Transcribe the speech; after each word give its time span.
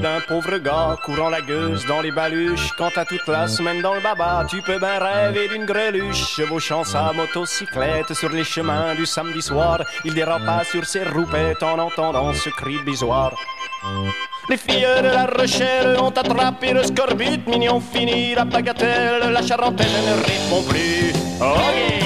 d'un 0.00 0.20
pauvre 0.20 0.58
gars 0.58 0.96
courant 1.04 1.28
la 1.28 1.40
gueuse 1.40 1.84
dans 1.86 2.00
les 2.00 2.10
baluches. 2.10 2.72
Quand 2.76 2.90
t'as 2.94 3.04
toute 3.04 3.26
la 3.26 3.48
semaine 3.48 3.80
dans 3.80 3.94
le 3.94 4.00
baba, 4.00 4.46
tu 4.48 4.62
peux 4.62 4.78
bien 4.78 4.98
rêver 4.98 5.48
d'une 5.48 5.64
greluche. 5.64 6.36
Chevauchant 6.36 6.84
sa 6.84 7.12
motocyclette 7.12 8.14
sur 8.14 8.30
les 8.30 8.44
chemins 8.44 8.94
du 8.94 9.06
samedi 9.06 9.42
soir, 9.42 9.82
il 10.04 10.14
dérapa 10.14 10.64
sur 10.64 10.84
ses 10.84 11.04
roupettes 11.04 11.62
en 11.62 11.78
entendant 11.78 12.32
ce 12.34 12.50
cri 12.50 12.78
bisoire. 12.84 13.34
Les 14.48 14.56
filles 14.56 14.86
de 15.02 15.08
la 15.08 15.26
Rochelle 15.26 15.96
ont 15.98 16.10
attrapé 16.10 16.72
le 16.72 16.82
scorbut, 16.82 17.46
mignon 17.46 17.80
fini 17.80 18.34
la 18.34 18.44
bagatelle, 18.44 19.30
la 19.30 19.42
charentaise 19.42 19.86
ne 20.06 20.14
répond 20.14 20.62
plus. 20.68 21.12
Ok, 21.40 21.97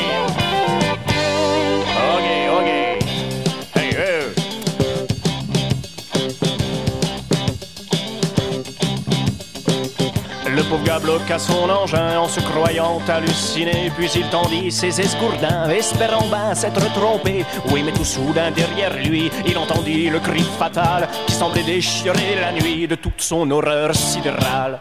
Gars 10.93 10.99
bloqua 10.99 11.39
son 11.39 11.71
engin 11.71 12.19
en 12.19 12.29
se 12.29 12.41
croyant 12.41 13.01
halluciné, 13.09 13.91
puis 13.97 14.11
il 14.15 14.29
tendit 14.29 14.71
ses 14.71 15.01
escourdins, 15.01 15.71
espérant 15.71 16.27
ben 16.29 16.55
s'être 16.55 16.85
trompé. 16.93 17.47
Oui, 17.71 17.83
mais 17.83 17.93
tout 17.93 18.05
soudain 18.05 18.51
derrière 18.51 18.93
lui, 18.93 19.31
il 19.47 19.57
entendit 19.57 20.11
le 20.11 20.21
cri 20.21 20.45
fatal 20.59 21.09
qui 21.27 21.33
semblait 21.33 21.63
déchirer 21.63 22.37
la 22.39 22.53
nuit 22.53 22.87
de 22.87 22.97
toute 22.97 23.23
son 23.23 23.51
horreur 23.51 23.95
sidérale. 23.95 24.81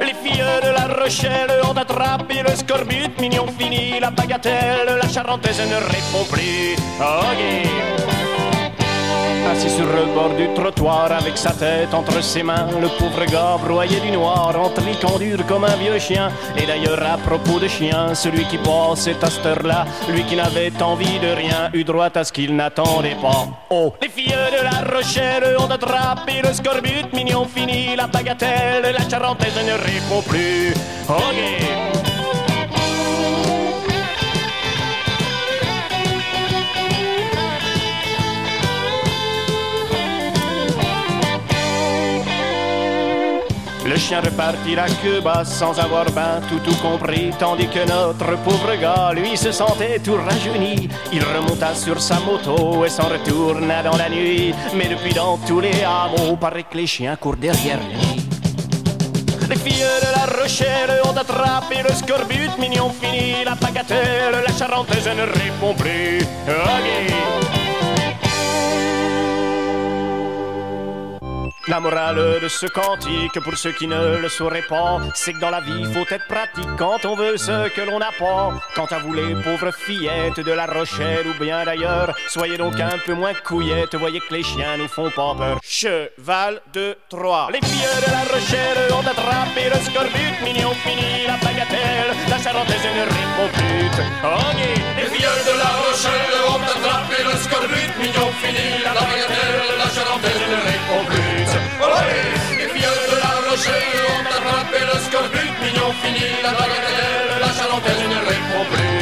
Les 0.00 0.14
filles 0.14 0.42
de 0.62 0.70
la 0.70 1.02
Rochelle 1.02 1.60
ont 1.68 1.76
attrapé 1.76 2.42
le 2.42 2.56
scorbut, 2.56 3.20
mignon 3.20 3.48
fini 3.58 4.00
la 4.00 4.10
bagatelle, 4.10 4.98
la 5.02 5.08
charentaise 5.10 5.60
ne 5.60 5.76
répond 5.76 6.24
plus. 6.30 6.74
Ok. 7.00 7.95
Assis 9.52 9.70
sur 9.70 9.86
le 9.86 10.12
bord 10.12 10.34
du 10.36 10.52
trottoir 10.54 11.12
avec 11.12 11.38
sa 11.38 11.50
tête 11.50 11.94
entre 11.94 12.22
ses 12.22 12.42
mains, 12.42 12.66
le 12.80 12.88
pauvre 12.88 13.24
gars 13.26 13.56
broyé 13.62 14.00
du 14.00 14.10
noir, 14.10 14.54
en 14.58 14.68
tricot 14.70 15.18
dur 15.18 15.46
comme 15.46 15.64
un 15.64 15.76
vieux 15.76 15.98
chien. 15.98 16.30
Et 16.56 16.66
d'ailleurs, 16.66 17.02
à 17.02 17.16
propos 17.16 17.60
de 17.60 17.68
chien, 17.68 18.14
celui 18.14 18.44
qui 18.46 18.58
passait 18.58 19.22
à 19.22 19.30
cette 19.30 19.46
heure-là, 19.46 19.86
lui 20.08 20.24
qui 20.24 20.36
n'avait 20.36 20.72
envie 20.82 21.18
de 21.20 21.28
rien, 21.28 21.70
eut 21.72 21.84
droit 21.84 22.10
à 22.14 22.24
ce 22.24 22.32
qu'il 22.32 22.56
n'attendait 22.56 23.16
pas. 23.22 23.46
Oh, 23.70 23.94
les 24.02 24.08
filles 24.08 24.34
de 24.56 24.62
la 24.64 24.96
Rochelle 24.96 25.56
ont 25.58 25.70
attrapé 25.70 26.42
le 26.42 26.52
scorbut, 26.52 27.12
mignon 27.12 27.46
fini 27.46 27.94
la 27.96 28.08
bagatelle, 28.08 28.94
la 28.98 29.08
charentaise 29.08 29.56
ne 29.64 29.72
répond 29.72 30.22
plus. 30.28 30.74
Le 43.96 44.02
chien 44.02 44.20
repartit 44.20 44.74
la 44.74 44.84
queue 44.84 45.22
sans 45.44 45.80
avoir 45.80 46.04
ben 46.10 46.42
tout 46.50 46.58
tout 46.58 46.76
compris, 46.82 47.30
tandis 47.38 47.66
que 47.66 47.88
notre 47.88 48.36
pauvre 48.44 48.76
gars, 48.78 49.12
lui, 49.14 49.38
se 49.38 49.50
sentait 49.50 49.98
tout 50.00 50.16
rajeuni. 50.16 50.90
Il 51.14 51.24
remonta 51.24 51.74
sur 51.74 51.98
sa 51.98 52.20
moto 52.20 52.84
et 52.84 52.90
s'en 52.90 53.08
retourna 53.08 53.82
dans 53.82 53.96
la 53.96 54.10
nuit. 54.10 54.54
Mais 54.74 54.88
depuis 54.88 55.14
dans 55.14 55.38
tous 55.38 55.60
les 55.60 55.82
hameaux, 55.82 56.36
paraît 56.36 56.64
que 56.64 56.76
les 56.76 56.86
chiens 56.86 57.16
courent 57.16 57.38
derrière 57.38 57.78
lui. 57.78 58.22
Les 59.48 59.56
filles 59.56 59.86
de 60.02 60.12
la 60.14 60.42
Rochelle 60.42 61.00
ont 61.02 61.16
attrapé 61.16 61.76
le 61.82 61.94
scorbut, 61.94 62.50
mignon 62.58 62.90
fini 63.00 63.44
la 63.46 63.54
bagatelle, 63.54 64.44
la 64.46 64.52
charentaise 64.52 65.08
ne 65.08 65.22
répond 65.22 65.72
plus. 65.72 66.18
La 71.68 71.80
morale 71.80 72.38
de 72.40 72.46
ce 72.46 72.66
cantique, 72.66 73.40
pour 73.40 73.58
ceux 73.58 73.72
qui 73.72 73.88
ne 73.88 74.18
le 74.18 74.28
sauraient 74.28 74.62
pas, 74.62 75.00
c'est 75.14 75.32
que 75.32 75.40
dans 75.40 75.50
la 75.50 75.60
vie, 75.60 75.84
faut 75.92 76.06
être 76.08 76.28
pratique 76.28 76.68
quand 76.78 77.04
on 77.04 77.16
veut 77.16 77.36
ce 77.36 77.68
que 77.70 77.80
l'on 77.80 77.98
n'a 77.98 78.12
pas. 78.16 78.54
Quant 78.76 78.86
à 78.86 78.98
vous, 78.98 79.12
les 79.12 79.34
pauvres 79.34 79.72
fillettes 79.72 80.38
de 80.38 80.52
La 80.52 80.66
Rochelle 80.66 81.26
ou 81.26 81.42
bien 81.42 81.64
d'ailleurs, 81.64 82.14
soyez 82.28 82.56
donc 82.56 82.78
un 82.78 82.98
peu 83.04 83.14
moins 83.14 83.34
couillettes, 83.34 83.96
voyez 83.96 84.20
que 84.20 84.32
les 84.32 84.44
chiens 84.44 84.76
nous 84.76 84.86
font 84.86 85.10
pas 85.10 85.34
peur. 85.34 85.58
Cheval 85.60 86.60
de 86.72 86.96
Troie. 87.08 87.48
Les 87.52 87.60
filles 87.66 88.00
de 88.06 88.12
La 88.12 88.22
Rochelle 88.32 88.92
ont 88.92 89.06
attrapé 89.06 89.68
le 89.68 89.80
scorbut, 89.80 90.34
mignon 90.44 90.72
fini 90.84 91.26
la 91.26 91.36
bagatelle, 91.44 92.14
la 92.28 92.38
charentaise 92.38 92.86
ne 92.94 93.02
répond 93.02 93.48
plus. 93.54 93.90
Les 94.98 95.08
filles 95.10 95.26
de 95.50 95.58
La 95.58 95.72
Rochelle 95.82 96.36
ont 96.48 96.62
attrapé 96.62 97.24
le 97.24 97.36
scorbut, 97.42 97.90
mignon 97.98 98.30
fini 98.40 98.84
la 98.84 98.92
bagatelle, 98.94 99.78
la 99.78 99.90
charentaise 99.90 100.44
ne 100.48 100.58
répond 100.70 101.04
plus. 101.10 101.25
Les 101.56 102.68
filles 102.68 102.96
de 103.10 103.16
la 103.16 103.32
Rochelle 103.48 103.96
ont 104.12 104.26
attrapé 104.36 104.80
le 104.90 104.96
scorbut, 105.06 105.52
mignon 105.62 105.92
fini 106.02 106.26
la 106.42 106.50
bagatelle, 106.50 107.32
la 107.40 107.50
charentaise 107.56 108.04
ne 108.12 108.20
répond 108.30 108.64
plus. 108.72 109.00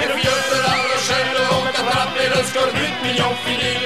Les 0.00 0.10
filles 0.14 0.42
de 0.52 0.58
la 0.66 0.74
Rochelle 0.88 1.38
ont 1.56 1.66
attrapé 1.80 2.22
le 2.34 2.40
scorbut, 2.44 2.94
mignon 3.04 3.32
fini 3.44 3.77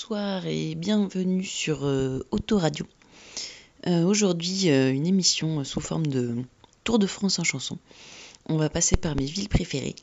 Bonsoir 0.00 0.46
et 0.46 0.76
bienvenue 0.76 1.44
sur 1.44 1.84
euh, 1.84 2.20
Autoradio. 2.30 2.86
Euh, 3.86 4.02
Aujourd'hui, 4.04 4.70
euh, 4.70 4.90
une 4.90 5.06
émission 5.06 5.62
sous 5.62 5.82
forme 5.82 6.06
de 6.06 6.36
Tour 6.84 6.98
de 6.98 7.06
France 7.06 7.38
en 7.38 7.44
chanson. 7.44 7.76
On 8.46 8.56
va 8.56 8.70
passer 8.70 8.96
par 8.96 9.14
mes 9.14 9.26
villes 9.26 9.50
préférées, 9.50 9.96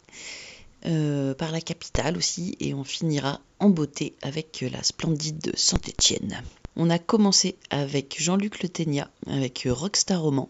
euh, 0.85 1.33
par 1.33 1.51
la 1.51 1.61
capitale 1.61 2.15
aussi, 2.15 2.55
et 2.59 2.75
on 2.75 2.83
finira 2.83 3.41
en 3.57 3.71
beauté 3.71 4.13
avec 4.21 4.63
la 4.71 4.83
splendide 4.83 5.51
Saint-Étienne. 5.57 6.44
On 6.75 6.91
a 6.91 6.99
commencé 6.99 7.55
avec 7.71 8.21
Jean-Luc 8.21 8.61
Le 8.61 8.69
Ténia, 8.69 9.09
avec 9.25 9.67
Rockstar 9.67 10.21
Roman. 10.21 10.47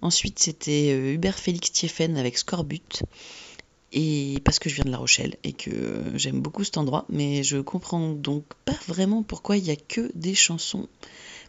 Ensuite, 0.00 0.38
c'était 0.38 0.92
euh, 0.92 1.12
Hubert 1.12 1.38
Félix 1.38 1.70
Thieffen 1.70 2.16
avec 2.16 2.38
Scorbut 2.38 3.02
et 3.92 4.38
parce 4.44 4.58
que 4.58 4.68
je 4.68 4.76
viens 4.76 4.84
de 4.84 4.90
La 4.90 4.98
Rochelle 4.98 5.36
et 5.44 5.52
que 5.52 5.70
euh, 5.70 6.18
j'aime 6.18 6.40
beaucoup 6.40 6.64
cet 6.64 6.78
endroit, 6.78 7.06
mais 7.08 7.42
je 7.42 7.58
comprends 7.58 8.10
donc 8.10 8.44
pas 8.64 8.78
vraiment 8.86 9.22
pourquoi 9.22 9.56
il 9.56 9.66
y 9.66 9.70
a 9.70 9.76
que 9.76 10.10
des 10.14 10.34
chansons 10.34 10.88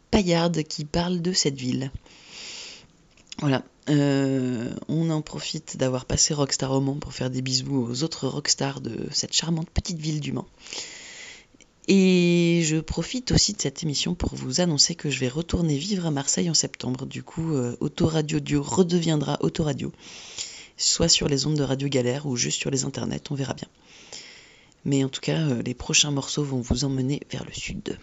paillardes 0.10 0.64
qui 0.64 0.86
parlent 0.86 1.22
de 1.22 1.34
cette 1.34 1.56
ville. 1.56 1.92
Voilà, 3.40 3.64
Euh, 3.90 4.74
on 4.88 5.10
en 5.10 5.22
profite 5.22 5.78
d'avoir 5.78 6.06
passé 6.06 6.34
Rockstar 6.34 6.70
Roman 6.70 6.96
pour 6.96 7.14
faire 7.14 7.32
des 7.32 7.42
bisous 7.42 7.88
aux 7.90 8.04
autres 8.04 8.28
rockstars 8.28 8.80
de 8.80 9.08
cette 9.12 9.34
charmante 9.34 9.70
petite 9.70 9.98
ville 9.98 10.20
du 10.20 10.32
Mans. 10.32 10.48
Et 11.88 12.62
je 12.64 12.78
profite 12.78 13.32
aussi 13.32 13.54
de 13.54 13.62
cette 13.62 13.82
émission 13.82 14.14
pour 14.14 14.36
vous 14.36 14.62
annoncer 14.62 14.94
que 14.94 15.10
je 15.10 15.20
vais 15.20 15.28
retourner 15.28 15.78
vivre 15.78 16.06
à 16.06 16.12
Marseille 16.12 16.50
en 16.50 16.54
septembre. 16.54 17.08
Du 17.08 17.24
coup, 17.24 17.54
euh, 17.54 17.76
Autoradio 17.80 18.40
Dio 18.40 18.62
redeviendra 18.62 19.40
Autoradio 19.42 19.92
soit 20.82 21.10
sur 21.10 21.28
les 21.28 21.46
ondes 21.46 21.58
de 21.58 21.64
Radio 21.64 21.88
Galère 21.88 22.26
ou 22.26 22.36
juste 22.36 22.60
sur 22.60 22.72
les 22.72 22.86
internets, 22.86 23.22
on 23.30 23.36
verra 23.36 23.54
bien. 23.54 23.68
Mais 24.86 25.04
en 25.04 25.10
tout 25.10 25.22
cas, 25.22 25.40
euh, 25.40 25.62
les 25.62 25.74
prochains 25.74 26.12
morceaux 26.12 26.44
vont 26.44 26.62
vous 26.62 26.86
emmener 26.86 27.22
vers 27.32 27.46
le 27.46 27.54
sud. 27.54 27.98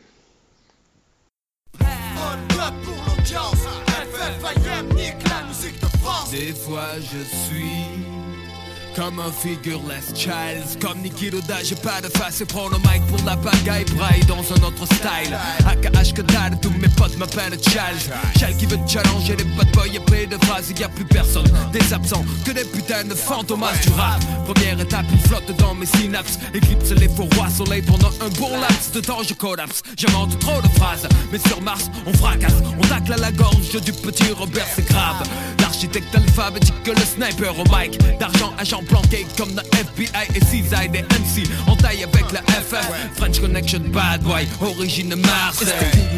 Comme 8.99 9.21
un 9.21 9.31
figureless 9.31 10.13
child. 10.13 10.81
Comme 10.81 10.99
Niki 10.99 11.31
Loda, 11.31 11.63
j'ai 11.63 11.77
pas 11.77 12.01
de 12.01 12.09
face. 12.09 12.41
Et 12.41 12.45
prends 12.45 12.69
le 12.69 12.79
mic 12.79 13.07
pour 13.07 13.25
la 13.25 13.37
pagaille. 13.37 13.85
Braille 13.97 14.25
dans 14.27 14.41
un 14.41 14.67
autre 14.67 14.85
style. 14.87 15.39
AKH 15.67 16.15
que 16.15 16.23
tous 16.61 16.71
mes 16.71 16.89
potes 16.89 17.17
m'appellent 17.17 17.59
Charles. 17.71 17.97
Charles 18.39 18.57
qui 18.57 18.67
veut 18.67 18.79
challenger 18.89 19.37
les 19.37 19.45
bad 19.45 19.71
boys. 19.73 19.87
Et 19.95 20.01
plein 20.01 20.27
de 20.27 20.45
phrases 20.45 20.73
y 20.77 20.83
a 20.83 20.89
plus 20.89 21.05
personne, 21.05 21.47
des 21.73 21.93
absents 21.93 22.25
Que 22.45 22.51
des 22.51 22.65
putains 22.65 23.05
de 23.05 23.15
fantômes 23.15 23.65
du 23.83 23.93
rap 23.93 24.21
Première 24.45 24.81
étape, 24.81 25.07
il 25.13 25.21
flotte 25.21 25.57
dans 25.59 25.75
mes 25.75 25.87
synapses. 25.87 26.39
Éclipse 26.53 26.91
les 26.91 27.09
faux 27.09 27.29
soleil 27.57 27.83
pendant 27.83 28.11
un 28.21 28.29
bon 28.39 28.51
laps 28.61 28.91
de 28.93 29.01
temps 29.01 29.23
je 29.23 29.35
collapse. 29.35 29.83
J'invente 29.97 30.39
trop 30.41 30.61
de 30.61 30.69
phrases, 30.77 31.09
mais 31.31 31.39
sur 31.39 31.61
Mars 31.63 31.89
on 32.05 32.13
fracasse. 32.13 32.61
On 32.79 32.87
tacle 32.87 33.13
à 33.13 33.17
la 33.17 33.33
gorge 33.33 33.81
du 33.81 33.93
petit 33.93 34.33
Robert, 34.33 34.67
c'est 34.75 34.87
grave 34.87 35.23
L'architecte 35.69 36.15
alphabétique 36.15 36.83
que 36.83 36.93
le 36.93 37.05
sniper 37.05 37.53
au 37.59 37.65
mic 37.65 37.99
D'argent 38.19 38.55
agent 38.59 38.83
planqué 38.85 39.27
comme 39.37 39.53
dans 39.53 39.63
FBI 39.73 40.09
et 40.35 40.43
CISI 40.43 40.89
des 40.89 41.03
MC 41.03 41.47
En 41.67 41.77
taille 41.77 42.05
avec 42.05 42.33
la 42.33 42.41
FF 42.41 42.89
French 43.17 43.39
Connection 43.39 43.81
bad 43.93 44.23
boy, 44.23 44.49
origine 44.63 45.15
Marseille 45.15 45.69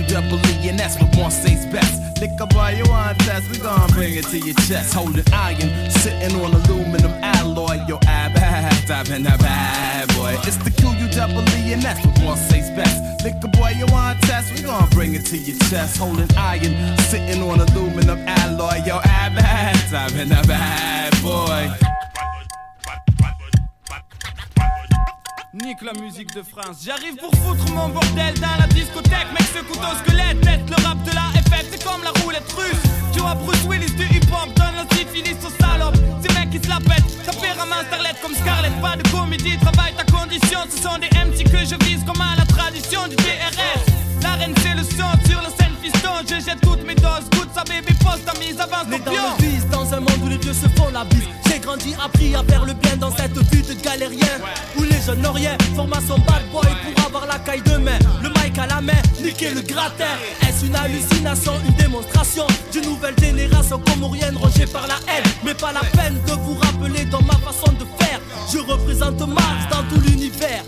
It's 0.06 0.12
the 0.12 0.18
E 0.18 0.68
and 0.70 0.78
that's 0.78 1.00
what 1.00 1.16
one 1.16 1.30
says 1.32 1.66
best. 1.66 2.00
Lick 2.20 2.38
a 2.38 2.46
boy, 2.46 2.74
you 2.76 2.84
want 2.90 3.18
test, 3.20 3.50
we 3.50 3.58
gon' 3.58 3.88
bring 3.92 4.14
it 4.14 4.26
to 4.26 4.38
your 4.38 4.54
chest. 4.68 4.94
Holding 4.94 5.24
iron, 5.32 5.90
sitting 5.90 6.36
on 6.40 6.52
aluminum 6.52 7.12
alloy. 7.22 7.80
Yo, 7.88 7.98
ab, 8.06 8.36
and 8.90 9.26
a 9.26 9.38
bad 9.38 10.08
boy. 10.16 10.36
It's 10.42 10.56
the 10.56 10.70
Q 10.70 10.90
U 10.90 11.08
double 11.10 11.42
E 11.54 11.72
and 11.72 11.80
that's 11.80 12.04
what 12.04 12.18
one 12.24 12.36
says 12.36 12.70
best. 12.70 13.24
Lick 13.24 13.34
a 13.42 13.48
boy, 13.48 13.70
you 13.78 13.86
wanna 13.86 14.18
test, 14.22 14.52
we 14.52 14.62
gon' 14.62 14.88
bring 14.90 15.14
it 15.14 15.24
to 15.26 15.36
your 15.38 15.56
chest. 15.70 15.98
Holding 15.98 16.28
iron, 16.36 16.98
sitting 16.98 17.40
on 17.42 17.60
aluminum 17.60 18.18
alloy. 18.26 18.82
Yo, 18.84 18.98
ab, 19.04 19.38
and 19.38 20.32
a 20.32 20.42
bad 20.46 21.12
boy. 21.22 22.09
Nique 25.52 25.82
la 25.82 25.92
musique 26.00 26.32
de 26.32 26.42
France. 26.42 26.78
J'arrive 26.86 27.16
pour 27.16 27.34
foutre 27.34 27.68
mon 27.72 27.88
bordel 27.88 28.34
dans 28.38 28.56
la 28.56 28.68
discothèque. 28.68 29.26
Mec, 29.32 29.42
ce 29.52 29.58
couteau 29.64 29.90
squelette, 29.98 30.40
tête 30.42 30.62
le 30.70 30.76
rap 30.86 31.02
de 31.02 31.10
la 31.10 31.26
FF, 31.42 31.66
c'est 31.72 31.82
comme 31.82 32.04
la 32.04 32.12
roulette 32.22 32.46
russe. 32.52 32.84
Tu 33.12 33.18
vois 33.18 33.34
Bruce 33.34 33.64
Willis 33.68 33.92
du 33.94 34.04
hip 34.04 34.30
hop, 34.30 34.54
donne 34.54 34.78
le 34.78 34.96
syphilis 34.96 35.34
aux 35.44 35.50
salopes. 35.60 35.96
Ces 36.22 36.32
mecs 36.38 36.50
qui 36.50 36.60
se 36.62 36.68
la 36.68 36.78
pètent, 36.78 37.10
ça 37.24 37.32
fait 37.32 37.50
un 37.50 37.84
starlet 37.84 38.14
comme 38.22 38.32
Scarlett. 38.32 38.80
Pas 38.80 38.94
de 38.94 39.02
comédie, 39.10 39.58
travaille 39.58 39.92
ta 39.96 40.04
condition. 40.04 40.60
Ce 40.70 40.80
sont 40.80 40.98
des 40.98 41.10
MC 41.18 41.42
que 41.42 41.66
je 41.66 41.74
vise 41.84 42.04
comme 42.06 42.20
à 42.20 42.36
la 42.36 42.46
tradition 42.46 43.08
du 43.08 43.16
DRS. 43.16 43.82
La 44.22 44.34
reine, 44.34 44.54
c'est 44.62 44.76
le 44.76 44.84
son 44.84 45.10
sur 45.26 45.42
la 45.42 45.50
scène 45.50 45.74
fiston. 45.82 46.14
Je 46.28 46.44
jette 46.44 46.60
toutes 46.60 46.86
mes 46.86 46.94
doses, 46.94 47.26
goûte 47.34 47.50
sa 47.52 47.64
baby 47.64 47.92
poste, 47.94 48.24
ta 48.24 48.38
mise 48.38 48.60
avance 48.60 48.86
dans 48.86 48.98
pion. 49.00 49.34
le 49.36 49.44
vice, 49.44 49.66
dans 49.66 49.92
un 49.94 49.98
monde 49.98 50.22
où 50.22 50.28
les 50.28 50.38
vieux 50.38 50.54
se 50.54 50.68
font 50.78 50.90
la 50.92 51.04
bise 51.06 51.49
grandi, 51.70 51.94
appris 52.02 52.34
à 52.34 52.42
faire 52.42 52.64
le 52.64 52.74
bien 52.74 52.96
dans 52.96 53.14
cette 53.14 53.36
vie 53.52 53.62
de 53.62 53.74
galérien 53.74 54.34
Où 54.76 54.82
les 54.82 55.00
jeunes 55.06 55.22
n'ont 55.22 55.32
rien, 55.32 55.56
formation 55.76 56.16
bad 56.18 56.42
boy 56.50 56.66
pour 56.94 57.06
avoir 57.06 57.26
la 57.26 57.38
caille 57.38 57.62
de 57.62 57.76
main. 57.76 57.98
Le 58.22 58.28
mic 58.28 58.58
à 58.58 58.66
la 58.66 58.80
main, 58.80 59.00
niquer 59.22 59.50
le 59.50 59.60
gratin. 59.60 60.14
Est-ce 60.42 60.66
une 60.66 60.74
hallucination, 60.74 61.52
une 61.66 61.74
démonstration 61.74 62.46
D'une 62.72 62.86
nouvelle 62.86 63.14
génération 63.20 63.78
comorienne 63.78 64.36
rongée 64.36 64.66
par 64.66 64.86
la 64.86 64.96
haine? 65.12 65.24
Mais 65.44 65.54
pas 65.54 65.72
la 65.72 65.80
peine 65.80 66.18
de 66.26 66.32
vous 66.32 66.54
rappeler 66.54 67.04
dans 67.04 67.22
ma 67.22 67.34
façon 67.34 67.72
de 67.72 67.84
faire. 68.02 68.20
Je 68.52 68.58
représente 68.58 69.20
Mars 69.20 69.64
dans 69.70 69.84
tout 69.94 70.00
l'univers 70.00 70.64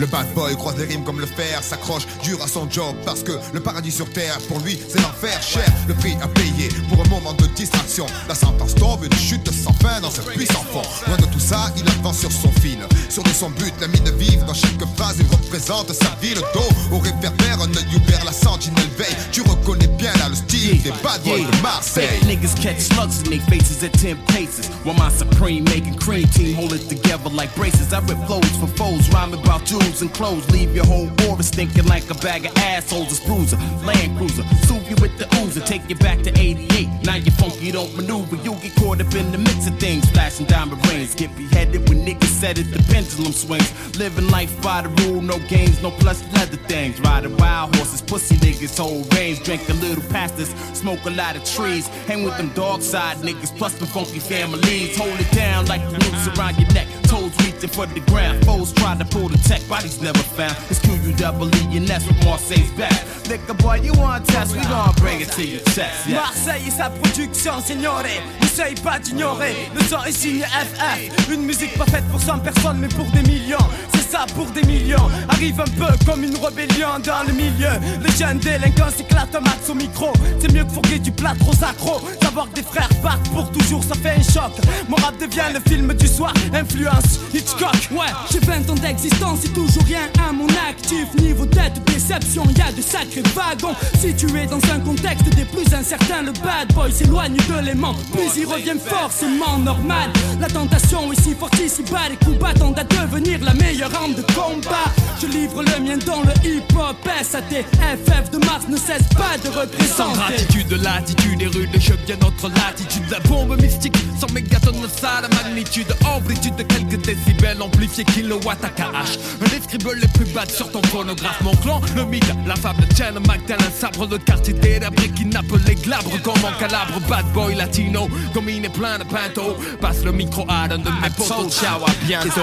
Le 0.00 0.06
bad 0.06 0.32
boy 0.34 0.56
croise 0.56 0.78
les 0.78 0.86
rimes 0.86 1.04
comme 1.04 1.20
le 1.20 1.26
fer, 1.26 1.62
s'accroche 1.62 2.06
dur 2.22 2.42
à 2.42 2.48
son 2.48 2.70
job 2.70 2.96
parce 3.04 3.22
que 3.22 3.32
le 3.52 3.60
paradis 3.60 3.90
sur 3.90 4.10
terre 4.10 4.38
pour 4.48 4.58
lui 4.60 4.80
c'est 4.88 4.98
l'enfer 5.02 5.42
cher. 5.42 5.66
Le 5.88 5.92
prix 5.92 6.16
à 6.22 6.28
payer 6.28 6.70
pour 6.88 7.04
un 7.04 7.08
moment 7.10 7.34
de 7.34 7.44
distraction. 7.48 8.06
La 8.26 8.34
sentence 8.34 8.74
tombe, 8.74 9.04
une 9.04 9.18
chute 9.18 9.50
sans 9.52 9.74
fin 9.74 10.00
dans 10.00 10.10
ce 10.10 10.22
puissant 10.22 10.64
fond. 10.72 10.80
Loin 11.06 11.18
de 11.18 11.26
tout 11.26 11.38
ça, 11.38 11.70
il 11.76 11.86
avance 11.98 12.20
sur 12.20 12.32
son 12.32 12.50
fil. 12.62 12.78
Sur 13.10 13.22
de 13.24 13.28
son 13.28 13.50
but, 13.50 13.74
la 13.78 13.88
mine 13.88 14.10
vive 14.16 14.42
dans 14.46 14.54
chaque 14.54 14.82
phrase, 14.96 15.16
il 15.20 15.26
représente 15.26 15.92
sa 15.92 16.16
vie. 16.22 16.34
Le 16.34 16.40
dos 16.54 16.96
au 16.96 16.98
réverbère, 16.98 17.60
un 17.60 17.68
œil 17.68 17.94
ouvert, 17.94 18.24
la 18.24 18.32
sentinelle 18.32 18.88
veille. 18.96 19.16
Tu 19.32 19.42
reconnais 19.42 19.88
bien 19.98 20.14
là 20.14 20.30
le 20.30 20.34
style 20.34 20.80
des 20.80 20.92
bad 21.02 21.22
boys 21.24 21.40
de 21.40 21.62
Marseille. 21.62 22.20
Niggas 22.24 22.54
catch 22.54 22.80
slugs 22.80 23.22
their 23.24 23.42
faces 23.50 23.84
at 23.84 23.92
10 23.98 24.16
paces. 24.28 24.70
While 24.82 24.96
my 24.96 25.10
supreme 25.10 25.64
making 25.64 25.96
cream 25.96 26.26
hold 26.56 26.72
it 26.72 26.88
together 26.88 27.28
like 27.28 27.54
braces. 27.54 27.92
I 27.92 28.00
for 28.00 28.68
foes, 28.76 29.08
about 29.10 29.66
and 29.98 30.14
clothes. 30.14 30.48
Leave 30.50 30.74
your 30.74 30.86
whole 30.86 31.10
aura 31.26 31.42
stinking 31.42 31.86
like 31.86 32.08
a 32.10 32.14
bag 32.14 32.46
of 32.46 32.56
assholes. 32.58 33.18
A 33.18 33.26
bruiser, 33.26 33.56
Land 33.84 34.16
Cruiser, 34.16 34.44
soothe 34.66 34.88
you 34.88 34.96
with 35.02 35.18
the 35.18 35.24
oozer. 35.40 35.64
Take 35.66 35.88
you 35.88 35.96
back 35.96 36.22
to 36.22 36.30
88. 36.38 36.88
Now 37.04 37.16
you're 37.16 37.34
funky, 37.34 37.72
don't 37.72 37.94
maneuver. 37.96 38.36
You 38.36 38.54
get 38.62 38.74
caught 38.76 39.00
up 39.00 39.12
in 39.14 39.32
the 39.32 39.38
mix 39.38 39.66
of 39.66 39.78
things. 39.78 40.08
flashing 40.10 40.46
diamond 40.46 40.86
rings. 40.86 41.14
Get 41.14 41.36
beheaded 41.36 41.88
when 41.88 42.06
niggas 42.06 42.34
said 42.40 42.58
it, 42.58 42.70
the 42.70 42.80
pendulum 42.92 43.32
swings. 43.32 43.98
Living 43.98 44.28
life 44.28 44.54
by 44.62 44.82
the 44.82 44.88
rule, 45.02 45.20
no 45.20 45.38
games, 45.48 45.82
no 45.82 45.90
plus 45.90 46.22
leather 46.34 46.56
things. 46.68 47.00
Riding 47.00 47.36
wild 47.36 47.74
horses, 47.76 48.00
pussy 48.00 48.36
niggas, 48.36 48.78
hold 48.78 49.12
range. 49.14 49.42
Drink 49.42 49.68
a 49.68 49.74
little 49.74 50.04
pastas, 50.04 50.50
smoke 50.74 51.04
a 51.04 51.10
lot 51.10 51.36
of 51.36 51.44
trees. 51.44 51.88
Hang 52.06 52.22
with 52.22 52.36
them 52.36 52.50
dog 52.54 52.82
side 52.82 53.16
niggas, 53.18 53.56
plus 53.58 53.74
them 53.74 53.88
funky 53.88 54.20
families. 54.20 54.96
Hold 54.96 55.18
it 55.18 55.30
down 55.32 55.66
like 55.66 55.82
the 55.90 55.98
noose 55.98 56.38
around 56.38 56.58
your 56.58 56.70
neck. 56.72 56.86
Toes 57.04 57.32
reaching 57.44 57.68
for 57.68 57.86
the 57.86 58.00
ground. 58.10 58.44
Foes 58.46 58.72
try 58.72 58.96
to 58.96 59.04
pull 59.04 59.28
the 59.28 59.38
tech, 59.38 59.60
bodies 59.80 60.00
never 60.00 60.22
found. 60.36 60.56
It's 60.70 60.78
Q-U 60.80 61.12
double 61.14 61.48
and 61.54 61.86
that's 61.86 62.04
what 62.06 62.24
Marseille's 62.24 62.70
back. 62.72 62.92
Liquor 63.28 63.54
boy, 63.54 63.80
you 63.82 63.92
want 63.94 64.26
test, 64.26 64.54
we 64.54 64.62
gon' 64.62 64.92
bring 64.96 65.20
it 65.20 65.30
to 65.32 65.44
your 65.44 65.60
chest. 65.74 66.06
Yeah. 66.06 66.16
Marseille 66.16 66.62
et 66.66 66.70
sa 66.70 66.90
production, 66.90 67.60
signoré. 67.64 68.20
N'essaye 68.40 68.74
pas 68.82 68.98
d'ignorer. 68.98 69.54
Le 69.74 70.08
est 70.08 70.12
signé 70.12 70.44
FF. 70.44 71.30
Une 71.30 71.42
musique 71.42 71.76
pas 71.78 71.86
faite 71.86 72.04
pour 72.10 72.20
100 72.20 72.40
personnes, 72.40 72.78
mais 72.80 72.88
pour 72.88 73.06
des 73.12 73.22
millions. 73.22 73.66
C'est 73.94 74.10
ça 74.10 74.26
pour 74.34 74.46
des 74.46 74.62
millions. 74.64 75.08
Arrive 75.28 75.60
un 75.60 75.64
peu 75.64 75.92
comme 76.04 76.24
une 76.24 76.36
rébellion 76.36 76.98
dans 77.04 77.22
le 77.26 77.32
milieu. 77.32 77.70
Les 78.02 78.10
jeunes 78.10 78.38
délinquants 78.38 78.90
s'éclatent 78.96 79.34
un 79.34 79.40
max 79.40 79.70
au 79.70 79.74
micro. 79.74 80.12
C'est 80.40 80.52
mieux 80.52 80.64
que 80.64 80.72
fourguer 80.72 80.98
du 80.98 81.12
plat 81.12 81.34
trop 81.38 81.64
accro. 81.64 82.00
Savoir 82.20 82.48
que 82.50 82.56
des 82.56 82.62
frères 82.62 82.88
partent 83.02 83.28
pour 83.30 83.50
toujours, 83.52 83.84
ça 83.84 83.94
fait 83.94 84.16
un 84.18 84.22
choc. 84.22 84.52
Mon 84.88 84.96
rap 84.96 85.16
devient 85.18 85.52
le 85.54 85.60
film 85.70 85.94
du 85.94 86.08
soir. 86.08 86.34
Influence 86.52 87.20
Hitchcock. 87.32 87.88
Ouais, 87.92 88.12
j'ai 88.32 88.40
20 88.40 88.68
ans 88.70 88.74
d'existence 88.74 89.44
et 89.44 89.48
toujours 89.66 89.84
rien 89.84 90.08
à 90.26 90.32
mon 90.32 90.46
actif. 90.68 91.06
Niveau 91.20 91.46
tête, 91.46 91.72
déception, 91.86 92.44
y 92.56 92.60
a 92.60 92.72
de 92.72 92.82
sacrés 92.82 93.22
wagons. 93.34 93.74
Situé 93.98 94.46
dans 94.46 94.62
un 94.74 94.80
contexte 94.80 95.28
des 95.36 95.44
plus 95.44 95.72
incertains, 95.74 96.22
le 96.22 96.32
bad 96.32 96.72
boy 96.74 96.90
s'éloigne 96.92 97.36
de 97.36 97.64
l'aimant. 97.64 97.94
Puis 98.12 98.28
il 98.36 98.46
revient 98.46 98.78
forcément 98.84 99.58
normal. 99.58 100.10
La 100.40 100.48
tentation 100.48 101.12
est 101.12 101.20
si 101.20 101.34
forte 101.34 101.58
ici 101.60 101.82
bas, 101.90 102.08
les 102.08 102.16
coups 102.16 102.38
tendent 102.58 102.78
à 102.78 102.84
devenir 102.84 103.38
la 103.44 103.54
meilleure 103.54 103.94
arme 103.94 104.14
de 104.14 104.22
combat. 104.22 104.88
Je 105.20 105.26
livre 105.26 105.62
le 105.62 105.84
mien 105.84 105.98
dans 106.06 106.22
le 106.22 106.32
hip-hop, 106.44 106.96
SAT, 107.22 107.62
FF 107.62 108.30
de 108.30 108.38
Mars 108.46 108.64
ne 108.68 108.76
cesse 108.76 109.06
pas 109.16 109.36
de 109.42 109.52
Sans 109.52 109.60
représenter. 109.60 110.18
gratitude, 110.18 110.72
latitude 110.82 111.42
et 111.42 111.46
rude, 111.46 111.70
je 111.78 111.92
viens 112.06 112.16
notre 112.20 112.48
latitude. 112.48 113.04
La 113.10 113.20
bombe 113.20 113.60
mystique, 113.60 113.96
100 114.18 114.32
mégatonnes, 114.32 114.86
ça 115.00 115.20
la 115.20 115.28
magnitude. 115.42 115.94
Amplitude 116.04 116.56
de 116.56 116.62
quelques 116.62 117.00
décibels, 117.04 117.60
amplifié 117.60 118.04
kilowatt 118.04 118.64
à 118.64 118.68
KH. 118.68 119.18
Les 119.52 119.60
scribbles 119.60 119.98
les 120.00 120.08
plus 120.08 120.26
bad 120.32 120.50
sur 120.50 120.70
ton 120.70 120.82
phonographe. 120.82 121.40
Mon 121.42 121.54
clan, 121.56 121.80
le 121.96 122.04
mythe, 122.04 122.32
la 122.46 122.56
fable 122.56 122.86
de 122.86 122.94
Chen, 122.94 123.14
Magdalene, 123.26 123.72
sabre 123.72 124.06
de 124.06 124.16
quartier 124.16 124.54
délabré 124.54 125.08
qui 125.08 125.26
nappe 125.26 125.52
les 125.66 125.74
glabres 125.74 126.20
comme 126.22 126.44
en 126.44 126.52
calabre. 126.58 127.00
Bad 127.08 127.26
boy 127.32 127.54
latino, 127.54 128.08
comme 128.32 128.48
il 128.48 128.64
est 128.64 128.68
plein 128.68 128.98
de 128.98 129.04
pinto. 129.04 129.56
Passe 129.80 130.04
le 130.04 130.12
micro 130.12 130.44
à 130.48 130.68
l'un 130.68 130.78
de 130.78 130.84
mes 130.84 131.10
potos, 131.16 131.50
ciao, 131.50 131.82
à 131.84 132.06
bientôt. 132.06 132.40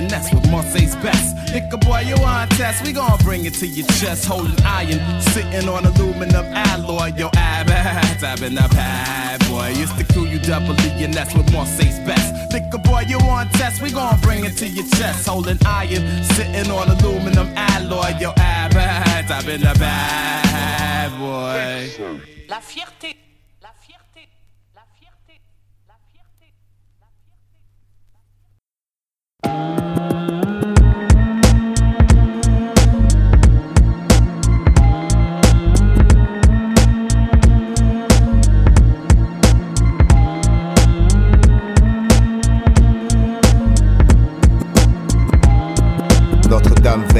and 0.00 0.08
that's 0.08 0.32
what 0.32 0.46
Marseille's 0.50 0.96
best? 0.96 1.36
Liquor 1.52 1.78
boy, 1.78 2.02
you 2.06 2.16
want 2.20 2.50
test, 2.52 2.84
we 2.84 2.92
gon' 2.92 3.18
bring 3.24 3.44
it 3.44 3.54
to 3.54 3.66
your 3.66 3.86
chest. 3.98 4.26
Holding 4.26 4.54
iron, 4.64 5.00
sitting 5.20 5.68
on 5.68 5.84
aluminum 5.84 6.46
alloy. 6.54 7.12
Yo, 7.16 7.28
ab, 7.36 7.69
Been 8.38 8.56
a 8.56 8.68
bad 8.68 9.40
boy. 9.50 9.72
It's 9.74 9.92
the 9.92 10.04
Q-U 10.04 10.38
double 10.38 10.74
E 10.80 11.04
and 11.04 11.12
that's 11.12 11.34
what 11.34 11.52
Marseille's 11.52 11.98
best. 12.06 12.32
Liquor 12.52 12.78
boy, 12.78 13.02
you 13.06 13.18
want 13.18 13.52
test, 13.52 13.82
we 13.82 13.90
gon' 13.90 14.18
bring 14.20 14.44
it 14.46 14.56
to 14.58 14.66
your 14.66 14.86
chest. 14.96 15.26
Holding 15.28 15.58
iron, 15.66 16.24
sitting 16.24 16.70
on 16.70 16.88
aluminum 16.88 17.52
alloy. 17.54 18.16
Yo, 18.18 18.32
ab, 18.38 18.74
I've 18.76 19.44
been 19.44 19.66
a 19.66 19.74
bad 19.74 21.10
boy. 21.18 21.90
La 22.48 22.60
fierté, 22.60 23.16
la 23.60 23.72
fierté, 23.78 24.28
la 24.74 24.84
fierté, 24.98 25.40
la 25.86 25.96
fierté, 26.10 26.54
la 26.98 27.08
fierté. 29.42 30.20
Notre-Dame 30.30 30.39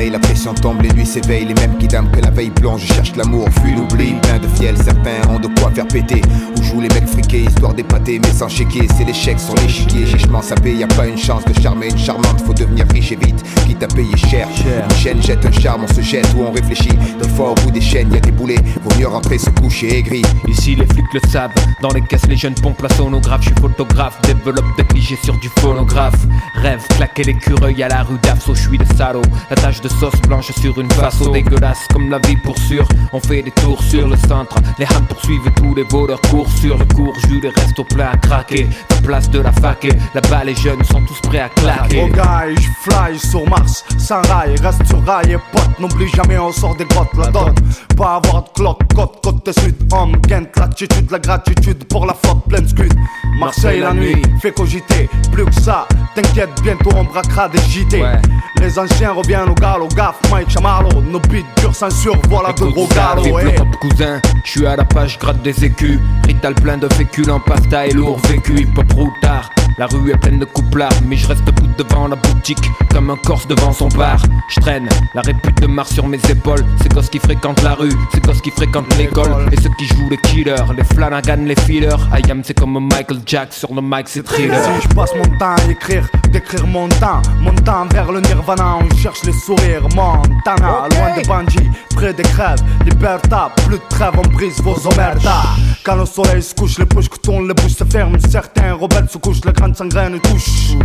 veille, 0.01 0.11
la 0.13 0.30
pression 0.41 0.55
tombe, 0.55 0.81
les 0.81 0.89
nuits 0.93 1.05
s'éveillent, 1.05 1.45
les 1.45 1.53
mêmes 1.53 1.77
qui 1.77 1.87
dament 1.87 2.11
que 2.11 2.21
la 2.21 2.31
veille 2.31 2.49
plonge, 2.49 2.81
cherchent 2.81 3.15
l'amour, 3.15 3.47
fuient 3.61 3.75
l'oubli, 3.75 4.15
plein 4.23 4.39
de 4.39 4.47
fiel, 4.57 4.75
certains 4.75 5.29
ont 5.29 5.39
de 5.39 5.49
quoi 5.61 5.71
faire 5.71 5.87
péter, 5.87 6.23
où 6.57 6.63
jouent 6.63 6.81
les 6.81 6.89
mecs 6.89 7.09
friqués, 7.09 7.43
histoire 7.43 7.75
d'épater, 7.75 8.19
mais 8.19 8.33
sans 8.33 8.49
chéquier, 8.49 8.89
c'est 8.97 9.05
l'échec 9.05 9.39
sur 9.39 9.55
l'échiquier, 9.57 10.07
chichement 10.07 10.41
sapé, 10.41 10.73
y 10.73 10.83
a 10.83 10.87
pas 10.87 11.07
une 11.07 11.19
chance 11.19 11.45
de 11.45 11.61
charmer 11.61 11.91
une 11.91 11.99
charmante, 11.99 12.41
faut 12.47 12.55
devenir 12.55 12.87
riche 12.91 13.13
et 13.13 13.17
vite, 13.17 13.45
quitte 13.67 13.83
à 13.83 13.89
payer 13.89 14.17
cher, 14.17 14.49
une 14.67 14.97
chaîne 14.97 15.23
jette 15.23 15.45
un 15.45 15.53
charme, 15.53 15.85
on 15.85 15.95
se 15.95 16.01
jette 16.01 16.33
ou 16.35 16.45
on 16.49 16.53
réfléchit, 16.53 16.97
des 17.23 17.29
fois 17.29 17.51
au 17.51 17.55
bout 17.57 17.71
des 17.71 17.83
chaînes, 17.83 18.11
y 18.11 18.17
a 18.17 18.21
des 18.21 18.33
boulets, 18.33 18.63
vaut 18.83 18.99
mieux 18.99 19.09
rentrer 19.09 19.37
se 19.37 19.51
coucher 19.51 19.99
aigri, 19.99 20.23
Ici 20.49 20.75
les 20.75 20.87
flics 20.87 21.13
le 21.13 21.21
savent, 21.29 21.53
dans 21.83 21.91
les 21.91 22.01
caisses 22.01 22.27
les 22.29 22.37
jeunes 22.37 22.55
pompent 22.55 22.83
la 22.83 22.89
sonographe, 22.95 23.43
je 23.43 23.51
suis 23.51 23.61
photographe, 23.61 24.19
développe 24.23 24.65
des 24.79 24.85
clichés 24.85 25.19
sur 25.23 25.39
du 25.39 25.49
phonographe. 25.59 26.27
Rêve, 26.57 26.81
claquer 26.97 27.25
l'écureuil 27.25 27.83
à 27.83 27.89
la 27.89 28.03
rue 28.03 28.19
d'Afso, 28.23 28.55
je 28.55 28.69
suis 28.69 28.79
le 28.79 28.85
salaud. 28.97 29.23
La 29.49 29.57
tache 29.57 29.81
de 29.81 29.89
sauce 29.89 30.21
blanche 30.31 30.53
sur 30.61 30.79
une 30.79 30.91
face 30.93 31.21
dégueulasse 31.33 31.89
comme 31.93 32.09
la 32.09 32.21
vie 32.21 32.37
pour 32.37 32.57
sûr. 32.57 32.87
On 33.13 33.19
fait 33.19 33.43
des 33.43 33.51
tours 33.51 33.83
sur 33.83 34.07
le 34.07 34.17
centre, 34.17 34.57
les 34.79 34.85
hams 34.85 35.07
poursuivent 35.09 35.51
tous 35.57 35.75
les 35.75 35.83
voleurs 35.83 36.21
courent 36.31 36.53
sur 36.53 36.79
le 36.79 36.85
cours, 36.85 37.13
Jules 37.27 37.51
reste 37.57 37.77
au 37.81 37.85
plein 37.85 38.11
à 38.13 38.17
craquer. 38.17 38.69
La 38.91 38.97
place 38.99 39.29
de 39.29 39.41
la 39.41 39.51
fac 39.51 39.85
et 39.85 39.93
là-bas 40.15 40.45
les 40.45 40.55
jeunes 40.55 40.85
sont 40.85 41.03
tous 41.03 41.21
prêts 41.29 41.41
à 41.41 41.49
claquer. 41.49 42.03
Oh 42.05 42.09
guy, 42.09 42.55
je 42.63 42.69
fly 42.89 43.19
sur 43.19 43.45
Mars, 43.49 43.85
sans 43.99 44.23
rail, 44.29 44.55
reste 44.63 44.87
sur 44.87 45.05
rail 45.05 45.33
et 45.33 45.39
pote, 45.51 45.81
n'oublie 45.81 46.09
jamais 46.15 46.39
on 46.39 46.53
sort 46.53 46.77
des 46.77 46.85
grottes, 46.85 47.17
la 47.19 47.27
dot, 47.33 47.59
pas 47.97 48.21
avoir 48.25 48.45
de 48.45 48.49
clotte, 48.51 48.83
côte, 48.95 49.19
côte 49.25 49.59
sud, 49.59 49.75
homme, 49.93 50.17
Kent, 50.29 50.51
l'attitude, 50.57 51.11
la 51.11 51.19
gratitude 51.19 51.83
pour 51.89 52.07
la 52.07 52.15
flotte 52.15 52.45
pleine 52.49 52.69
scud. 52.69 52.95
Marseille 53.41 53.81
la 53.81 53.93
nuit, 53.93 54.23
fait 54.41 54.53
cogiter, 54.53 55.09
plus 55.33 55.47
que 55.47 55.61
ça, 55.61 55.89
t'inquiète, 56.15 56.51
bientôt 56.63 56.91
on 56.95 57.03
braquera 57.03 57.49
des 57.49 57.59
JT. 57.59 58.01
Ouais. 58.01 58.21
Les 58.61 58.79
anciens 58.79 59.13
reviennent 59.13 59.49
au 59.49 59.55
galop, 59.55 59.89
gaffe, 59.97 60.20
Mike 60.31 60.51
Chamarlo, 60.51 61.01
nos 61.01 61.21
beats 61.21 61.45
durs 61.57 61.73
de 61.73 62.65
gros 62.73 62.87
galops, 62.89 63.25
Vive 63.25 63.37
le 63.37 63.51
eh. 63.55 63.59
rap, 63.59 63.77
cousin, 63.81 64.21
je 64.45 64.51
suis 64.51 64.67
à 64.67 64.77
la 64.77 64.85
page, 64.85 65.19
gratte 65.19 65.43
des 65.43 65.65
écus. 65.65 65.99
Rital 66.27 66.55
plein 66.55 66.79
de 66.79 66.89
féculents, 66.93 67.41
pasta 67.41 67.87
et 67.87 67.93
lourd 67.93 68.19
vécu, 68.29 68.61
hip 68.61 68.77
hop 68.77 68.93
routard. 68.93 69.51
La 69.79 69.87
rue 69.87 70.11
est 70.11 70.17
pleine 70.19 70.39
de 70.39 70.45
couplards, 70.45 70.93
mais 71.07 71.17
je 71.17 71.27
reste 71.27 71.43
debout 71.45 71.67
devant 71.79 72.07
la 72.07 72.17
boutique, 72.17 72.71
comme 72.93 73.09
un 73.09 73.17
corse 73.17 73.47
devant 73.47 73.73
son 73.73 73.89
bar. 73.89 74.21
Je 74.51 74.61
traîne 74.61 74.89
la 75.15 75.23
répute 75.23 75.59
de 75.61 75.67
Mars 75.67 75.93
sur 75.93 76.07
mes 76.07 76.21
épaules. 76.29 76.65
C'est 76.83 76.93
gosses 76.93 77.09
qui 77.09 77.19
fréquentent 77.19 77.63
la 77.63 77.75
rue, 77.75 77.93
c'est 78.13 78.23
gosses 78.23 78.43
qui 78.43 78.51
fréquentent 78.51 78.95
l'école. 78.99 79.49
Et 79.53 79.61
ceux 79.61 79.71
qui 79.79 79.87
jouent 79.87 80.11
les 80.11 80.19
killers, 80.19 80.67
les 80.77 80.85
Flanagan, 80.85 81.45
les 81.47 81.57
fillers. 81.57 81.97
I 82.13 82.31
am, 82.31 82.43
c'est 82.45 82.59
comme 82.59 82.79
Michael 82.79 83.21
Jack 83.25 83.55
sur 83.55 83.75
le 83.75 83.81
mic, 83.81 84.07
c'est 84.07 84.23
thriller. 84.23 84.63
Si 84.63 84.89
je 84.89 84.95
passe 84.95 85.15
mon 85.15 85.39
temps 85.39 85.55
à 85.57 85.71
écrire, 85.71 86.07
d'écrire 86.31 86.67
mon 86.67 86.89
temps, 86.89 87.23
mon 87.41 87.55
temps 87.55 87.87
vers 87.87 88.13
le 88.13 88.21
nirvana, 88.21 88.77
on 88.83 88.97
cherche 88.97 89.23
les 89.25 89.33
sourires, 89.33 89.89
Montana, 90.17 90.89
loin 90.91 91.15
des 91.17 91.23
bandits, 91.23 91.71
près 91.95 92.13
des 92.13 92.23
crèves, 92.23 92.61
liberta, 92.85 93.51
plus 93.67 93.77
de 93.77 93.83
trêve, 93.89 94.13
on 94.19 94.29
brise 94.29 94.61
vos 94.63 94.77
omertas. 94.87 95.57
Quand 95.85 95.97
le 95.97 96.05
soleil 96.05 96.43
se 96.43 96.55
couche, 96.55 96.79
les 96.79 96.85
bouches 96.85 97.09
que 97.09 97.19
tournent, 97.19 97.49
les 97.49 97.55
bouches 97.55 97.77
se 97.77 97.85
ferment, 97.85 98.19
certains 98.29 98.75
rebelles 98.75 99.09
se 99.09 99.19
couchent, 99.19 99.41
les 99.47 99.53
grandes 99.53 99.77
sangraines 99.77 100.21
touchent. 100.21 100.77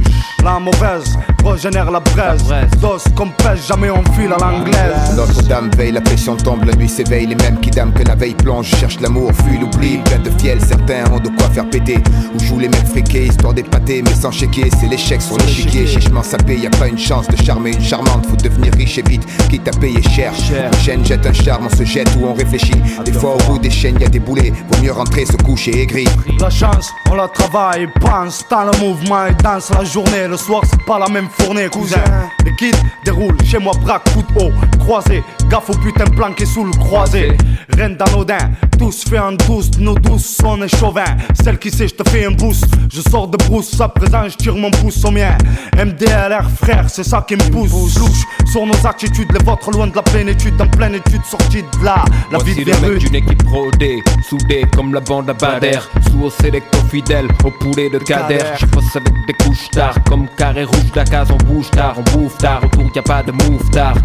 La 0.43 0.59
mauvaise 0.59 1.17
régénère 1.43 1.91
la 1.91 1.99
braise, 1.99 2.43
dos 2.79 2.97
comme 3.15 3.31
pêche, 3.31 3.67
jamais 3.67 3.89
on 3.89 4.03
file 4.13 4.33
à 4.33 4.37
l'anglaise. 4.37 5.15
Notre-Dame 5.15 5.69
veille, 5.75 5.91
la 5.91 6.01
pression 6.01 6.37
tombe, 6.37 6.63
la 6.65 6.73
nuit 6.73 6.87
s'éveille, 6.87 7.27
les 7.27 7.35
mêmes 7.35 7.59
qui 7.59 7.71
dament 7.71 7.93
que 7.93 8.03
la 8.03 8.15
veille 8.15 8.35
plonge, 8.35 8.67
cherchent 8.67 8.99
l'amour, 9.01 9.31
fuient 9.33 9.59
l'oubli, 9.59 9.97
plein 9.97 10.19
de 10.19 10.29
fiel, 10.39 10.59
certains 10.61 11.11
ont 11.11 11.19
de 11.19 11.29
quoi 11.29 11.49
faire 11.49 11.69
péter, 11.69 12.01
où 12.33 12.39
jouent 12.43 12.59
les 12.59 12.69
mecs 12.69 12.87
friqués, 12.87 13.27
histoire 13.27 13.53
d'épater, 13.53 14.01
mais 14.01 14.13
sans 14.13 14.31
chéquier, 14.31 14.69
c'est 14.79 14.87
l'échec 14.87 15.21
sur 15.21 15.37
l'échiquier, 15.37 15.87
chichement 15.87 16.23
sapé, 16.23 16.57
y 16.57 16.67
a 16.67 16.71
pas 16.71 16.87
une 16.87 16.97
chance 16.97 17.27
de 17.27 17.35
charmer 17.43 17.73
une 17.73 17.81
charmante, 17.81 18.25
faut 18.27 18.35
devenir 18.35 18.73
riche 18.73 18.97
et 18.97 19.03
vite, 19.15 19.49
quitte 19.49 19.67
à 19.67 19.71
payer 19.71 20.01
cher. 20.01 20.33
Une 20.51 20.79
chaîne 20.79 21.05
jette 21.05 21.25
un 21.25 21.33
charme, 21.33 21.67
on 21.71 21.75
se 21.75 21.83
jette 21.83 22.09
ou 22.19 22.25
on 22.25 22.33
réfléchit, 22.33 22.81
des 23.03 23.13
fois 23.13 23.35
au 23.35 23.37
bout 23.43 23.59
des 23.59 23.69
chaînes 23.69 23.97
y 23.99 24.05
a 24.05 24.09
des 24.09 24.19
boulets, 24.19 24.51
vaut 24.69 24.81
mieux 24.81 24.91
rentrer 24.91 25.25
se 25.25 25.37
coucher 25.37 25.81
aigri. 25.81 26.07
La 26.39 26.49
chance, 26.49 26.91
on 27.09 27.15
la 27.15 27.27
travaille, 27.27 27.87
pense 27.99 28.45
dans 28.49 28.65
le 28.65 28.77
mouvement 28.79 29.25
et 29.27 29.33
danse 29.33 29.71
la 29.71 29.83
journée. 29.83 30.27
Le 30.27 30.37
soir, 30.37 30.63
c'est 30.69 30.83
pas 30.85 30.99
la 30.99 31.07
même 31.07 31.27
fournée, 31.29 31.69
cousin. 31.69 32.03
Les 32.43 32.55
kids 32.55 32.77
déroulent 33.03 33.37
chez 33.43 33.59
moi, 33.59 33.73
braque, 33.81 34.11
coup 34.13 34.23
haut, 34.39 34.51
croisé, 34.79 35.23
Gaffe 35.49 35.69
au 35.69 35.73
putain 35.73 36.05
planqué 36.05 36.45
sous 36.45 36.63
le 36.63 36.71
croisé. 36.71 37.37
Rien 37.75 37.89
d'anodin, 37.89 38.51
tous 38.77 39.03
fait 39.07 39.19
en 39.19 39.33
douce, 39.33 39.71
nos 39.79 39.95
douces 39.95 40.37
sont 40.37 40.57
des 40.57 40.67
chauvins. 40.67 41.15
Celle 41.43 41.59
qui 41.59 41.69
sait, 41.69 41.87
je 41.87 41.95
te 41.95 42.09
fais 42.09 42.25
un 42.25 42.31
boost. 42.31 42.65
Je 42.91 43.01
sors 43.01 43.27
de 43.27 43.37
brousse, 43.37 43.79
à 43.79 43.89
présent, 43.89 44.27
je 44.27 44.35
tire 44.35 44.55
mon 44.55 44.71
pouce 44.71 45.03
au 45.05 45.11
mien. 45.11 45.37
MDLR, 45.77 46.49
frère, 46.49 46.89
c'est 46.89 47.03
ça 47.03 47.23
qui 47.27 47.35
me 47.35 47.49
pousse. 47.51 47.73
Louche 47.97 48.23
sur 48.51 48.65
nos 48.65 48.87
attitudes, 48.87 49.31
les 49.31 49.43
vôtres 49.43 49.71
loin 49.71 49.87
de 49.87 49.95
la 49.95 50.01
plénitude, 50.01 50.59
en 50.59 50.67
pleine 50.67 50.95
étude, 50.95 51.23
sortie 51.25 51.61
de 51.61 51.85
là. 51.85 52.05
La 52.31 52.39
vie 52.39 52.53
Voici 52.53 52.65
de 52.65 52.71
le 52.71 52.93
mec 52.93 52.99
d'une 52.99 53.15
équipe 53.15 53.47
rodée, 53.47 54.03
soudée 54.29 54.65
comme 54.75 54.93
la 54.93 55.01
bande 55.01 55.29
à 55.29 55.33
Bader. 55.33 55.79
Sous 56.09 56.23
au 56.23 56.29
sélecto 56.29 56.77
fidèle, 56.89 57.27
au 57.43 57.51
poulet 57.51 57.89
de 57.89 57.99
Kader. 57.99 58.39
Je 58.59 58.65
passe 58.65 58.95
avec 58.95 59.13
des 59.27 59.33
couches 59.33 59.69
tard, 59.71 59.95
comme 60.07 60.27
carré 60.37 60.63
rouge 60.63 60.91
d'Akaz, 60.93 61.27
on 61.31 61.37
bouge 61.45 61.69
tard, 61.71 61.95
on 61.97 62.17
bouffe 62.17 62.37
tard. 62.37 62.63
Autour 62.63 62.89
y 62.95 62.99
a 62.99 63.03
pas 63.03 63.23
de 63.23 63.31
move 63.31 63.69
tard. 63.71 63.95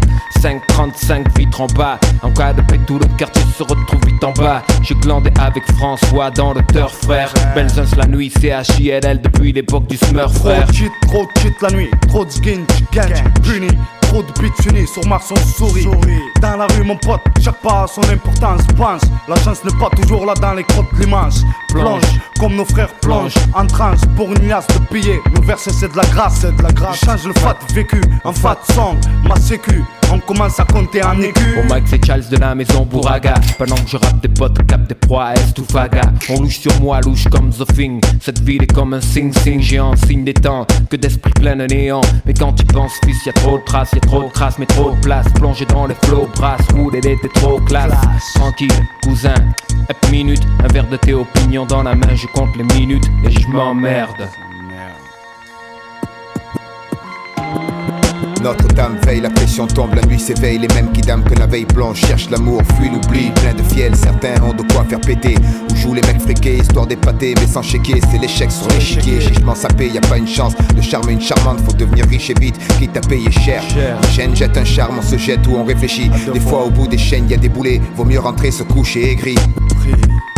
535 0.41 1.37
vitres 1.37 1.61
en 1.61 1.67
bas, 1.67 1.99
en 2.23 2.31
cas 2.31 2.53
de 2.53 2.61
paix, 2.61 2.79
tout 2.87 2.99
le 2.99 3.05
quartier 3.17 3.43
se 3.57 3.63
retrouve 3.63 4.01
vite 4.05 4.23
en 4.23 4.31
bas. 4.31 4.63
J'ai 4.81 4.95
glandé 4.95 5.31
avec 5.39 5.63
François 5.77 6.31
dans 6.31 6.53
le 6.53 6.61
turf, 6.73 6.93
frère. 7.03 7.31
Benzens 7.55 7.95
la 7.97 8.05
nuit, 8.07 8.31
CHILL 8.31 9.21
depuis 9.21 9.53
l'époque 9.53 9.87
du 9.87 9.97
Smurf, 9.97 10.33
Trop 10.33 10.49
frère. 10.49 10.67
de 10.67 10.73
cheat, 10.73 10.91
trop 11.07 11.27
cheat 11.41 11.61
la 11.61 11.69
nuit, 11.69 11.89
trop 12.07 12.25
de 12.25 12.31
skin, 12.31 12.61
chicken, 12.75 13.13
puni. 13.43 13.67
Trop 14.11 14.23
de 14.23 14.41
bits 14.41 14.51
unis 14.69 14.87
sur 14.87 15.07
Mars 15.07 15.31
on 15.31 15.35
sourit. 15.37 15.87
Dans 16.41 16.57
la 16.57 16.67
rue 16.67 16.83
mon 16.83 16.97
pote, 16.97 17.21
chaque 17.41 17.61
pas 17.61 17.83
a 17.83 17.87
son 17.87 18.01
importance. 18.11 18.61
Pense, 18.75 19.03
la 19.25 19.35
chance 19.37 19.63
n'est 19.63 19.79
pas 19.79 19.89
toujours 19.95 20.25
là 20.25 20.33
dans 20.33 20.53
les 20.53 20.65
crottes 20.65 20.93
de 20.93 20.99
l'immense. 20.99 21.45
Plonge, 21.69 22.03
comme 22.37 22.55
nos 22.55 22.65
frères 22.65 22.93
plongent, 22.99 23.37
en 23.53 23.65
transe 23.65 24.01
pour 24.17 24.27
une 24.27 24.49
liasse 24.49 24.67
de 24.67 24.93
billets. 24.93 25.21
Nos 25.33 25.41
versets 25.43 25.71
c'est 25.71 25.93
de 25.93 25.95
la 25.95 26.03
grâce, 26.03 26.39
c'est 26.41 26.53
de 26.53 26.61
la 26.61 26.73
grâce. 26.73 26.99
Change 27.05 27.25
le 27.25 27.33
fat 27.35 27.57
vécu 27.73 28.01
en 28.25 28.33
fat 28.33 28.59
song, 28.73 28.97
ma 29.23 29.37
sécu. 29.37 29.81
On 30.13 30.19
commence 30.19 30.59
à 30.59 30.65
compter 30.65 31.01
en 31.03 31.17
écu. 31.21 31.57
Au 31.57 31.73
mic 31.73 31.83
c'est 31.85 32.05
Charles 32.05 32.27
de 32.29 32.35
la 32.35 32.53
maison 32.53 32.85
Bouraga 32.85 33.35
Pendant 33.57 33.77
que 33.77 33.87
je 33.87 33.95
rappe 33.95 34.21
des 34.21 34.27
potes, 34.27 34.57
cap 34.67 34.85
des 34.85 34.95
proies 34.95 35.23
à 35.23 35.33
Est 35.35 35.57
ou 35.57 35.63
Faga 35.63 36.01
On 36.29 36.41
louche 36.41 36.59
sur 36.59 36.81
moi, 36.81 36.99
louche 36.99 37.23
comme 37.31 37.49
The 37.49 37.65
Thing 37.73 38.01
Cette 38.19 38.41
ville 38.41 38.61
est 38.63 38.73
comme 38.73 38.93
un 38.93 38.99
sing-sing 38.99 39.61
géant 39.61 39.95
Signe 39.95 40.25
des 40.25 40.33
temps, 40.33 40.67
que 40.89 40.97
d'esprit 40.97 41.31
plein 41.31 41.55
de 41.55 41.65
néant 41.65 42.01
Mais 42.25 42.33
quand 42.33 42.51
tu 42.51 42.65
penses 42.65 42.91
fils, 43.05 43.25
y'a 43.25 43.31
trop 43.31 43.57
de 43.57 43.63
traces, 43.63 43.93
trop 44.01 44.23
de 44.23 44.29
crasse 44.29 44.57
Mais 44.57 44.65
trop 44.65 44.91
de 44.91 44.99
place, 44.99 45.27
plongé 45.33 45.65
dans 45.65 45.87
les 45.87 45.95
flots 45.95 46.29
Brasse, 46.35 46.65
wood, 46.75 46.95
elle 46.95 47.07
était 47.07 47.29
trop 47.29 47.59
classe. 47.59 47.93
Tranquille, 48.35 48.71
cousin, 49.03 49.33
hep 49.89 50.11
minute 50.11 50.43
Un 50.63 50.67
verre 50.67 50.87
de 50.87 50.97
thé 50.97 51.13
au 51.13 51.25
pignon 51.25 51.65
dans 51.65 51.83
la 51.83 51.95
main 51.95 52.15
Je 52.15 52.27
compte 52.27 52.55
les 52.55 52.63
minutes 52.63 53.09
et 53.23 53.31
je 53.31 53.47
m'emmerde 53.47 54.29
Notre-Dame 58.41 58.97
veille, 59.05 59.21
la 59.21 59.29
pression 59.29 59.67
tombe, 59.67 59.93
la 59.93 60.01
nuit 60.01 60.19
s'éveille. 60.19 60.57
Les 60.57 60.67
mêmes 60.69 60.91
qui 60.91 61.01
dament 61.01 61.23
que 61.23 61.35
la 61.35 61.45
veille 61.45 61.65
blanche 61.65 61.99
cherchent 61.99 62.29
l'amour, 62.29 62.61
fuient 62.75 62.89
l'oubli. 62.89 63.31
Plein 63.31 63.53
de 63.53 63.61
fiel, 63.61 63.95
certains 63.95 64.41
ont 64.43 64.53
de 64.53 64.63
quoi 64.73 64.83
faire 64.83 64.99
péter. 64.99 65.35
Où 65.69 65.75
jouent 65.75 65.93
les 65.93 66.01
mecs 66.01 66.21
fréqués, 66.21 66.57
histoire 66.57 66.87
d'épater, 66.87 67.35
mais 67.39 67.45
sans 67.45 67.61
chéquer. 67.61 68.01
C'est 68.11 68.17
l'échec 68.17 68.51
sur 68.51 68.67
l'échiquier. 68.69 69.21
Chichement 69.21 69.53
sapé, 69.53 69.89
y 69.89 69.97
a 69.97 70.01
pas 70.01 70.17
une 70.17 70.27
chance 70.27 70.53
de 70.75 70.81
charmer 70.81 71.13
une 71.13 71.21
charmante. 71.21 71.61
Faut 71.61 71.73
devenir 71.73 72.05
riche 72.07 72.31
et 72.31 72.39
vite, 72.39 72.57
quitte 72.79 72.97
à 72.97 73.01
payer 73.01 73.31
cher. 73.31 73.63
Une 73.75 74.09
chaîne 74.09 74.35
jette 74.35 74.57
un 74.57 74.65
charme, 74.65 74.97
on 74.99 75.03
se 75.03 75.17
jette 75.17 75.45
ou 75.47 75.55
on 75.55 75.63
réfléchit. 75.63 76.09
Des 76.33 76.39
fois, 76.39 76.65
au 76.65 76.71
bout 76.71 76.87
des 76.87 76.97
chaînes, 76.97 77.29
y 77.29 77.35
a 77.35 77.37
des 77.37 77.49
boulets. 77.49 77.79
Vaut 77.95 78.05
mieux 78.05 78.19
rentrer, 78.19 78.49
se 78.49 78.63
coucher 78.63 79.11
aigri. 79.11 79.35
Pris 79.79 79.93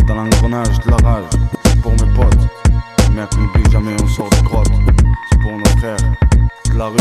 dans 0.07 0.15
l'engrenage 0.15 0.77
de 0.85 0.91
la 0.91 0.97
rage, 0.97 1.23
c'est 1.63 1.81
pour 1.81 1.91
mes 1.93 2.13
potes. 2.13 2.37
Mec, 3.15 3.29
n'oublie 3.37 3.71
jamais, 3.71 3.95
on 4.03 4.07
sort 4.07 4.29
de 4.29 4.43
grotte. 4.43 4.67
C'est 5.31 5.39
pour 5.39 5.51
nos 5.51 5.79
frères 5.79 5.97
de 6.73 6.77
la 6.77 6.87
rue, 6.87 6.97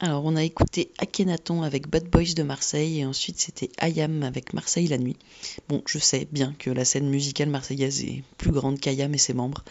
Alors, 0.00 0.24
on 0.24 0.34
a 0.34 0.42
écouté 0.42 0.92
Akhenaton 0.96 1.62
avec 1.62 1.88
Bad 1.88 2.08
Boys 2.08 2.32
de 2.34 2.42
Marseille 2.42 3.00
et 3.00 3.04
ensuite 3.04 3.38
c'était 3.38 3.70
Ayam 3.76 4.22
avec 4.22 4.54
Marseille 4.54 4.86
la 4.86 4.96
nuit. 4.96 5.16
Bon, 5.68 5.82
je 5.86 5.98
sais 5.98 6.26
bien 6.32 6.54
que 6.58 6.70
la 6.70 6.86
scène 6.86 7.10
musicale 7.10 7.50
marseillaise 7.50 8.02
est 8.02 8.22
plus 8.38 8.50
grande 8.50 8.80
qu'Ayam 8.80 9.14
et 9.14 9.18
ses 9.18 9.34
membres, 9.34 9.62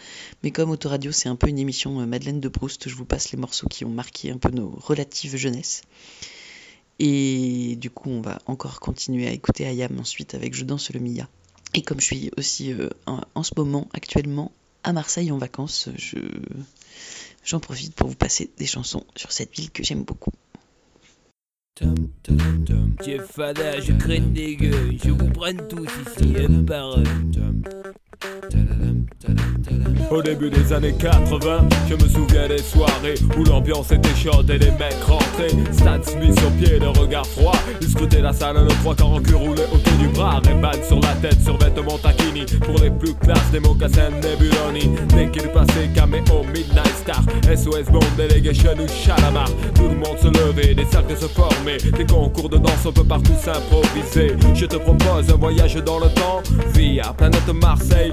mais 0.44 0.52
comme 0.52 0.70
Autoradio 0.70 1.10
c'est 1.10 1.28
un 1.28 1.34
peu 1.34 1.48
une 1.48 1.58
émission 1.58 2.00
euh, 2.00 2.06
Madeleine 2.06 2.38
de 2.38 2.48
Proust, 2.48 2.88
je 2.88 2.94
vous 2.94 3.04
passe 3.04 3.32
les 3.32 3.38
morceaux 3.38 3.66
qui 3.66 3.84
ont 3.84 3.90
marqué 3.90 4.30
un 4.30 4.38
peu 4.38 4.50
nos 4.50 4.70
relatives 4.70 5.36
jeunesses. 5.36 5.82
Et 7.02 7.76
du 7.76 7.88
coup, 7.88 8.10
on 8.10 8.20
va 8.20 8.38
encore 8.44 8.78
continuer 8.78 9.26
à 9.26 9.32
écouter 9.32 9.66
Ayam 9.66 9.98
ensuite 9.98 10.34
avec 10.34 10.54
Je 10.54 10.66
danse 10.66 10.92
le 10.92 11.00
Mia. 11.00 11.28
Et 11.72 11.80
comme 11.80 11.98
je 11.98 12.04
suis 12.04 12.30
aussi 12.36 12.74
euh, 12.74 12.90
en, 13.06 13.22
en 13.34 13.42
ce 13.42 13.52
moment, 13.56 13.88
actuellement, 13.94 14.52
à 14.84 14.92
Marseille 14.92 15.32
en 15.32 15.38
vacances, 15.38 15.88
je 15.96 16.18
j'en 17.42 17.58
profite 17.58 17.94
pour 17.94 18.08
vous 18.08 18.16
passer 18.16 18.50
des 18.58 18.66
chansons 18.66 19.04
sur 19.16 19.32
cette 19.32 19.56
ville 19.56 19.70
que 19.70 19.82
j'aime 19.82 20.04
beaucoup. 20.04 20.32
Jeff 23.02 23.30
Fada, 23.30 23.80
je 23.80 23.92
craigne 23.94 24.32
des 24.32 24.56
gueules, 24.56 24.98
je 25.02 25.10
vous 25.10 25.30
prenne 25.30 25.66
tous 25.68 25.88
ici, 26.06 26.34
un 26.36 26.64
par 26.64 26.98
un. 26.98 27.04
Au 30.10 30.22
début 30.22 30.50
des 30.50 30.72
années 30.72 30.94
80, 30.98 31.68
je 31.88 31.94
me 31.94 32.08
souviens 32.08 32.48
des 32.48 32.58
soirées 32.58 33.14
où 33.38 33.44
l'ambiance 33.44 33.92
était 33.92 34.14
chaude 34.16 34.50
et 34.50 34.58
les 34.58 34.72
mecs 34.72 35.00
rentraient. 35.06 35.54
Stan 35.72 36.02
Smith 36.02 36.38
sur 36.40 36.50
pied, 36.52 36.80
le 36.80 36.88
regard 36.88 37.26
froid. 37.26 37.54
Ils 37.80 37.88
scrutaient 37.88 38.20
la 38.20 38.32
salle, 38.32 38.56
le 38.56 38.68
trois 38.82 38.96
quarts 38.96 39.12
en 39.12 39.20
cul 39.20 39.34
roulé 39.34 39.62
autour 39.72 39.92
du 39.98 40.08
bras. 40.08 40.40
Ray-Ban 40.44 40.82
sur 40.86 40.98
la 41.00 41.14
tête, 41.22 41.40
sur 41.42 41.56
vêtements 41.58 41.98
taquini. 41.98 42.44
Pour 42.60 42.74
les 42.82 42.90
plus 42.90 43.14
classes, 43.14 43.50
des 43.52 43.60
mocassins 43.60 44.10
Nebuloni. 44.10 44.90
Dès 45.14 45.30
qu'il 45.30 45.48
passait, 45.50 45.88
caméo, 45.94 46.44
Midnight 46.52 46.96
Star. 46.96 47.22
SOS 47.44 47.90
Bond, 47.92 48.00
Delegation 48.18 48.74
ou 48.74 48.88
Chalamar. 48.88 49.48
Tout 49.76 49.88
le 49.88 49.94
monde 49.94 50.18
se 50.20 50.26
levait, 50.26 50.74
des 50.74 50.86
cercles 50.86 51.16
se 51.16 51.28
formaient. 51.28 51.78
Des 51.96 52.06
concours 52.06 52.48
de 52.48 52.58
danse, 52.58 52.84
on 52.84 52.92
peut 52.92 53.04
partout 53.04 53.34
s'improviser. 53.40 54.34
Je 54.54 54.66
te 54.66 54.76
propose 54.76 55.30
un 55.30 55.36
voyage 55.36 55.76
dans 55.76 56.00
le 56.00 56.08
temps. 56.08 56.42
Via 56.74 57.12
planète 57.16 57.48
Marseille, 57.54 58.12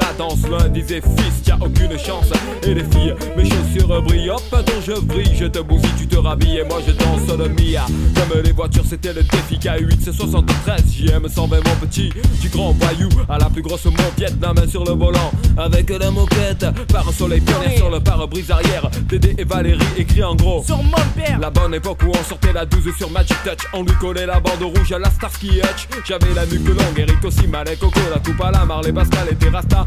danse. 0.17 0.39
L'un 0.49 0.67
disait 0.69 1.01
fils, 1.01 1.47
y 1.47 1.51
a 1.51 1.55
aucune 1.55 1.97
chance. 1.97 2.29
Et 2.63 2.73
les 2.73 2.83
filles, 2.83 3.15
mes 3.35 3.45
chaussures 3.45 4.01
brillent. 4.03 4.29
Hop, 4.29 4.41
attends, 4.51 4.81
je 4.85 4.99
brille, 4.99 5.35
je 5.39 5.45
te 5.45 5.59
bousille, 5.59 5.89
tu 5.97 6.07
te 6.07 6.17
rhabilles. 6.17 6.59
Et 6.59 6.63
moi 6.63 6.79
je 6.85 6.91
danse 6.91 7.27
le 7.37 7.49
Mia. 7.49 7.85
Comme 8.15 8.41
les 8.43 8.51
voitures, 8.51 8.85
c'était 8.87 9.13
le 9.13 9.23
défi 9.23 9.57
K8, 9.57 9.97
c'est 10.03 10.13
73. 10.13 10.81
JM 10.91 11.27
120, 11.27 11.55
mon 11.57 11.75
petit. 11.87 12.11
Du 12.41 12.49
grand 12.49 12.71
voyou 12.73 13.09
à 13.29 13.37
la 13.37 13.49
plus 13.49 13.61
grosse 13.61 13.85
mon 13.85 13.91
Vietnam 14.17 14.55
main 14.55 14.67
sur 14.67 14.83
le 14.83 14.91
volant. 14.91 15.31
Avec 15.57 15.89
la 15.89 16.11
moquette, 16.11 16.65
Par 16.91 17.07
un 17.07 17.11
soleil 17.11 17.41
pionnier 17.41 17.77
sur 17.77 17.89
le 17.89 17.99
pare-brise 17.99 18.51
arrière. 18.51 18.89
Dédé 19.07 19.35
et 19.37 19.43
Valérie 19.43 19.79
écrit 19.97 20.23
en 20.23 20.35
gros. 20.35 20.63
sur 20.65 20.77
mon 20.77 20.91
père 21.15 21.39
La 21.39 21.49
bonne 21.49 21.73
époque 21.73 21.99
où 22.03 22.09
on 22.09 22.23
sortait 22.23 22.53
la 22.53 22.65
12 22.65 22.95
sur 22.97 23.09
Magic 23.11 23.35
Touch 23.43 23.67
On 23.73 23.83
lui 23.83 23.93
collait 23.99 24.25
la 24.25 24.39
bande 24.39 24.61
rouge 24.61 24.91
à 24.91 24.99
la 24.99 25.09
Starsky 25.09 25.59
Hutch 25.59 25.87
J'avais 26.07 26.33
la 26.33 26.45
nuque 26.45 26.67
longue, 26.67 26.97
Eric 26.97 27.23
aussi, 27.23 27.47
Malek, 27.47 27.79
Coco 27.79 27.99
La 28.11 28.19
coupe 28.19 28.41
à 28.41 28.51
la 28.51 28.65
Marley, 28.65 28.91
Pascal 28.93 29.27
et 29.31 29.35
des 29.35 29.49
Rasta 29.49 29.85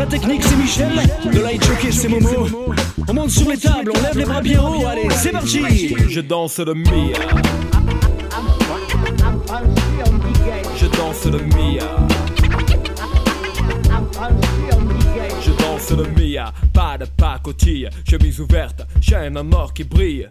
La 0.00 0.06
technique, 0.06 0.42
c'est 0.42 0.56
Michel. 0.56 0.92
De 1.30 1.40
light 1.40 1.62
jockey, 1.62 1.92
c'est 1.92 2.08
Momo. 2.08 2.46
On 3.06 3.12
monte 3.12 3.28
sur 3.28 3.50
les 3.50 3.58
tables, 3.58 3.92
on 3.94 4.00
lève 4.00 4.16
les 4.16 4.24
bras 4.24 4.40
bien 4.40 4.62
haut. 4.62 4.86
Allez, 4.86 5.10
c'est 5.10 5.30
parti. 5.30 5.94
Je 6.08 6.20
danse 6.22 6.58
le 6.58 6.72
Mia. 6.72 7.18
Je 10.74 10.86
danse 10.86 11.26
le 11.26 11.38
Mia. 11.40 11.84
Je 15.42 15.50
danse 15.62 15.90
le 15.90 16.06
Mia, 16.18 16.50
pas 16.72 16.96
de 16.96 17.04
pacotille, 17.04 17.90
chemise 18.08 18.40
ouverte, 18.40 18.80
chaîne 19.02 19.36
en 19.36 19.52
or 19.52 19.74
qui 19.74 19.84
brille. 19.84 20.30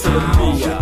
danse 0.00 0.12
le 0.12 0.20
Mia. 0.56 0.78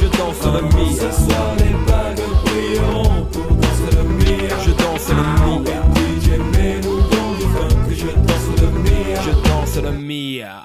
Je 0.00 0.06
danse 0.18 0.44
le. 0.44 0.60
Ce 0.92 1.10
soir 1.24 1.48
les 1.58 1.74
bagues 1.86 2.26
brilleront 2.44 3.24
pour 3.32 3.48
danser 3.56 3.90
le 3.96 4.02
Mia. 4.02 4.54
Je 4.64 4.72
danse 4.72 5.08
le 5.08 5.22
Mia. 5.44 5.80
DJ 5.94 6.26
que 7.88 7.94
je 7.94 8.06
danse 8.06 8.48
le 8.60 8.68
Mia. 8.84 9.20
Je 9.22 9.32
danse 9.48 9.76
le 9.82 9.92
Mia. 9.92 10.56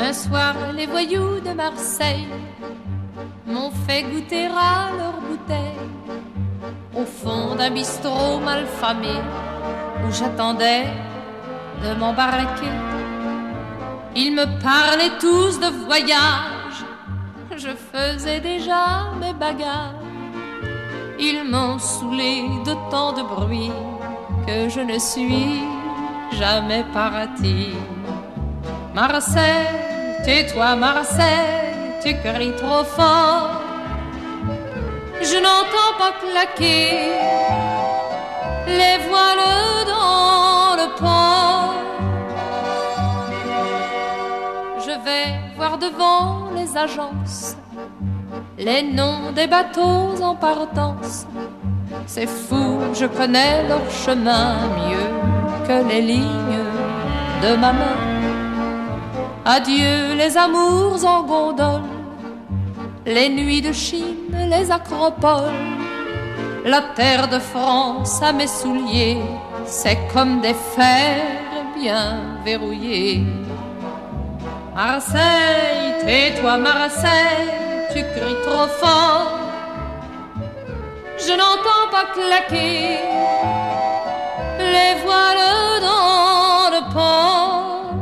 Un 0.00 0.12
soir, 0.12 0.54
les 0.74 0.86
voyous 0.86 1.40
de 1.40 1.52
Marseille 1.52 2.28
m'ont 3.46 3.70
fait 3.86 4.02
goûter 4.02 4.46
à 4.46 4.90
leur 4.96 5.20
bouteille 5.20 5.78
au 6.96 7.04
fond 7.04 7.54
d'un 7.54 7.70
bistrot 7.70 8.38
malfamé 8.40 9.20
j'attendais 10.10 10.86
de 11.82 11.94
m'embarquer. 11.94 12.76
Ils 14.16 14.32
me 14.34 14.46
parlaient 14.62 15.16
tous 15.20 15.60
de 15.60 15.68
voyage, 15.86 16.78
je 17.56 17.70
faisais 17.92 18.40
déjà 18.40 19.12
mes 19.20 19.32
bagages. 19.32 19.94
Ils 21.18 21.44
m'ont 21.50 21.78
saoulé 21.78 22.44
de 22.64 22.74
tant 22.90 23.12
de 23.12 23.22
bruit 23.22 23.72
que 24.46 24.68
je 24.68 24.80
ne 24.80 24.98
suis 24.98 25.62
jamais 26.32 26.84
parti. 26.92 27.74
Marseille, 28.94 29.66
tais-toi 30.24 30.76
Marseille, 30.76 31.74
tu 32.02 32.14
cries 32.24 32.54
trop 32.56 32.84
fort. 32.84 33.60
Je 35.20 35.36
n'entends 35.36 35.94
pas 35.98 36.12
claquer 36.22 37.10
les 38.66 38.98
voiles 39.08 39.84
dans 39.86 39.97
Je 44.80 44.94
vais 45.04 45.26
voir 45.56 45.78
devant 45.78 46.50
les 46.56 46.76
agences 46.76 47.56
les 48.58 48.82
noms 48.82 49.30
des 49.34 49.46
bateaux 49.46 50.20
en 50.22 50.34
partance. 50.34 51.26
C'est 52.06 52.26
fou, 52.26 52.80
je 52.92 53.06
connais 53.06 53.66
leur 53.68 53.88
chemin 53.90 54.56
mieux 54.76 55.66
que 55.66 55.88
les 55.88 56.02
lignes 56.02 56.64
de 57.42 57.56
ma 57.56 57.72
main. 57.72 57.98
Adieu 59.44 60.14
les 60.16 60.36
amours 60.36 61.04
en 61.04 61.22
gondole, 61.22 61.82
les 63.06 63.28
nuits 63.28 63.62
de 63.62 63.72
Chine, 63.72 64.34
les 64.50 64.70
acropoles. 64.70 65.54
La 66.64 66.82
terre 66.96 67.28
de 67.28 67.38
France 67.38 68.20
à 68.20 68.32
mes 68.32 68.48
souliers, 68.48 69.22
c'est 69.68 69.98
comme 70.12 70.40
des 70.40 70.54
fers 70.54 71.22
bien 71.78 72.40
verrouillés. 72.44 73.24
Marseille, 74.74 75.94
tais-toi 76.04 76.56
Marseille, 76.58 77.50
tu 77.92 78.00
cries 78.00 78.42
trop 78.44 78.66
fort. 78.80 79.38
Je 81.18 81.32
n'entends 81.32 81.88
pas 81.90 82.06
claquer 82.14 82.98
les 84.58 84.92
voiles 85.04 85.80
dans 85.88 86.70
le 86.74 86.82
port. 86.94 87.94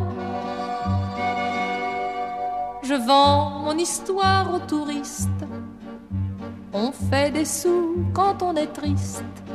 Je 2.83 2.95
vends 2.95 3.63
mon 3.65 3.77
histoire 3.77 4.55
aux 4.55 4.61
touristes. 4.61 5.45
On 6.73 6.93
fait 6.93 7.31
des 7.31 7.45
sous 7.45 8.07
quand 8.15 8.43
on 8.43 8.55
est 8.55 8.73
triste. 8.73 9.46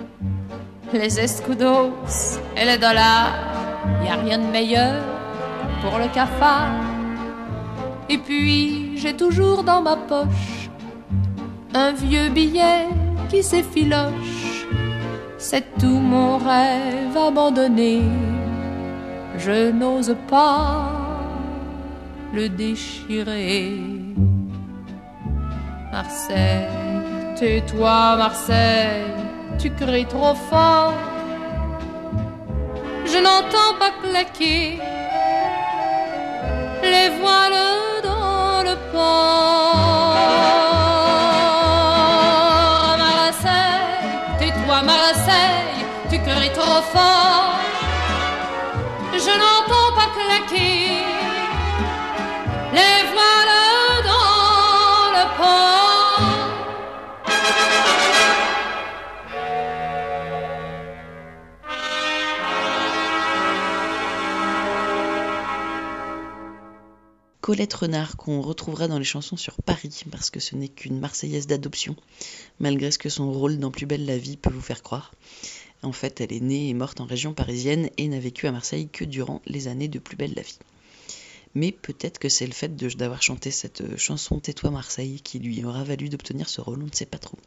Les 0.94 1.20
escudos 1.20 1.94
et 2.58 2.66
les 2.66 2.78
dollars, 2.78 3.34
y 4.04 4.10
a 4.10 4.16
rien 4.16 4.40
de 4.40 4.52
meilleur 4.52 5.02
pour 5.82 5.98
le 5.98 6.08
cafard. 6.14 6.74
Et 8.10 8.18
puis 8.18 8.98
j'ai 8.98 9.16
toujours 9.16 9.64
dans 9.64 9.82
ma 9.82 9.96
poche 9.96 10.70
un 11.74 11.94
vieux 11.94 12.30
billet 12.30 12.88
qui 13.30 13.42
s'effiloche. 13.42 14.68
C'est 15.38 15.78
tout 15.80 15.88
mon 15.88 16.38
rêve 16.38 17.18
abandonné. 17.18 18.02
Je 19.38 19.72
n'ose 19.72 20.16
pas 20.30 20.92
le 22.34 22.50
déchirer. 22.50 23.80
Marseille, 25.92 26.68
tais-toi, 27.38 28.18
Marseille, 28.18 29.21
tu 29.62 29.70
cries 29.70 30.06
trop 30.06 30.34
fort. 30.50 30.94
Je 33.06 33.18
n'entends 33.18 33.74
pas 33.80 33.92
claquer 34.02 34.80
les 36.84 37.10
voiles 37.20 38.02
dans 38.04 38.64
le 38.64 38.76
port. 38.92 39.71
Colette 67.52 67.74
Renard, 67.74 68.16
qu'on 68.16 68.40
retrouvera 68.40 68.88
dans 68.88 68.98
les 68.98 69.04
chansons 69.04 69.36
sur 69.36 69.58
Paris, 69.62 70.06
parce 70.10 70.30
que 70.30 70.40
ce 70.40 70.56
n'est 70.56 70.70
qu'une 70.70 71.02
Marseillaise 71.02 71.48
d'adoption, 71.48 71.98
malgré 72.62 72.92
ce 72.92 72.98
que 72.98 73.10
son 73.10 73.30
rôle 73.30 73.60
dans 73.60 73.72
Plus 73.72 73.86
belle 73.86 74.06
la 74.06 74.18
vie 74.18 74.38
peut 74.38 74.54
vous 74.54 74.62
faire 74.62 74.82
croire. 74.82 75.14
En 75.84 75.92
fait, 75.92 76.22
elle 76.22 76.32
est 76.32 76.40
née 76.40 76.70
et 76.70 76.74
morte 76.74 77.02
en 77.02 77.06
région 77.06 77.34
parisienne 77.34 77.90
et 77.98 78.08
n'a 78.08 78.22
vécu 78.22 78.48
à 78.48 78.54
Marseille 78.54 78.88
que 78.88 79.04
durant 79.04 79.42
les 79.48 79.68
années 79.68 79.90
de 79.90 80.00
Plus 80.00 80.16
belle 80.16 80.32
la 80.34 80.44
vie. 80.44 80.60
Mais 81.54 81.74
peut-être 81.74 82.20
que 82.20 82.30
c'est 82.30 82.48
le 82.48 82.54
fait 82.54 82.74
d'avoir 82.96 83.22
chanté 83.22 83.52
cette 83.52 83.98
chanson 83.98 84.40
Tais-toi 84.40 84.72
Marseille 84.72 85.20
qui 85.22 85.40
lui 85.40 85.66
aura 85.66 85.84
valu 85.84 86.08
d'obtenir 86.08 86.48
ce 86.48 86.62
rôle, 86.62 86.82
on 86.82 86.86
ne 86.86 86.94
sait 86.94 87.06
pas 87.06 87.20
trop. 87.20 87.38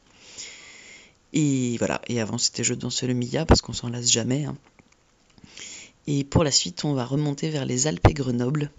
Et 1.33 1.79
voilà, 1.79 2.03
et 2.09 2.21
avant 2.21 2.37
c'était 2.37 2.63
Je 2.63 2.75
danse 2.75 3.03
le 3.05 3.15
Mia, 3.15 3.47
parce 3.47 3.63
qu'on 3.63 3.73
s'en 3.73 3.89
lasse 3.89 4.11
jamais. 4.11 4.45
hein. 4.45 4.59
Et 6.07 6.25
pour 6.25 6.45
la 6.45 6.51
suite, 6.51 6.85
on 6.85 6.93
va 6.93 7.07
remonter 7.07 7.49
vers 7.49 7.65
les 7.65 7.87
Alpes 7.87 8.07
et 8.11 8.13
Grenoble, 8.13 8.71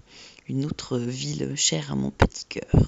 une 0.47 0.65
autre 0.65 0.97
ville 0.99 1.55
chère 1.55 1.91
à 1.91 1.95
mon 1.95 2.12
petit 2.12 2.45
cœur. 2.45 2.81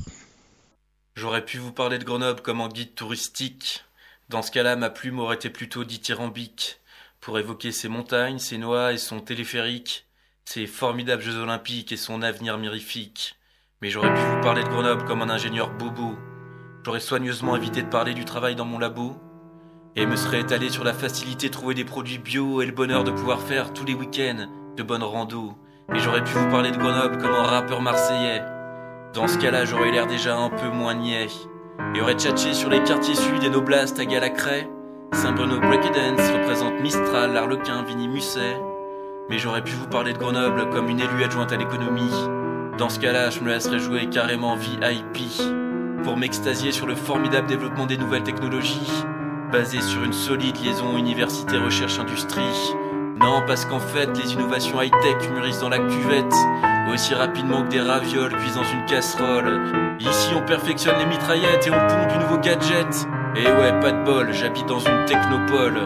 J'aurais 1.15 1.43
pu 1.43 1.57
vous 1.57 1.71
parler 1.71 1.97
de 1.97 2.03
Grenoble 2.03 2.41
comme 2.41 2.61
en 2.61 2.67
guide 2.67 2.93
touristique, 2.93 3.83
Dans 4.29 4.41
ce 4.41 4.51
cas-là, 4.51 4.75
ma 4.75 4.89
plume 4.89 5.19
aurait 5.19 5.37
été 5.37 5.49
plutôt 5.49 5.85
dithyrambique, 5.85 6.81
pour 7.21 7.39
évoquer 7.39 7.71
ses 7.71 7.87
montagnes, 7.87 8.39
ses 8.39 8.57
noix 8.57 8.91
et 8.91 8.97
son 8.97 9.21
téléphérique, 9.21 10.05
ses 10.43 10.67
formidables 10.67 11.23
Jeux 11.23 11.37
olympiques 11.37 11.93
et 11.93 11.97
son 11.97 12.21
avenir 12.21 12.57
mirifique. 12.57 13.35
Mais 13.81 13.89
j'aurais 13.89 14.13
pu 14.13 14.19
vous 14.19 14.41
parler 14.41 14.63
de 14.63 14.69
Grenoble 14.69 15.05
comme 15.05 15.21
un 15.21 15.29
ingénieur 15.29 15.71
bobo. 15.71 16.17
J'aurais 16.83 16.99
soigneusement 16.99 17.55
évité 17.55 17.81
de 17.81 17.89
parler 17.89 18.13
du 18.13 18.25
travail 18.25 18.55
dans 18.55 18.65
mon 18.65 18.79
labo, 18.79 19.17
et 19.95 20.05
me 20.05 20.15
serais 20.15 20.41
étalé 20.41 20.69
sur 20.69 20.83
la 20.83 20.93
facilité 20.93 21.47
de 21.47 21.53
trouver 21.53 21.73
des 21.73 21.85
produits 21.85 22.19
bio 22.19 22.61
et 22.61 22.65
le 22.65 22.71
bonheur 22.71 23.03
de 23.03 23.11
pouvoir 23.11 23.41
faire 23.41 23.73
tous 23.73 23.85
les 23.85 23.95
week-ends 23.95 24.47
de 24.75 24.83
bonnes 24.83 25.03
randos. 25.03 25.57
Et 25.93 25.99
j'aurais 25.99 26.23
pu 26.23 26.31
vous 26.33 26.49
parler 26.49 26.71
de 26.71 26.77
Grenoble 26.77 27.17
comme 27.17 27.31
un 27.31 27.43
rappeur 27.43 27.81
marseillais. 27.81 28.41
Dans 29.13 29.27
ce 29.27 29.37
cas-là, 29.37 29.63
j'aurais 29.63 29.91
l'air 29.91 30.05
déjà 30.05 30.35
un 30.37 30.49
peu 30.49 30.67
moins 30.67 30.93
niais. 30.93 31.27
Et 31.95 32.01
aurait 32.01 32.15
tchatché 32.15 32.53
sur 32.53 32.69
les 32.69 32.83
quartiers 32.83 33.15
sud 33.15 33.43
et 33.43 33.49
Noblastes 33.49 33.99
à 33.99 34.05
Galacré. 34.05 34.69
Saint-Bruno 35.13 35.59
Breakdance 35.59 36.29
représente 36.31 36.81
Mistral, 36.81 37.33
l'Arlequin, 37.33 37.83
Vinny 37.83 38.09
Musset. 38.09 38.57
Mais 39.29 39.37
j'aurais 39.37 39.63
pu 39.63 39.71
vous 39.71 39.87
parler 39.87 40.11
de 40.11 40.17
Grenoble 40.17 40.69
comme 40.69 40.89
une 40.89 40.99
élue 40.99 41.23
adjointe 41.23 41.53
à 41.53 41.57
l'économie. 41.57 42.13
Dans 42.77 42.89
ce 42.89 42.99
cas-là, 42.99 43.29
je 43.29 43.39
me 43.39 43.49
laisserais 43.49 43.79
jouer 43.79 44.07
carrément 44.07 44.55
VIP. 44.55 45.41
Pour 46.03 46.17
m'extasier 46.17 46.71
sur 46.71 46.85
le 46.85 46.95
formidable 46.95 47.47
développement 47.47 47.85
des 47.85 47.97
nouvelles 47.97 48.23
technologies, 48.23 48.91
basé 49.51 49.81
sur 49.81 50.03
une 50.03 50.13
solide 50.13 50.57
liaison 50.63 50.97
université-recherche-industrie. 50.97 52.75
Non, 53.19 53.41
parce 53.47 53.65
qu'en 53.65 53.79
fait, 53.79 54.07
les 54.17 54.33
innovations 54.33 54.79
high-tech 54.81 55.29
mûrissent 55.33 55.59
dans 55.59 55.69
la 55.69 55.79
cuvette, 55.79 56.33
aussi 56.93 57.15
rapidement 57.15 57.63
que 57.63 57.69
des 57.69 57.81
ravioles 57.81 58.35
cuisent 58.37 58.55
dans 58.55 58.63
une 58.63 58.85
casserole. 58.85 59.97
Ici, 59.99 60.33
on 60.35 60.41
perfectionne 60.41 60.97
les 60.99 61.05
mitraillettes 61.05 61.65
et 61.65 61.71
on 61.71 61.87
pond 61.87 62.13
du 62.13 62.17
nouveau 62.19 62.37
gadget. 62.37 63.07
Et 63.35 63.45
ouais, 63.45 63.79
pas 63.79 63.91
de 63.91 64.03
bol, 64.03 64.31
j'habite 64.31 64.67
dans 64.67 64.79
une 64.79 65.05
technopole. 65.05 65.79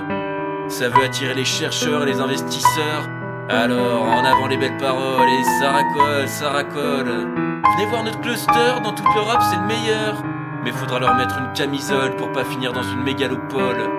Ça 0.68 0.90
veut 0.90 1.04
attirer 1.04 1.34
les 1.34 1.46
chercheurs 1.46 2.04
et 2.04 2.06
les 2.08 2.20
investisseurs. 2.20 3.08
Alors, 3.50 4.04
en 4.04 4.24
avant 4.24 4.48
les 4.48 4.58
belles 4.58 4.78
paroles, 4.78 5.28
et 5.28 5.44
ça 5.60 5.72
racole, 5.72 6.28
ça 6.28 6.50
racole. 6.50 7.08
Venez 7.08 7.86
voir 7.90 8.04
notre 8.04 8.20
cluster, 8.22 8.82
dans 8.84 8.94
toute 8.94 9.16
l'Europe, 9.16 9.42
c'est 9.50 9.58
le 9.58 9.68
meilleur. 9.68 10.22
Mais 10.64 10.72
faudra 10.72 11.00
leur 11.00 11.16
mettre 11.16 11.40
une 11.40 11.52
camisole 11.54 12.16
pour 12.18 12.32
pas 12.32 12.44
finir 12.44 12.74
dans 12.74 12.84
une 12.84 13.04
mégalopole. 13.04 13.90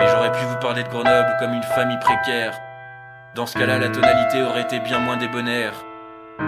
Et 0.00 0.06
j'aurais 0.06 0.32
pu 0.32 0.44
vous 0.48 0.58
parler 0.60 0.82
de 0.82 0.88
Grenoble 0.88 1.32
comme 1.40 1.52
une 1.52 1.62
famille 1.74 1.98
précaire. 2.00 2.54
Dans 3.36 3.44
ce 3.44 3.58
cas-là, 3.58 3.76
la 3.76 3.90
tonalité 3.90 4.42
aurait 4.42 4.62
été 4.62 4.80
bien 4.80 4.98
moins 4.98 5.18
débonnaire. 5.18 5.74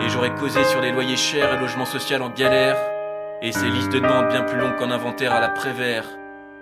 Et 0.00 0.08
j'aurais 0.08 0.34
causé 0.34 0.64
sur 0.64 0.80
les 0.80 0.90
loyers 0.90 1.18
chers 1.18 1.52
et 1.52 1.58
logements 1.58 1.84
social 1.84 2.22
en 2.22 2.30
galère. 2.30 2.76
Et 3.42 3.52
ces 3.52 3.68
listes 3.68 3.92
de 3.92 3.98
demandes 3.98 4.28
bien 4.28 4.40
plus 4.40 4.58
longues 4.58 4.76
qu'en 4.76 4.90
inventaire 4.90 5.34
à 5.34 5.40
la 5.40 5.50
Prévert. 5.50 6.06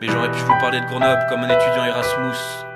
Mais 0.01 0.09
j'aurais 0.09 0.33
pu 0.33 0.41
vous 0.41 0.59
parler 0.59 0.81
de 0.81 0.87
Grenoble 0.87 1.25
comme 1.29 1.45
un 1.45 1.49
étudiant 1.49 1.85
Erasmus. 1.85 2.67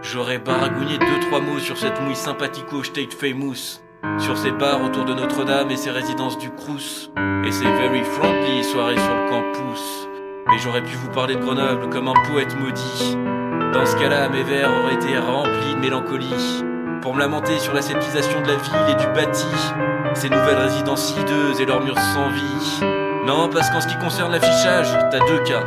J'aurais 0.00 0.38
baragouiné 0.38 0.96
deux 0.96 1.20
trois 1.28 1.40
mots 1.40 1.58
sur 1.58 1.76
cette 1.76 2.00
mouille 2.00 2.16
sympathico 2.16 2.82
state 2.82 3.12
famous. 3.12 3.82
Sur 4.18 4.38
ces 4.38 4.52
bars 4.52 4.82
autour 4.82 5.04
de 5.04 5.12
Notre-Dame 5.12 5.70
et 5.70 5.76
ses 5.76 5.90
résidences 5.90 6.38
du 6.38 6.48
Crous. 6.52 7.10
Et 7.46 7.52
ses 7.52 7.64
very 7.64 8.02
friendly 8.02 8.64
soirées 8.64 8.96
sur 8.96 9.14
le 9.14 9.28
campus. 9.28 10.08
Mais 10.46 10.58
j'aurais 10.58 10.82
pu 10.82 10.96
vous 10.96 11.10
parler 11.10 11.36
de 11.36 11.40
Grenoble 11.42 11.90
comme 11.90 12.08
un 12.08 12.30
poète 12.30 12.58
maudit. 12.58 13.18
Dans 13.74 13.84
ce 13.84 13.94
cas-là, 13.96 14.30
mes 14.30 14.42
vers 14.42 14.70
auraient 14.70 14.94
été 14.94 15.18
remplis 15.18 15.74
de 15.74 15.80
mélancolie 15.80 16.64
pour 17.04 17.14
me 17.14 17.20
lamenter 17.20 17.58
sur 17.58 17.74
l'aseptisation 17.74 18.40
de 18.40 18.46
la 18.46 18.56
ville 18.56 18.72
et 18.88 18.94
du 18.94 19.06
bâti, 19.08 19.44
ces 20.14 20.30
nouvelles 20.30 20.56
résidences 20.56 21.14
hideuses 21.14 21.60
et 21.60 21.66
leurs 21.66 21.84
murs 21.84 21.98
sans 21.98 22.30
vie. 22.30 22.80
Non, 23.26 23.50
parce 23.50 23.68
qu'en 23.68 23.82
ce 23.82 23.88
qui 23.88 23.98
concerne 23.98 24.32
l'affichage, 24.32 24.88
t'as 25.10 25.18
deux 25.18 25.40
cas. 25.40 25.64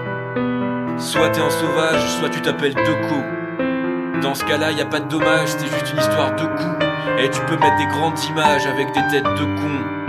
Soit 0.97 1.29
t'es 1.29 1.39
un 1.39 1.51
sauvage, 1.51 2.01
soit 2.17 2.29
tu 2.29 2.41
t'appelles 2.41 2.73
Deco. 2.73 4.19
Dans 4.19 4.33
ce 4.33 4.43
cas-là, 4.45 4.71
y 4.71 4.81
a 4.81 4.85
pas 4.85 4.99
de 4.99 5.07
dommage, 5.07 5.49
c'est 5.49 5.67
juste 5.67 5.93
une 5.93 5.99
histoire 5.99 6.35
de 6.35 6.41
coups. 6.41 6.85
Et 7.19 7.29
tu 7.29 7.39
peux 7.41 7.57
mettre 7.57 7.77
des 7.77 7.85
grandes 7.85 8.19
images 8.31 8.65
avec 8.65 8.87
des 8.87 9.07
têtes 9.11 9.23
de 9.23 9.45
cons. 9.61 10.07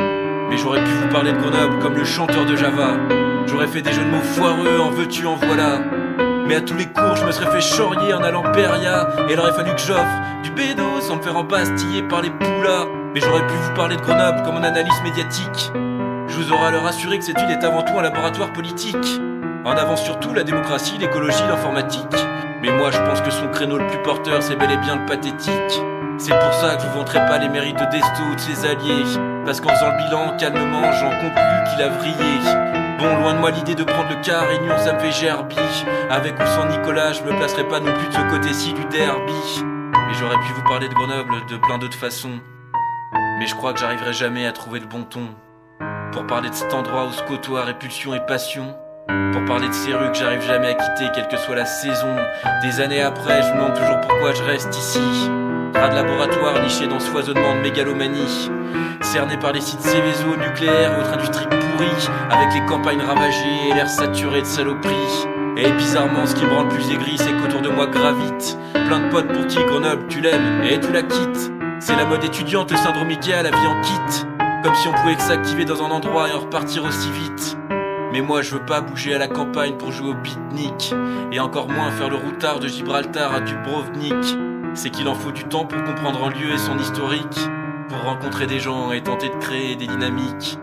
Mais 0.48 0.56
j'aurais 0.56 0.82
pu 0.82 0.90
vous 0.92 1.08
parler 1.08 1.32
de 1.32 1.36
Grenoble 1.36 1.78
comme 1.80 1.94
le 1.94 2.06
chanteur 2.06 2.46
de 2.46 2.56
Java. 2.56 2.92
J'aurais 3.46 3.66
fait 3.66 3.82
des 3.82 3.92
jeux 3.92 4.04
de 4.04 4.10
mots 4.10 4.22
foireux, 4.22 4.80
en 4.80 4.88
veux-tu, 4.88 5.26
en 5.26 5.34
voilà. 5.34 5.82
Mais 6.48 6.56
à 6.56 6.60
tous 6.62 6.76
les 6.76 6.86
cours, 6.86 7.14
je 7.14 7.26
me 7.26 7.30
serais 7.30 7.60
fait 7.60 7.76
chorier 7.76 8.14
en 8.14 8.22
allant 8.22 8.40
Peria. 8.40 9.06
Et 9.28 9.34
il 9.34 9.38
aurait 9.38 9.52
fallu 9.52 9.70
que 9.72 9.80
j'offre 9.80 10.16
du 10.42 10.50
bédo 10.50 10.98
sans 11.02 11.16
me 11.16 11.22
faire 11.22 11.36
embastiller 11.36 12.02
par 12.02 12.22
les 12.22 12.30
poulas. 12.30 12.86
Mais 13.12 13.20
j'aurais 13.20 13.46
pu 13.46 13.52
vous 13.52 13.74
parler 13.74 13.96
de 13.96 14.00
Grenoble 14.00 14.42
comme 14.44 14.56
un 14.56 14.62
analyse 14.62 15.02
médiatique. 15.04 15.70
Je 16.26 16.36
vous 16.36 16.50
aurais 16.50 16.68
alors 16.68 16.86
assuré 16.86 17.18
que 17.18 17.24
cette 17.24 17.38
ville 17.38 17.50
est 17.50 17.64
avant 17.64 17.82
tout 17.82 17.98
un 17.98 18.02
laboratoire 18.02 18.50
politique. 18.54 19.20
En 19.66 19.72
avant 19.72 19.96
surtout 19.96 20.32
la 20.32 20.42
démocratie, 20.42 20.96
l'écologie, 20.98 21.42
l'informatique. 21.46 22.16
Mais 22.62 22.72
moi 22.72 22.90
je 22.92 22.98
pense 22.98 23.20
que 23.20 23.30
son 23.30 23.48
créneau 23.48 23.76
le 23.76 23.86
plus 23.86 24.02
porteur 24.02 24.42
c'est 24.42 24.56
bel 24.56 24.70
et 24.70 24.78
bien 24.78 24.96
le 24.96 25.04
pathétique. 25.04 25.82
C'est 26.16 26.36
pour 26.38 26.54
ça 26.54 26.76
que 26.76 26.82
je 26.82 26.86
vous 26.88 26.94
vanterai 26.94 27.26
pas 27.26 27.36
les 27.36 27.50
mérites 27.50 27.78
de 27.78 27.84
Desto 27.84 28.22
ou 28.30 28.34
de 28.34 28.40
ses 28.40 28.64
alliés. 28.64 29.04
Parce 29.44 29.60
qu'en 29.60 29.68
faisant 29.68 29.90
le 29.90 29.96
bilan 30.02 30.36
calmement, 30.38 30.92
j'en 30.92 31.10
conclus 31.10 31.70
qu'il 31.70 31.82
a 31.82 31.88
vrillé. 31.90 32.87
Bon, 32.98 33.16
loin 33.16 33.34
de 33.34 33.38
moi 33.38 33.52
l'idée 33.52 33.76
de 33.76 33.84
prendre 33.84 34.10
le 34.10 34.20
cas, 34.24 34.40
Réunion 34.40 34.76
ça 34.76 34.92
me 34.92 34.98
fait 34.98 35.12
gerbi. 35.12 35.56
Avec 36.10 36.34
ou 36.34 36.46
sans 36.46 36.66
Nicolas, 36.66 37.12
je 37.12 37.22
me 37.22 37.30
placerai 37.36 37.62
pas 37.68 37.78
non 37.78 37.92
plus 37.92 38.08
de 38.08 38.12
ce 38.12 38.30
côté-ci 38.30 38.72
du 38.72 38.84
derby. 38.86 39.62
Mais 39.62 40.14
j'aurais 40.14 40.38
pu 40.38 40.52
vous 40.52 40.64
parler 40.64 40.88
de 40.88 40.94
Grenoble 40.94 41.46
de 41.48 41.56
plein 41.58 41.78
d'autres 41.78 41.96
façons. 41.96 42.40
Mais 43.38 43.46
je 43.46 43.54
crois 43.54 43.72
que 43.72 43.78
j'arriverai 43.78 44.12
jamais 44.12 44.46
à 44.46 44.52
trouver 44.52 44.80
le 44.80 44.86
bon 44.86 45.04
ton. 45.04 45.28
Pour 46.10 46.26
parler 46.26 46.50
de 46.50 46.54
cet 46.54 46.74
endroit 46.74 47.06
où 47.06 47.12
se 47.12 47.22
côtoient 47.22 47.62
répulsion 47.62 48.14
et 48.14 48.20
passion. 48.26 48.74
Pour 49.32 49.44
parler 49.44 49.68
de 49.68 49.74
ces 49.74 49.94
rues 49.94 50.10
que 50.10 50.18
j'arrive 50.18 50.42
jamais 50.42 50.70
à 50.70 50.74
quitter, 50.74 51.08
quelle 51.14 51.28
que 51.28 51.36
soit 51.36 51.54
la 51.54 51.66
saison. 51.66 52.16
Des 52.62 52.80
années 52.80 53.02
après, 53.02 53.42
je 53.42 53.48
me 53.50 53.54
demande 53.54 53.74
toujours 53.74 54.00
pourquoi 54.00 54.34
je 54.34 54.42
reste 54.42 54.76
ici. 54.76 55.30
Ras 55.74 55.88
de 55.88 55.94
laboratoire 55.94 56.62
niché 56.62 56.86
dans 56.86 57.00
ce 57.00 57.06
foisonnement 57.06 57.54
de 57.56 57.60
mégalomanie. 57.60 58.50
Cerné 59.00 59.36
par 59.38 59.52
les 59.52 59.60
sites 59.60 59.80
Céveso, 59.80 60.36
nucléaires 60.36 60.92
et 60.92 61.00
autres 61.00 61.12
industries 61.14 61.46
pourries. 61.46 62.08
Avec 62.30 62.54
les 62.54 62.66
campagnes 62.66 63.02
ravagées 63.02 63.68
et 63.70 63.74
l'air 63.74 63.88
saturé 63.88 64.40
de 64.40 64.46
saloperies. 64.46 65.26
Et 65.56 65.70
bizarrement, 65.72 66.26
ce 66.26 66.34
qui 66.34 66.44
me 66.44 66.54
rend 66.54 66.62
le 66.64 66.68
plus 66.68 66.90
aigri, 66.92 67.16
c'est 67.16 67.32
qu'autour 67.32 67.62
de 67.62 67.68
moi 67.68 67.86
gravite 67.86 68.58
plein 68.88 69.00
de 69.00 69.10
potes 69.10 69.28
pour 69.28 69.46
qui 69.46 69.58
Grenoble, 69.64 70.06
tu 70.08 70.20
l'aimes 70.20 70.62
et 70.62 70.80
tu 70.80 70.90
la 70.92 71.02
quittes. 71.02 71.52
C'est 71.80 71.96
la 71.96 72.06
mode 72.06 72.24
étudiante, 72.24 72.70
le 72.70 72.76
syndrome 72.76 73.10
Ikea, 73.10 73.42
la 73.42 73.50
vie 73.50 73.66
en 73.66 73.80
kit. 73.82 74.26
Comme 74.62 74.74
si 74.74 74.88
on 74.88 74.92
pouvait 74.92 75.18
s'activer 75.18 75.64
dans 75.64 75.82
un 75.82 75.90
endroit 75.90 76.28
et 76.28 76.32
en 76.32 76.40
repartir 76.40 76.84
aussi 76.84 77.10
vite. 77.10 77.56
Mais 78.12 78.22
moi 78.22 78.40
je 78.40 78.54
veux 78.54 78.64
pas 78.64 78.80
bouger 78.80 79.14
à 79.14 79.18
la 79.18 79.28
campagne 79.28 79.74
pour 79.76 79.92
jouer 79.92 80.08
au 80.08 80.14
beatnik 80.14 80.94
Et 81.30 81.40
encore 81.40 81.68
moins 81.68 81.90
faire 81.90 82.08
le 82.08 82.16
routard 82.16 82.58
de 82.58 82.66
Gibraltar 82.66 83.34
à 83.34 83.40
Dubrovnik 83.40 84.38
C'est 84.74 84.90
qu'il 84.90 85.08
en 85.08 85.14
faut 85.14 85.32
du 85.32 85.44
temps 85.44 85.66
pour 85.66 85.82
comprendre 85.84 86.24
un 86.24 86.30
lieu 86.30 86.52
et 86.52 86.58
son 86.58 86.78
historique 86.78 87.38
Pour 87.88 88.02
rencontrer 88.02 88.46
des 88.46 88.60
gens 88.60 88.92
et 88.92 89.02
tenter 89.02 89.28
de 89.28 89.36
créer 89.36 89.76
des 89.76 89.86
dynamiques. 89.86 90.58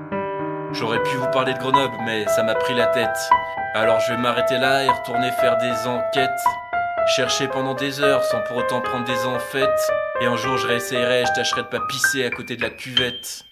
J'aurais 0.72 1.02
pu 1.04 1.16
vous 1.18 1.30
parler 1.32 1.54
de 1.54 1.60
Grenoble 1.60 1.96
mais 2.06 2.26
ça 2.28 2.44
m'a 2.44 2.56
pris 2.56 2.74
la 2.74 2.88
tête. 2.88 3.18
Alors 3.74 4.00
je 4.00 4.14
vais 4.14 4.20
m'arrêter 4.20 4.58
là 4.58 4.84
et 4.84 4.90
retourner 4.90 5.32
faire 5.32 5.58
des 5.58 5.88
enquêtes. 5.88 6.30
Chercher 7.16 7.48
pendant 7.48 7.74
des 7.74 8.02
heures 8.02 8.24
sans 8.24 8.42
pour 8.42 8.58
autant 8.58 8.82
prendre 8.82 9.06
des 9.06 9.26
enfêtes. 9.26 9.92
Et 10.22 10.26
un 10.26 10.36
jour 10.38 10.58
je 10.58 10.68
réessayerai, 10.68 11.26
je 11.26 11.34
tâcherai 11.34 11.64
de 11.64 11.68
pas 11.68 11.82
pisser 11.90 12.26
à 12.26 12.30
côté 12.30 12.56
de 12.56 12.62
la 12.62 12.70
cuvette 12.70 13.46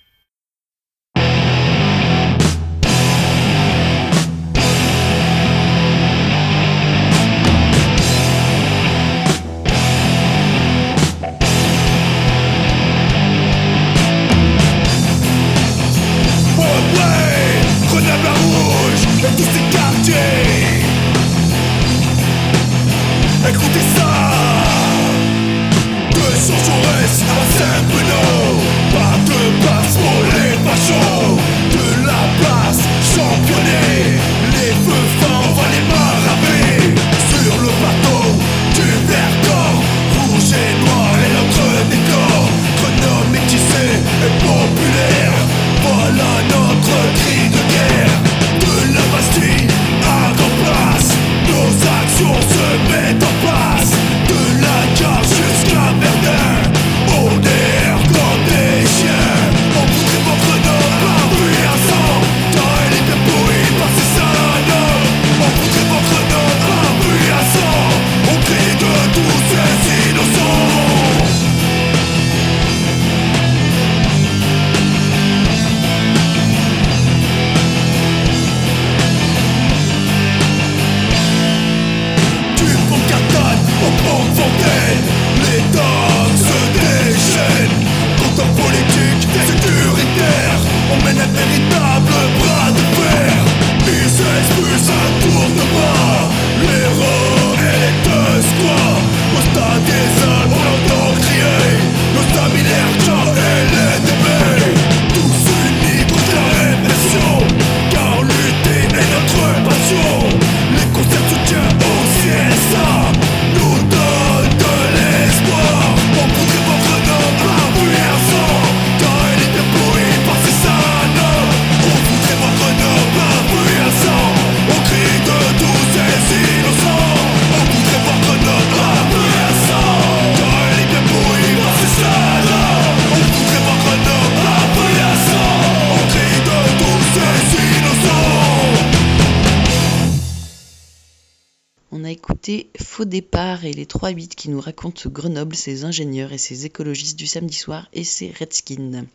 Faux 143.03 143.09
départ 143.09 143.65
et 143.65 143.73
les 143.73 143.83
3-8 143.83 144.29
qui 144.29 144.49
nous 144.49 144.61
racontent 144.61 145.09
Grenoble, 145.09 145.57
ses 145.57 145.83
ingénieurs 145.83 146.31
et 146.31 146.37
ses 146.37 146.65
écologistes 146.65 147.19
du 147.19 147.27
samedi 147.27 147.53
soir 147.53 147.89
et 147.91 148.05
ses 148.05 148.31
Redskins. 148.31 149.07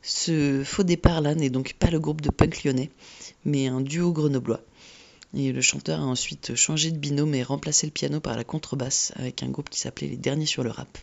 Ce 0.00 0.62
faux 0.64 0.82
départ-là 0.82 1.34
n'est 1.34 1.50
donc 1.50 1.74
pas 1.74 1.90
le 1.90 2.00
groupe 2.00 2.22
de 2.22 2.30
punk 2.30 2.64
lyonnais, 2.64 2.88
mais 3.44 3.66
un 3.66 3.82
duo 3.82 4.12
grenoblois. 4.12 4.62
Et 5.34 5.52
le 5.52 5.60
chanteur 5.60 6.00
a 6.00 6.06
ensuite 6.06 6.54
changé 6.54 6.90
de 6.90 6.96
binôme 6.96 7.34
et 7.34 7.42
remplacé 7.42 7.86
le 7.86 7.92
piano 7.92 8.18
par 8.18 8.34
la 8.34 8.44
contrebasse 8.44 9.12
avec 9.16 9.42
un 9.42 9.50
groupe 9.50 9.68
qui 9.68 9.78
s'appelait 9.78 10.08
Les 10.08 10.16
Derniers 10.16 10.46
sur 10.46 10.64
le 10.64 10.70
rap, 10.70 10.96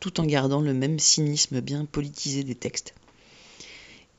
tout 0.00 0.20
en 0.20 0.26
gardant 0.26 0.60
le 0.60 0.74
même 0.74 0.98
cynisme 0.98 1.62
bien 1.62 1.86
politisé 1.86 2.44
des 2.44 2.56
textes. 2.56 2.92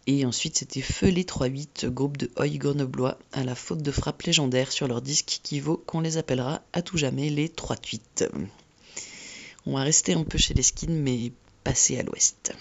Et 0.06 0.26
ensuite, 0.26 0.58
c'était 0.58 0.82
Feu 0.82 1.08
les 1.08 1.24
3-8, 1.24 1.88
groupe 1.88 2.18
de 2.18 2.30
Hoy 2.36 2.58
grenoblois, 2.58 3.18
à 3.32 3.44
la 3.44 3.56
faute 3.56 3.82
de 3.82 3.92
frappe 3.92 4.22
légendaire 4.24 4.72
sur 4.72 4.88
leur 4.88 5.02
disque 5.02 5.40
qui 5.44 5.62
vaut 5.62 5.82
qu'on 5.86 6.02
les 6.02 6.18
appellera 6.18 6.62
à 6.74 6.82
tout 6.82 6.98
jamais 6.98 7.30
les 7.30 7.48
3-8. 7.48 8.30
On 9.66 9.78
va 9.78 9.84
rester 9.84 10.14
un 10.14 10.26
peu 10.26 10.38
chez 10.38 10.54
les 10.54 10.64
skins, 10.64 11.00
mais 11.00 11.32
passer 11.64 11.98
à 11.98 12.04
l'ouest. 12.04 12.54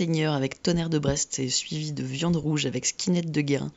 Avec 0.00 0.62
Tonnerre 0.62 0.90
de 0.90 1.00
Brest 1.00 1.40
et 1.40 1.48
suivi 1.48 1.90
de 1.90 2.04
Viande 2.04 2.36
Rouge 2.36 2.66
avec 2.66 2.86
Skinette 2.86 3.32
de 3.32 3.40
Guérin. 3.40 3.72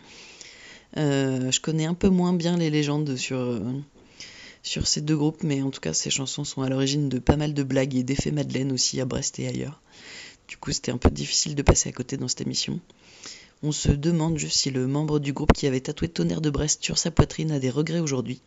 Euh, 0.97 1.49
je 1.49 1.59
connais 1.59 1.85
un 1.85 1.95
peu 1.95 2.09
moins 2.09 2.31
bien 2.31 2.57
les 2.57 2.69
légendes 2.69 3.15
sur, 3.15 3.37
euh, 3.37 3.59
sur 4.61 4.85
ces 4.85 5.01
deux 5.01 5.17
groupes, 5.17 5.41
mais 5.41 5.63
en 5.63 5.71
tout 5.71 5.79
cas, 5.79 5.93
ces 5.93 6.11
chansons 6.11 6.43
sont 6.43 6.61
à 6.61 6.69
l'origine 6.69 7.09
de 7.09 7.17
pas 7.17 7.37
mal 7.37 7.55
de 7.55 7.63
blagues 7.63 7.95
et 7.95 8.03
d'effets 8.03 8.29
Madeleine 8.29 8.71
aussi 8.71 9.01
à 9.01 9.05
Brest 9.05 9.39
et 9.39 9.47
ailleurs. 9.47 9.81
Du 10.47 10.57
coup, 10.57 10.71
c'était 10.71 10.91
un 10.91 10.97
peu 10.97 11.09
difficile 11.09 11.55
de 11.55 11.63
passer 11.63 11.89
à 11.89 11.91
côté 11.91 12.17
dans 12.17 12.27
cette 12.27 12.41
émission. 12.41 12.79
On 13.63 13.71
se 13.71 13.89
demande 13.89 14.37
juste 14.37 14.57
si 14.57 14.69
le 14.69 14.85
membre 14.85 15.17
du 15.17 15.33
groupe 15.33 15.53
qui 15.53 15.65
avait 15.65 15.81
tatoué 15.81 16.07
Tonnerre 16.07 16.41
de 16.41 16.51
Brest 16.51 16.83
sur 16.83 16.99
sa 16.99 17.09
poitrine 17.09 17.51
a 17.51 17.57
des 17.57 17.71
regrets 17.71 17.99
aujourd'hui. 17.99 18.43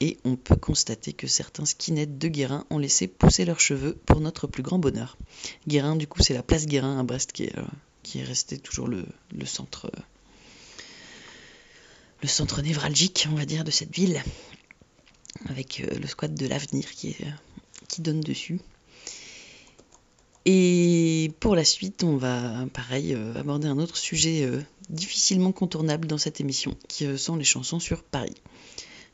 Et 0.00 0.18
on 0.24 0.36
peut 0.36 0.56
constater 0.56 1.12
que 1.12 1.26
certains 1.26 1.66
skinettes 1.66 2.16
de 2.16 2.28
Guérin 2.28 2.64
ont 2.70 2.78
laissé 2.78 3.06
pousser 3.06 3.44
leurs 3.44 3.60
cheveux 3.60 3.98
pour 4.06 4.20
notre 4.20 4.46
plus 4.46 4.62
grand 4.62 4.78
bonheur. 4.78 5.18
Guérin, 5.68 5.94
du 5.94 6.06
coup, 6.06 6.22
c'est 6.22 6.32
la 6.32 6.42
place 6.42 6.66
Guérin 6.66 6.98
à 6.98 7.02
Brest 7.02 7.32
qui 7.32 7.44
est, 7.44 7.58
euh, 7.58 8.56
toujours 8.62 8.88
le, 8.88 9.04
centre. 9.44 9.90
névralgique, 12.62 13.28
on 13.30 13.34
va 13.34 13.44
dire, 13.44 13.62
de 13.62 13.70
cette 13.70 13.94
ville, 13.94 14.22
avec 15.48 15.80
euh, 15.80 15.98
le 15.98 16.06
squat 16.06 16.32
de 16.32 16.46
l'avenir 16.46 16.90
qui, 16.90 17.16
donne 17.98 18.20
dessus. 18.20 18.60
Et 20.46 21.32
pour 21.40 21.54
la 21.54 21.64
suite, 21.64 22.02
on 22.02 22.16
va, 22.16 22.64
pareil, 22.72 23.12
euh, 23.12 23.34
aborder 23.34 23.68
un 23.68 23.78
autre 23.78 23.96
sujet 23.96 24.42
euh, 24.44 24.62
difficilement 24.88 25.52
contournable 25.52 26.08
dans 26.08 26.18
cette 26.18 26.40
émission, 26.40 26.76
qui 26.88 27.18
sont 27.18 27.36
les 27.36 27.44
chansons 27.44 27.78
sur 27.78 28.02
Paris. 28.02 28.34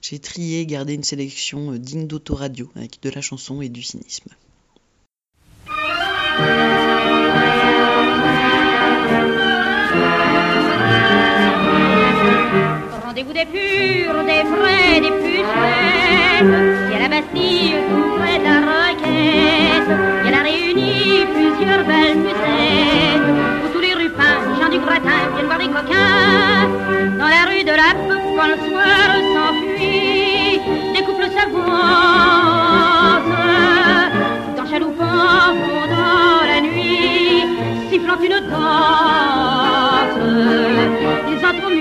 J'ai 0.02 0.18
trié 0.18 0.60
et 0.60 0.66
gardé 0.66 0.94
une 0.94 1.04
sélection 1.04 1.72
euh, 1.72 1.78
digne 1.78 2.06
d'autoradio, 2.06 2.70
avec 2.76 3.02
de 3.02 3.10
la 3.10 3.20
chanson 3.20 3.60
et 3.60 3.68
du 3.68 3.82
cynisme. 3.82 4.30
Rendez-vous 13.04 13.32
des 13.32 13.46
purs, 13.46 14.24
des 14.24 14.42
vrais, 14.44 15.00
des 15.00 15.10
pucettes. 15.10 16.42
Il 16.42 16.92
y 16.92 16.94
a 16.94 16.98
la 16.98 17.08
Bastille 17.08 17.74
tout 17.88 18.16
près 18.16 18.38
de 18.38 18.44
la 18.44 18.60
Roquette. 18.60 19.90
Il 20.20 20.26
y 20.26 20.28
a 20.28 20.30
la 20.30 20.42
Réunie, 20.42 21.24
plusieurs 21.34 21.84
belles 21.84 22.18
musettes. 22.18 23.26
Où 23.64 23.68
tous 23.72 23.80
les 23.80 23.94
rupins, 23.94 24.38
gens 24.60 24.68
du 24.68 24.78
gratin, 24.78 25.30
viennent 25.34 25.46
voir 25.46 25.58
les 25.58 25.68
coquins. 25.68 26.68
Dans 27.18 27.28
la 27.28 27.44
rue 27.50 27.64
de 27.64 27.70
la 27.70 27.94
Peuple, 28.06 28.36
quand 28.36 28.48
le 28.48 28.56
soir 28.68 28.85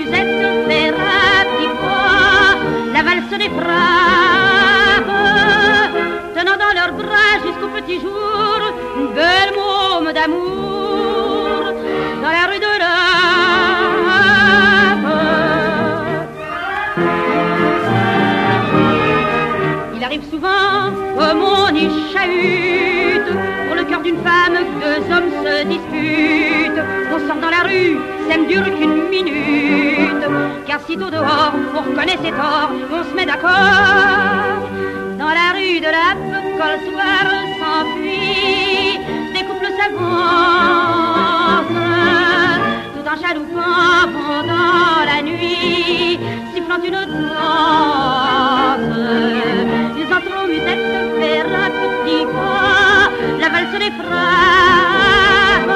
Musettes, 0.06 0.68
faire 0.68 0.94
petit 0.94 1.68
pas, 1.82 2.56
la 2.94 3.02
valse 3.02 3.34
des 3.38 3.50
frappes, 3.50 5.14
tenant 6.34 6.56
dans 6.56 6.74
leurs 6.74 6.92
bras 6.92 7.34
jusqu'au 7.44 7.68
petit 7.68 8.00
jour 8.00 8.60
une 8.98 9.08
belle 9.14 9.52
môme 9.56 10.12
d'amour 10.12 11.72
dans 12.22 12.30
la 12.30 12.46
rue 12.46 12.60
de 12.60 12.72
l'Europe. 12.82 13.16
Il 19.96 20.04
arrive 20.04 20.24
souvent 20.30 20.92
comme 21.18 21.42
on 21.42 21.74
y 21.74 21.90
chahute 22.12 23.32
pour 23.66 23.74
le 23.74 23.84
cœur 23.84 24.02
d'une 24.02 24.22
femme 24.22 24.54
que 24.54 24.84
deux 24.84 25.00
hommes 25.12 25.32
se 25.44 25.64
disputent. 25.64 27.05
On 27.26 27.28
sort 27.28 27.40
dans 27.40 27.50
la 27.50 27.62
rue, 27.64 27.98
ça 28.28 28.36
ne 28.36 28.46
dure 28.46 28.64
qu'une 28.78 29.08
minute, 29.08 30.24
car 30.64 30.80
sitôt 30.86 31.10
dehors, 31.10 31.52
on 31.74 31.80
reconnaît 31.80 32.18
ses 32.22 32.30
torts, 32.30 32.70
on 32.92 33.02
se 33.02 33.14
met 33.16 33.26
d'accord. 33.26 33.50
Dans 35.18 35.32
la 35.40 35.52
rue 35.56 35.80
de 35.80 35.86
la 35.86 36.14
quand 36.56 36.70
le 36.70 36.78
soir 36.88 37.26
s'enfuit, 37.58 39.00
des 39.34 39.44
couples 39.44 39.72
s'avancent, 39.76 40.06
tout 42.94 43.06
en 43.10 43.16
chaloupant 43.20 44.06
pendant 44.14 45.04
la 45.04 45.18
nuit, 45.22 46.20
sifflant 46.54 46.80
une 46.84 46.92
danse. 46.92 47.26
Ils 49.98 50.10
entrent 50.14 50.36
aux 50.44 50.46
musettes, 50.46 50.88
faire 51.18 51.48
un 51.64 51.70
petit 51.70 52.24
pas, 52.26 52.65
la 53.46 53.52
valse 53.52 53.78
les 53.78 53.92
frappe, 53.92 55.70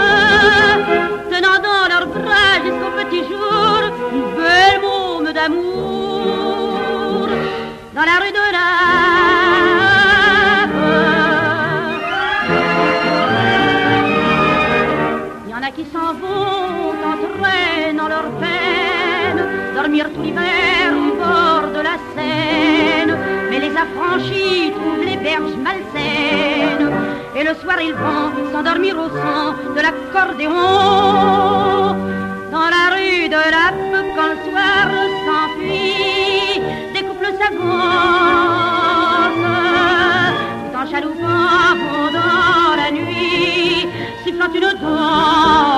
tenant 1.30 1.58
dans 1.68 1.86
leurs 1.88 2.08
bras 2.08 2.54
jusqu'au 2.64 2.90
petit 3.00 3.22
jour 3.28 3.80
une 4.12 4.28
belle 4.36 4.78
môme 4.82 5.30
d'amour 5.32 7.28
dans 7.94 8.06
la 8.10 8.16
rue 8.22 8.32
de 8.32 8.44
l'Arve. 8.54 8.80
Il 15.46 15.50
y 15.50 15.54
en 15.54 15.62
a 15.62 15.70
qui 15.70 15.84
s'en 15.92 16.12
vont 16.14 16.94
en 17.10 17.16
traînant 17.38 18.08
leur 18.08 18.28
peine, 18.40 19.40
dormir 19.76 20.04
tout 20.12 20.22
l'hiver 20.22 20.92
au 20.92 21.14
bord 21.22 21.66
de 21.72 21.80
la 21.80 21.96
Seine, 22.16 23.14
mais 23.48 23.60
les 23.60 23.72
affranchis 23.76 24.72
trouvent 24.72 25.04
les 25.04 25.18
berges 25.18 25.56
malsaines, 25.56 26.90
et 27.36 27.44
le 27.44 27.54
soir 27.54 27.80
ils 27.80 27.94
vont 27.94 28.52
s'endormir 28.52 28.96
au 28.98 29.08
son 29.08 29.74
de 29.74 29.80
l'accordéon. 29.80 30.52
Dans 32.50 32.68
la 32.76 32.84
rue 32.94 33.28
de 33.28 33.42
la 33.56 33.66
Peuple, 33.90 34.10
quand 34.16 34.28
le 34.32 34.38
soir 34.46 34.84
s'enfuit, 35.24 36.60
des 36.94 37.02
couples 37.06 37.32
s'avancent, 37.38 38.20
tout 40.64 40.76
en 40.76 40.86
chaloupant 40.90 41.76
pendant 41.92 42.76
la 42.76 42.90
nuit, 42.90 43.86
sifflant 44.24 44.52
une 44.52 44.72
danse. 44.80 45.69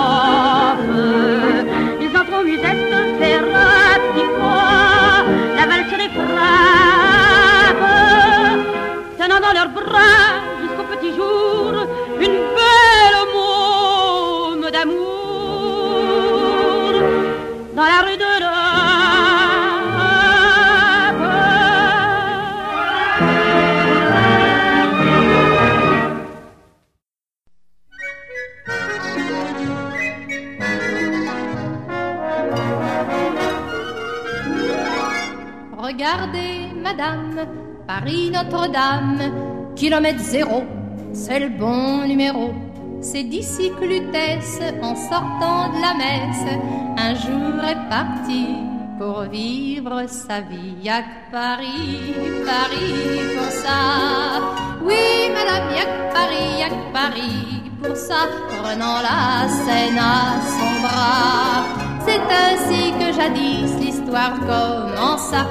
Paris 38.02 38.32
Notre-Dame, 38.32 39.74
kilomètre 39.76 40.18
zéro, 40.18 40.64
c'est 41.12 41.38
le 41.38 41.50
bon 41.50 42.04
numéro. 42.04 42.52
C'est 43.00 43.22
d'ici 43.22 43.70
que 43.78 44.82
en 44.82 44.96
sortant 44.96 45.68
de 45.68 45.80
la 45.80 45.94
messe, 45.94 46.58
un 46.98 47.14
jour 47.14 47.62
est 47.62 47.88
parti 47.88 48.56
pour 48.98 49.20
vivre 49.30 50.02
sa 50.08 50.40
vie. 50.40 50.82
Que 50.82 51.30
Paris, 51.30 52.12
Paris 52.44 53.36
pour 53.36 53.52
ça. 53.52 54.40
Oui, 54.82 55.30
madame, 55.32 55.70
y'a 55.76 55.86
Paris, 56.12 56.58
y'a 56.58 56.70
Paris 56.92 57.70
pour 57.80 57.94
ça. 57.94 58.26
Prenant 58.64 59.00
la 59.00 59.48
Seine 59.48 59.98
à 59.98 60.40
son 60.40 60.82
bras. 60.82 61.82
C'est 62.04 62.18
ainsi 62.18 62.90
que 62.98 63.12
jadis 63.16 63.78
l'histoire 63.78 64.40
commença. 64.40 65.46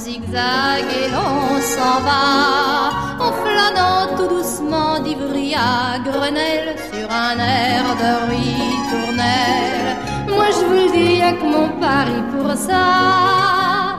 On 0.00 0.02
zigzague 0.02 0.92
et 0.96 1.10
l'on 1.10 1.60
s'en 1.60 2.00
va, 2.00 2.90
en 3.20 3.32
flânant 3.32 4.16
tout 4.16 4.34
doucement 4.34 4.98
d'Ivry 5.00 5.54
à 5.54 5.98
Grenelle 5.98 6.74
sur 6.90 7.10
un 7.10 7.38
air 7.38 7.84
de 8.02 8.30
ritournelle. 8.30 9.96
Moi 10.28 10.46
je 10.52 10.64
vous 10.64 10.72
le 10.72 10.92
dis, 10.92 11.20
que 11.38 11.44
mon 11.44 11.68
Paris 11.80 12.22
pour 12.32 12.50
ça. 12.54 13.98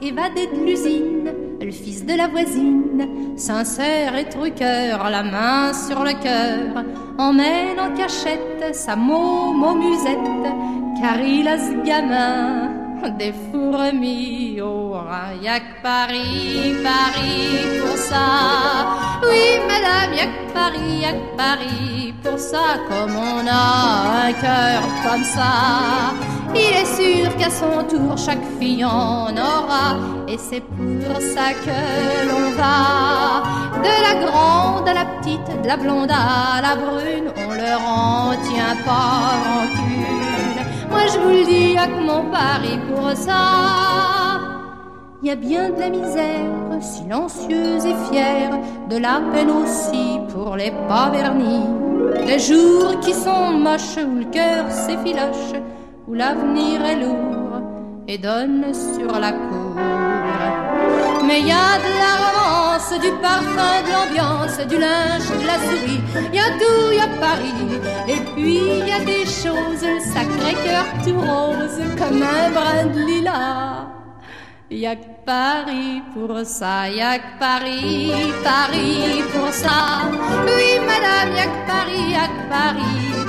Évadé 0.00 0.48
de 0.48 0.66
l'usine, 0.66 1.32
le 1.60 1.70
fils 1.70 2.04
de 2.04 2.14
la 2.14 2.26
voisine, 2.26 3.36
sincère 3.36 4.16
et 4.16 4.28
truqueur, 4.28 5.10
la 5.10 5.22
main 5.22 5.72
sur 5.72 6.02
le 6.02 6.14
cœur, 6.20 6.84
emmène 7.18 7.78
en 7.78 7.94
cachette 7.94 8.74
sa 8.74 8.96
môme 8.96 9.62
aux 9.62 9.74
musettes, 9.74 10.52
car 11.00 11.20
il 11.20 11.46
a 11.46 11.58
ce 11.58 11.84
gamin 11.86 12.69
des 13.08 13.32
fourmis 13.32 14.60
au 14.60 14.92
rein. 14.92 15.32
Y'a 15.42 15.60
que 15.60 15.82
Paris, 15.82 16.74
Paris 16.82 17.80
pour 17.80 17.96
ça. 17.96 18.26
Oui, 19.22 19.58
madame, 19.66 20.14
y'a 20.14 20.26
que 20.26 20.52
Paris, 20.52 21.00
y'a 21.02 21.12
que 21.12 21.36
Paris. 21.36 22.14
Pour 22.22 22.38
ça, 22.38 22.78
comme 22.88 23.16
on 23.16 23.46
a 23.48 24.26
un 24.26 24.32
cœur 24.32 24.82
comme 25.02 25.24
ça, 25.24 26.12
il 26.54 26.76
est 26.76 26.84
sûr 26.84 27.34
qu'à 27.36 27.50
son 27.50 27.82
tour, 27.84 28.18
chaque 28.18 28.44
fille 28.58 28.84
en 28.84 29.34
aura. 29.36 29.96
Et 30.28 30.36
c'est 30.36 30.60
pour 30.60 31.16
ça 31.34 31.54
que 31.64 32.28
l'on 32.28 32.50
va 32.60 33.42
de 33.82 33.92
la 34.06 34.26
grande 34.26 34.88
à 34.88 34.94
la 34.94 35.04
petite, 35.06 35.62
de 35.62 35.66
la 35.66 35.76
blonde 35.76 36.10
à 36.10 36.60
la 36.60 36.76
brune. 36.76 37.32
On 37.48 37.54
leur 37.54 37.80
en 37.80 38.32
tient 38.48 38.76
pas 38.84 39.40
rancune. 39.46 39.99
Moi, 40.90 41.06
je 41.12 41.18
vous 41.20 41.28
le 41.28 41.44
dis, 41.44 41.72
y'a 41.74 41.86
que 41.86 42.00
mon 42.00 42.30
Paris 42.30 42.78
pour 42.88 43.10
ça? 43.12 44.40
Il 45.22 45.28
y 45.28 45.30
a 45.30 45.36
bien 45.36 45.70
de 45.70 45.78
la 45.78 45.90
misère, 45.90 46.80
silencieuse 46.80 47.84
et 47.84 47.94
fière, 48.10 48.58
de 48.88 48.96
la 48.96 49.20
peine 49.32 49.50
aussi 49.50 50.18
pour 50.32 50.56
les 50.56 50.72
pas 50.88 51.10
vernis. 51.10 51.66
Les 52.26 52.38
jours 52.38 52.98
qui 53.00 53.12
sont 53.12 53.52
moches, 53.52 53.98
où 53.98 54.18
le 54.18 54.24
cœur 54.24 54.70
s'effiloche, 54.70 55.60
où 56.08 56.14
l'avenir 56.14 56.84
est 56.84 56.96
lourd 56.96 57.60
et 58.08 58.18
donne 58.18 58.64
sur 58.72 59.20
la 59.20 59.32
cour. 59.32 59.76
Mais 61.26 61.42
de 61.42 61.48
la 61.48 62.39
du 62.98 63.12
parfum, 63.22 63.82
de 63.86 63.92
l'ambiance, 63.92 64.58
du 64.66 64.78
linge, 64.78 65.28
de 65.40 65.46
la 65.46 65.58
souris. 65.58 66.00
Y 66.32 66.38
a 66.38 66.50
tout, 66.58 66.92
y 66.92 67.00
a 67.00 67.08
Paris. 67.20 67.80
Et 68.08 68.20
puis 68.34 68.88
y 68.88 68.92
a 68.92 69.00
des 69.04 69.24
choses, 69.24 69.82
le 69.82 70.00
sacré 70.00 70.54
cœur 70.64 70.86
tout 71.04 71.20
rose, 71.20 71.80
comme 71.98 72.22
un 72.22 72.50
brin 72.50 72.86
de 72.86 73.00
lilas. 73.06 73.86
Y'a 74.70 74.96
que 74.96 75.06
Paris 75.26 76.02
pour 76.14 76.38
ça, 76.44 76.88
y'a 76.88 77.18
que 77.18 77.38
Paris, 77.38 78.12
Paris 78.44 79.22
pour 79.32 79.52
ça. 79.52 80.08
Oui, 80.46 80.78
madame, 80.80 81.36
y'a 81.36 81.46
que 81.46 81.66
Paris, 81.66 82.10
y'a 82.12 82.28
que 82.28 82.48
Paris 82.48 83.19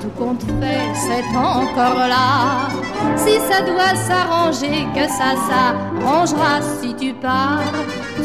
Tout 0.00 0.08
compte 0.18 0.42
fait, 0.60 0.88
c'est 0.94 1.36
encore 1.36 2.08
là. 2.08 2.70
Si 3.16 3.34
ça 3.50 3.60
doit 3.60 3.94
s'arranger, 3.94 4.86
que 4.94 5.06
ça 5.08 5.34
s'arrangera. 5.46 6.60
Si 6.80 6.94
tu 6.94 7.12
pars, 7.12 7.60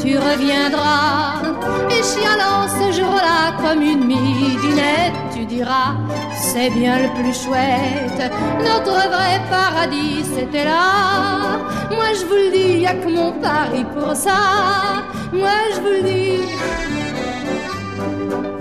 tu 0.01 0.18
reviendras. 0.18 1.41
Et 1.89 2.01
chialant 2.01 2.68
ce 2.80 2.97
jour-là 2.97 3.58
comme 3.62 3.82
une 3.82 4.06
midinette, 4.06 5.14
tu 5.34 5.45
diras, 5.45 5.95
c'est 6.34 6.70
bien 6.70 6.99
le 6.99 7.10
plus 7.22 7.43
chouette. 7.43 8.32
Notre 8.60 9.10
vrai 9.10 9.41
paradis, 9.49 10.24
c'était 10.36 10.66
là. 10.66 11.60
Moi, 11.91 12.06
je 12.20 12.26
vous 12.26 12.36
le 12.36 12.51
dis, 12.51 12.80
y'a 12.80 12.93
que 12.93 13.10
mon 13.10 13.34
Paris 13.34 13.86
pour 13.93 14.16
ça. 14.16 15.03
Moi, 15.34 15.49
je 15.74 15.82
vous 15.82 15.95
le 15.97 16.03
dis. 16.03 16.41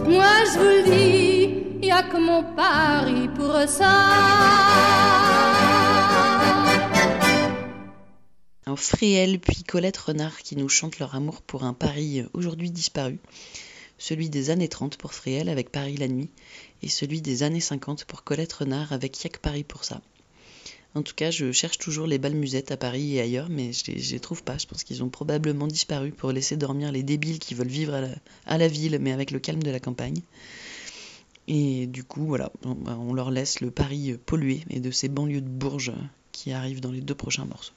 Moi, 0.09 0.25
je 0.53 0.59
vous 0.59 0.65
le 0.65 0.83
dis, 0.85 1.64
y'a 1.85 2.03
que 2.03 2.17
mon 2.17 2.43
Paris 2.55 3.29
pour 3.35 3.57
ça. 3.69 3.91
Alors, 8.67 8.79
puis 9.39 9.63
Colette 9.63 9.97
Renard 9.99 10.39
qui 10.39 10.57
nous 10.57 10.69
chantent 10.69 10.99
leur 10.99 11.15
amour 11.15 11.43
pour 11.43 11.65
un 11.65 11.75
Paris 11.75 12.25
aujourd'hui 12.33 12.71
disparu. 12.71 13.19
Celui 13.99 14.31
des 14.31 14.51
années 14.51 14.69
30 14.69 14.97
pour 14.97 15.15
Fréhel 15.15 15.49
avec 15.49 15.71
Paris 15.71 15.97
la 15.97 16.09
nuit 16.09 16.31
et 16.83 16.89
celui 16.89 17.21
des 17.21 17.43
années 17.43 17.61
50 17.61 18.05
pour 18.05 18.25
Colette 18.25 18.53
Renard 18.53 18.93
avec 18.93 19.23
Y'a 19.23 19.31
que 19.31 19.39
Paris 19.39 19.65
pour 19.65 19.85
ça. 19.85 20.01
En 20.95 21.03
tout 21.03 21.15
cas, 21.15 21.31
je 21.31 21.53
cherche 21.53 21.79
toujours 21.79 22.07
les 22.07 22.19
belles 22.19 22.37
musettes 22.37 22.71
à 22.71 22.77
Paris 22.77 23.17
et 23.17 23.21
ailleurs, 23.21 23.49
mais 23.49 23.73
je 23.73 23.91
les, 23.91 24.01
les 24.01 24.21
trouve 24.21 24.45
pas. 24.45 24.59
Je 24.59 24.67
pense 24.67 24.85
qu'ils 24.85 25.03
ont 25.03 25.09
probablement 25.09 25.67
disparu 25.67 26.13
pour 26.13 26.31
laisser 26.31 26.57
dormir 26.57 26.93
les 26.93 27.03
débiles 27.03 27.41
qui 27.41 27.55
veulent 27.55 27.67
vivre 27.67 28.01
à 28.47 28.59
la 28.59 28.69
ville, 28.69 28.99
mais 29.01 29.13
avec 29.13 29.33
le 29.33 29.41
calme 29.41 29.63
de 29.63 29.71
la 29.71 29.81
campagne. 29.81 30.21
Et 31.47 31.87
du 31.87 32.05
coup, 32.05 32.25
voilà, 32.27 32.51
on, 32.65 32.77
on 32.87 33.13
leur 33.13 33.31
laisse 33.31 33.61
le 33.61 33.71
Paris 33.71 34.17
pollué 34.27 34.65
et 34.71 34.81
de 34.81 34.91
ces 34.91 35.09
banlieues 35.09 35.41
de 35.41 35.49
Bourges 35.49 35.93
qui 36.33 36.53
arrivent 36.53 36.81
dans 36.81 36.93
les 36.93 37.01
deux 37.01 37.15
prochains 37.15 37.45
morceaux. 37.45 37.75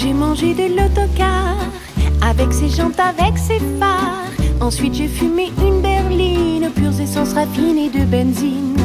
J'ai 0.00 0.12
mangé 0.12 0.54
de 0.54 0.76
l'autocar 0.76 1.56
avec 2.28 2.52
ses 2.52 2.68
jantes, 2.68 3.00
avec 3.00 3.38
ses 3.38 3.60
phares. 3.78 4.26
Ensuite 4.60 4.94
j'ai 4.94 5.08
fumé 5.08 5.50
une 5.58 5.80
berline, 5.80 6.70
pures 6.74 7.00
essences 7.00 7.32
raffinées 7.32 7.88
de 7.88 8.04
benzine. 8.04 8.76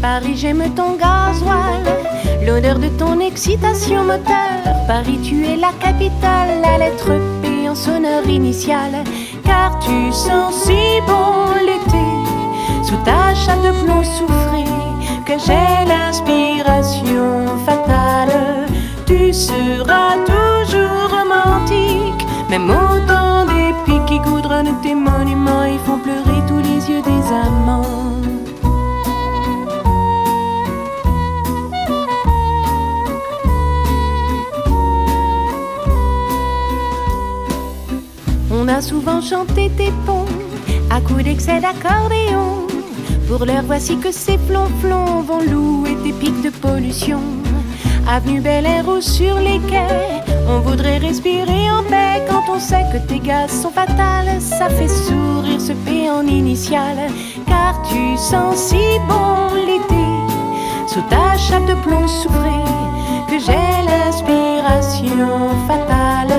Paris, 0.00 0.36
j'aime 0.36 0.64
ton 0.74 0.96
gasoil, 0.96 1.84
l'odeur 2.44 2.78
de 2.78 2.88
ton 2.98 3.20
excitation 3.20 4.04
moteur. 4.04 4.62
Paris, 4.86 5.18
tu 5.22 5.46
es 5.46 5.56
la 5.56 5.72
capitale, 5.80 6.60
la 6.60 6.78
lettre 6.78 7.12
P 7.40 7.68
en 7.68 7.74
sonore 7.74 8.26
initiale. 8.28 9.04
Car 9.44 9.78
tu 9.78 10.12
sens 10.12 10.64
si 10.64 11.00
bon 11.06 11.54
l'été, 11.60 12.06
sous 12.84 12.96
ta 13.04 13.34
chatte 13.34 13.62
de 13.62 13.70
plomb 13.84 14.02
souffré, 14.02 14.64
que 15.24 15.38
j'ai 15.46 15.86
l'inspiration 15.88 17.58
fatale. 17.64 18.66
Tu 19.06 19.32
seras 19.32 20.16
toujours 20.26 20.31
même 22.52 22.68
autant 22.68 23.46
d'épis 23.46 24.00
qui 24.06 24.18
goudronnent 24.18 24.78
tes 24.82 24.94
monuments 24.94 25.64
et 25.64 25.78
font 25.86 25.98
pleurer 25.98 26.40
tous 26.46 26.58
les 26.58 26.80
yeux 26.90 27.00
des 27.00 27.22
amants. 27.32 27.86
On 38.50 38.68
a 38.68 38.82
souvent 38.82 39.22
chanté 39.22 39.70
tes 39.78 39.90
ponts 40.04 40.26
à 40.90 41.00
coups 41.00 41.24
d'excès 41.24 41.58
d'accordéon. 41.58 42.66
Pour 43.28 43.46
l'heure, 43.46 43.64
voici 43.64 43.96
que 43.96 44.12
ces 44.12 44.36
flonflons 44.36 45.22
vont 45.22 45.40
louer 45.40 45.96
tes 46.04 46.12
pics 46.12 46.42
de 46.42 46.50
pollution. 46.50 47.20
Avenue 48.06 48.42
Bel 48.42 48.66
Air 48.66 48.86
ou 48.88 49.00
sur 49.00 49.38
les 49.38 49.58
quais, 49.70 50.21
on 50.48 50.60
voudrait 50.60 50.98
respirer 50.98 51.70
en 51.70 51.82
paix 51.84 52.24
quand 52.28 52.42
on 52.52 52.58
sait 52.58 52.84
que 52.92 52.98
tes 52.98 53.18
gaz 53.18 53.50
sont 53.50 53.70
fatales. 53.70 54.40
Ça 54.40 54.68
fait 54.68 54.88
sourire 54.88 55.60
ce 55.60 55.72
P 55.72 56.10
en 56.10 56.26
initial, 56.26 56.96
car 57.46 57.82
tu 57.82 58.16
sens 58.16 58.56
si 58.56 58.98
bon 59.08 59.54
l'été. 59.54 60.04
Sous 60.86 61.02
ta 61.08 61.36
chape 61.36 61.66
de 61.66 61.74
plomb 61.74 62.06
souffré, 62.06 62.58
que 63.28 63.38
j'ai 63.38 63.76
l'inspiration 63.90 65.50
fatale. 65.66 66.34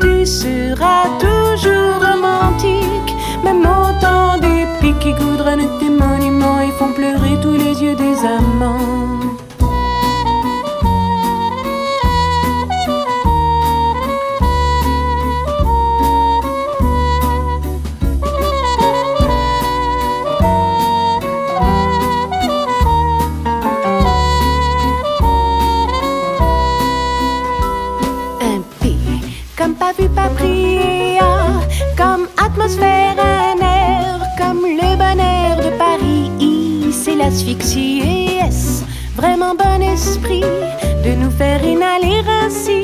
Tu 0.00 0.26
seras 0.26 1.06
toujours 1.18 1.98
romantique, 2.00 3.14
même 3.44 3.62
autant 3.62 4.38
d'épis 4.38 4.94
qui 5.00 5.12
goudronnent 5.12 5.78
tes 5.80 5.90
monuments 5.90 6.60
et 6.60 6.70
font 6.78 6.92
pleurer 6.92 7.38
tous 7.42 7.52
les 7.52 7.82
yeux 7.82 7.96
des 7.96 8.18
amants. 8.24 9.23
I, 37.34 37.36
c'est 37.36 37.46
l'asphyxie, 37.46 38.00
et 38.00 38.38
est 38.38 38.84
vraiment 39.16 39.54
bon 39.54 39.82
esprit 39.82 40.40
de 40.40 41.14
nous 41.16 41.30
faire 41.30 41.64
inhaler 41.64 42.22
ainsi 42.42 42.82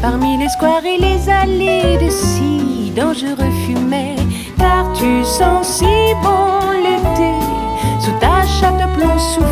parmi 0.00 0.38
les 0.38 0.48
squares 0.48 0.84
et 0.84 0.98
les 0.98 1.28
allées 1.28 1.98
de 2.02 2.10
si 2.10 2.90
dangereux 2.96 3.52
fumets, 3.66 4.16
car 4.58 4.92
tu 4.94 5.24
sens 5.24 5.78
si 5.78 5.84
bon 6.22 6.70
l'été 6.82 7.32
sous 8.00 8.12
ta 8.18 8.46
chape 8.46 8.78
de 8.78 8.96
plomb 8.96 9.18
souffré 9.18 9.51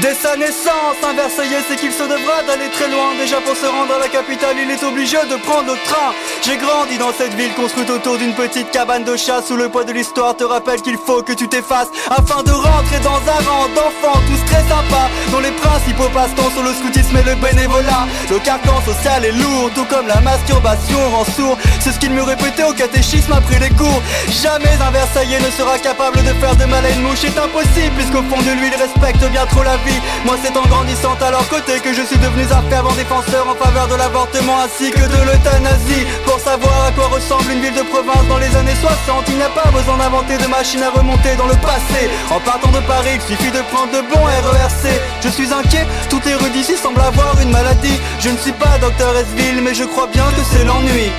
Dès 0.00 0.14
sa 0.14 0.34
naissance, 0.34 0.96
un 1.04 1.12
Versaillais 1.12 1.60
sait 1.68 1.76
qu'il 1.76 1.92
se 1.92 2.02
devra 2.02 2.42
d'aller 2.46 2.70
très 2.72 2.88
loin. 2.88 3.12
Déjà 3.20 3.38
pour 3.42 3.54
se 3.54 3.66
rendre 3.66 3.92
à 3.94 3.98
la 3.98 4.08
capitale, 4.08 4.56
il 4.62 4.70
est 4.70 4.82
obligé 4.82 5.18
de 5.28 5.36
prendre 5.36 5.74
le 5.74 5.78
train. 5.84 6.14
J'ai 6.42 6.56
grandi 6.56 6.96
dans 6.96 7.12
cette 7.12 7.34
ville 7.34 7.52
construite 7.52 7.90
autour 7.90 8.16
d'une 8.16 8.32
petite 8.32 8.70
cabane 8.70 9.04
de 9.04 9.14
chasse 9.14 9.50
où 9.50 9.56
le 9.56 9.68
poids 9.68 9.84
de 9.84 9.92
l'histoire 9.92 10.34
te 10.34 10.44
rappelle 10.44 10.80
qu'il 10.80 10.96
faut 10.96 11.22
que 11.22 11.34
tu 11.34 11.48
t'effaces 11.48 11.90
afin 12.08 12.42
de 12.42 12.50
rentrer 12.50 12.98
dans 13.00 13.20
un 13.28 13.40
rang 13.44 13.68
d'enfants 13.76 14.20
tous 14.26 14.42
très 14.46 14.62
sympas 14.62 15.10
dont 15.32 15.40
les 15.40 15.50
principaux 15.50 16.08
passe-temps 16.14 16.50
sont 16.54 16.62
le 16.62 16.72
scoutisme 16.72 17.18
et 17.18 17.22
le 17.22 17.34
bénévolat. 17.34 18.08
Le 18.30 18.38
carcan 18.38 18.80
social 18.86 19.22
est 19.26 19.32
lourd, 19.32 19.70
tout 19.74 19.84
comme 19.84 20.06
la 20.06 20.20
masturbation 20.22 21.10
rend 21.10 21.24
sourd. 21.24 21.58
C'est 21.80 21.92
ce 21.92 21.98
qu'il 21.98 22.12
me 22.12 22.22
répétait 22.22 22.64
au 22.64 22.72
catéchisme 22.72 23.34
après 23.34 23.58
les 23.58 23.70
cours. 23.76 24.02
Jamais 24.30 24.78
un 24.80 24.90
Versaillais 24.92 25.40
ne 25.40 25.50
sera 25.50 25.78
capable 25.78 26.24
de 26.24 26.32
faire 26.40 26.56
de 26.56 26.64
mal 26.64 26.86
à 26.86 26.88
une 26.88 27.02
mouche. 27.02 27.18
C'est 27.20 27.38
impossible 27.38 27.94
puisqu'au 27.98 28.22
fond 28.22 28.40
de 28.40 28.52
lui 28.58 28.68
il 28.72 28.76
respecte 28.80 29.24
bien 29.30 29.44
trop 29.44 29.62
la 29.62 29.76
vie. 29.76 29.89
Moi 30.24 30.36
c'est 30.42 30.56
en 30.56 30.66
grandissant 30.66 31.16
à 31.20 31.30
leur 31.30 31.46
côté 31.48 31.80
que 31.80 31.92
je 31.92 32.02
suis 32.02 32.18
devenu 32.18 32.44
un 32.44 32.62
fervent 32.70 32.92
défenseur 32.92 33.48
en 33.48 33.54
faveur 33.54 33.88
de 33.88 33.94
l'avortement 33.94 34.60
ainsi 34.60 34.90
que 34.90 35.00
de 35.00 35.20
l'euthanasie. 35.26 36.04
Pour 36.24 36.38
savoir 36.38 36.86
à 36.86 36.92
quoi 36.92 37.06
ressemble 37.08 37.50
une 37.52 37.60
ville 37.60 37.74
de 37.74 37.82
province 37.82 38.26
dans 38.28 38.38
les 38.38 38.54
années 38.56 38.76
60, 38.80 39.24
il 39.28 39.36
n'y 39.36 39.42
a 39.42 39.48
pas 39.50 39.70
besoin 39.70 39.96
d'inventer 39.96 40.36
de 40.38 40.46
machines 40.46 40.82
à 40.82 40.90
remonter 40.90 41.36
dans 41.36 41.46
le 41.46 41.56
passé. 41.56 42.10
En 42.30 42.40
partant 42.40 42.70
de 42.70 42.80
Paris, 42.86 43.16
il 43.16 43.22
suffit 43.22 43.50
de 43.50 43.62
prendre 43.72 43.92
de 43.92 44.02
bons 44.12 44.24
RERC. 44.24 44.92
Je 45.22 45.28
suis 45.28 45.52
inquiet, 45.52 45.86
tout 46.08 46.20
érudit 46.26 46.60
ici 46.60 46.76
semble 46.76 47.00
avoir 47.00 47.40
une 47.40 47.50
maladie. 47.50 47.98
Je 48.18 48.30
ne 48.30 48.36
suis 48.36 48.52
pas 48.52 48.78
docteur 48.80 49.16
Esville, 49.16 49.60
mais 49.62 49.74
je 49.74 49.84
crois 49.84 50.08
bien 50.12 50.26
que 50.36 50.42
c'est 50.50 50.64
l'ennui. 50.64 51.10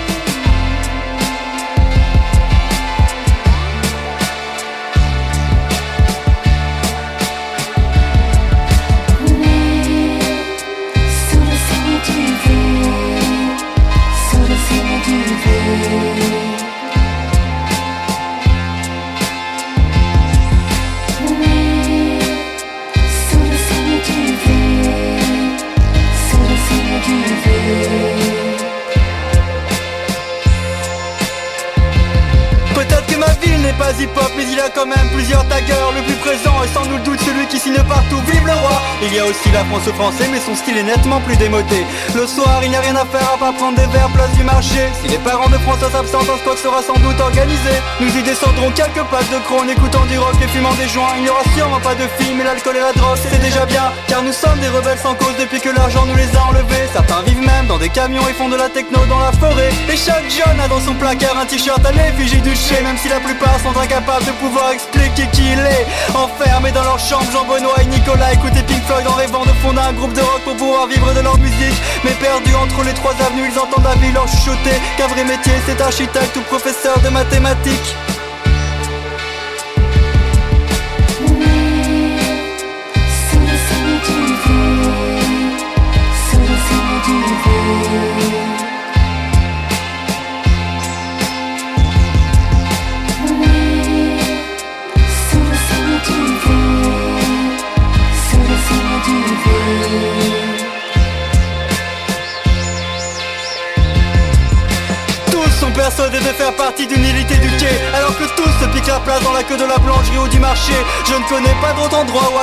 Aussi 39.32 39.50
la 39.52 39.64
France 39.64 39.88
au 39.88 39.94
français 39.94 40.28
mais 40.32 40.40
son 40.40 40.56
style 40.56 40.78
est 40.78 40.84
nettement 40.84 41.22
plus 41.22 41.38
démodé. 41.38 41.86
Le 42.14 42.28
soir 42.28 42.60
il 42.64 42.70
n'y 42.70 42.76
a 42.76 42.82
rien 42.82 42.96
à 42.96 43.06
faire 43.06 43.28
à 43.34 43.38
part 43.38 43.54
prendre 43.54 43.78
des 43.78 43.88
verres 43.88 44.12
place 44.14 44.32
du 44.36 44.44
marché. 44.44 44.82
Si 45.02 45.08
les 45.08 45.18
parents 45.20 45.50
de 45.50 45.58
François 45.60 45.90
s'absentent 45.90 46.30
un 46.30 46.38
squat 46.38 46.58
sera 46.58 46.82
sans 46.84 47.00
doute 47.00 47.20
organisé. 47.20 47.74
Nous 48.02 48.12
y 48.18 48.22
descendrons 48.24 48.72
quelques 48.72 49.06
passes 49.10 49.30
de 49.30 49.40
crône 49.48 49.70
écoutant 49.70 50.06
du 50.06 50.18
rock 50.20 50.36
et 50.44 50.48
fumant 50.48 50.74
des 50.74 50.90
joints. 50.90 51.16
Il 51.18 51.24
n'y 51.24 51.30
aura 51.30 51.44
sûrement 51.56 51.80
pas 51.80 51.96
de 51.96 52.06
filles 52.18 52.36
mais 52.36 52.44
l'alcool 52.44 52.76
et 52.76 52.82
la 52.82 52.92
drogue 52.92 53.20
c'est 53.24 53.42
déjà 53.42 53.66
bien. 53.66 53.88
Car 54.08 54.22
nous 54.22 54.34
sommes 54.34 54.60
des 54.60 54.68
rebelles 54.68 55.00
sans 55.00 55.16
cause 55.16 55.36
depuis 55.40 55.62
que 55.62 55.70
l'argent 55.70 56.06
nous 56.06 56.16
les 56.16 56.32
a 56.36 56.44
enlevés. 56.50 56.88
Certains 56.92 57.22
vivent 57.24 57.46
même 57.46 57.68
dans 57.68 57.80
des 57.80 57.90
camions 57.90 58.28
et 58.28 58.34
font 58.34 58.50
de 58.50 58.58
la 58.58 58.68
techno 58.68 59.00
dans 59.08 59.20
la 59.20 59.32
forêt. 59.32 59.72
Et 59.88 59.96
chaque 59.96 60.30
jeune 60.30 60.60
a 60.60 60.68
dans 60.68 60.82
son 60.82 60.96
placard 60.96 61.38
un 61.40 61.46
t-shirt 61.46 61.84
à 61.86 61.92
l'effigie 61.92 62.42
du 62.42 62.56
chien 62.56 62.82
Même 62.84 62.98
si 62.98 63.08
la 63.08 63.20
plupart 63.20 63.58
sont 63.64 63.78
incapables 63.80 64.26
de 64.26 64.32
pouvoir 64.44 64.72
expliquer 64.72 65.28
qui 65.32 65.54
il 65.54 65.60
est. 65.60 65.88
Enfermés 66.16 66.72
dans 66.72 66.84
leur 66.84 67.00
chambre, 67.00 67.26
Jean-Benoît 67.32 67.82
et 67.82 67.86
Nicolas 67.86 68.34
écoutaient 68.34 68.64
Pink 68.64 68.84
Floyd 68.86 69.08
en 69.08 69.21
rêvant 69.22 69.46
de 69.46 69.54
fonder 69.62 69.82
un 69.82 69.94
groupe 69.94 70.14
de 70.14 70.22
rock 70.22 70.42
pour 70.44 70.56
pouvoir 70.56 70.88
vivre 70.88 71.14
de 71.14 71.20
leur 71.20 71.38
musique. 71.38 71.80
Mais 72.04 72.16
perdus 72.26 72.56
entre 72.56 72.84
les 72.84 72.94
trois 72.94 73.14
avenues, 73.26 73.50
ils 73.52 73.60
entendent 73.60 73.84
la 73.84 73.96
vie 74.02 74.12
leur 74.12 74.28
chuchoter. 74.28 74.78
Qu'un 74.98 75.08
vrai 75.08 75.24
métier 75.24 75.54
c'est 75.66 75.80
architecte 75.80 76.36
ou 76.38 76.42
professeur 76.42 77.00
de 77.02 77.10
mathématiques 77.10 77.96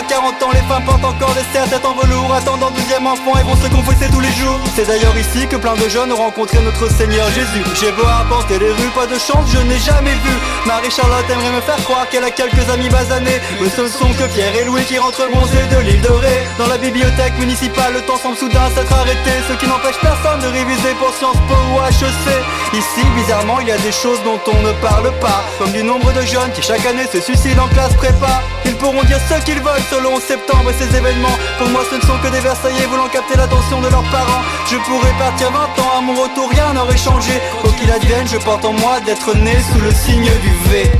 40 0.09 0.43
ans 0.43 0.51
les 0.53 0.61
femmes 0.61 0.85
portent 0.85 0.98
enfant 3.09 3.39
et 3.39 3.43
vont 3.43 3.57
se 3.57 3.69
confesser 3.69 4.11
tous 4.13 4.21
les 4.21 4.33
jours. 4.33 4.61
C'est 4.77 4.87
d'ailleurs 4.87 5.17
ici 5.17 5.47
que 5.49 5.57
plein 5.57 5.75
de 5.75 5.89
jeunes 5.89 6.13
ont 6.13 6.17
rencontré 6.17 6.59
notre 6.61 6.89
Seigneur 6.93 7.27
Jésus. 7.31 7.65
J'ai 7.81 7.93
beau 7.93 8.05
arpenter 8.05 8.59
les 8.59 8.71
rues, 8.71 8.93
pas 8.95 9.07
de 9.07 9.19
chance, 9.19 9.49
je 9.53 9.59
n'ai 9.59 9.79
jamais 9.79 10.13
vu. 10.25 10.35
Marie-Charlotte 10.67 11.25
aimerait 11.31 11.57
me 11.57 11.61
faire 11.63 11.83
croire 11.85 12.09
qu'elle 12.09 12.25
a 12.25 12.31
quelques 12.31 12.69
amis 12.71 12.89
basanés. 12.89 13.41
Mais 13.61 13.71
ce 13.71 13.83
ne 13.83 13.89
sont 13.89 14.13
que 14.13 14.27
Pierre 14.35 14.55
et 14.55 14.65
Louis 14.65 14.85
qui 14.85 14.99
rentrent 14.99 15.29
bronzés 15.31 15.67
de 15.73 15.79
l'île 15.81 16.01
de 16.01 16.13
Ré. 16.13 16.47
Dans 16.59 16.67
la 16.67 16.79
bibliothèque 16.79 17.39
municipale, 17.39 17.95
le 17.95 18.03
temps 18.03 18.19
semble 18.19 18.37
soudain 18.37 18.69
s'être 18.75 18.93
arrêté. 18.93 19.33
Ce 19.49 19.55
qui 19.55 19.67
n'empêche 19.67 19.99
personne 20.01 20.41
de 20.41 20.49
réviser 20.49 20.93
pour 20.99 21.13
Sciences 21.15 21.41
Po 21.49 21.57
ou 21.73 21.81
HEC 21.81 22.27
Ici, 22.75 23.05
bizarrement, 23.17 23.61
il 23.61 23.69
y 23.69 23.73
a 23.73 23.79
des 23.79 23.93
choses 23.93 24.23
dont 24.25 24.41
on 24.47 24.61
ne 24.63 24.73
parle 24.81 25.11
pas. 25.21 25.43
Comme 25.59 25.73
du 25.73 25.83
nombre 25.83 26.13
de 26.13 26.23
jeunes 26.23 26.53
qui 26.55 26.63
chaque 26.63 26.85
année 26.85 27.07
se 27.11 27.21
suicident 27.21 27.65
en 27.65 27.69
classe 27.69 27.95
prépa. 27.95 28.43
Ils 28.65 28.77
pourront 28.77 29.03
dire 29.05 29.19
ce 29.29 29.43
qu'ils 29.45 29.61
veulent 29.61 29.89
selon 29.91 30.21
septembre 30.21 30.71
et 30.71 30.75
ces 30.75 30.95
événements. 30.95 31.37
Pour 31.59 31.69
moi 31.69 31.83
ce 31.91 31.97
ne 31.97 32.03
sont 32.03 32.19
que 32.23 32.29
des 32.29 32.41
Versaillais 32.41 32.87
capter 33.07 33.37
l'attention 33.37 33.81
de 33.81 33.89
leurs 33.89 34.11
parents. 34.11 34.43
Je 34.67 34.77
pourrais 34.77 35.13
partir 35.19 35.51
20 35.53 35.59
ans, 35.59 35.99
à 35.99 36.01
mon 36.01 36.15
retour 36.15 36.51
rien 36.51 36.73
n'aurait 36.73 36.97
changé. 36.97 37.33
Quoi 37.61 37.71
qu'il 37.79 37.91
advienne, 37.91 38.27
je 38.27 38.39
porte 38.39 38.65
en 38.65 38.73
moi 38.73 38.99
d'être 39.07 39.37
né 39.37 39.55
sous 39.73 39.81
le 39.81 39.93
signe 39.93 40.31
du 40.43 40.51
V 40.71 40.91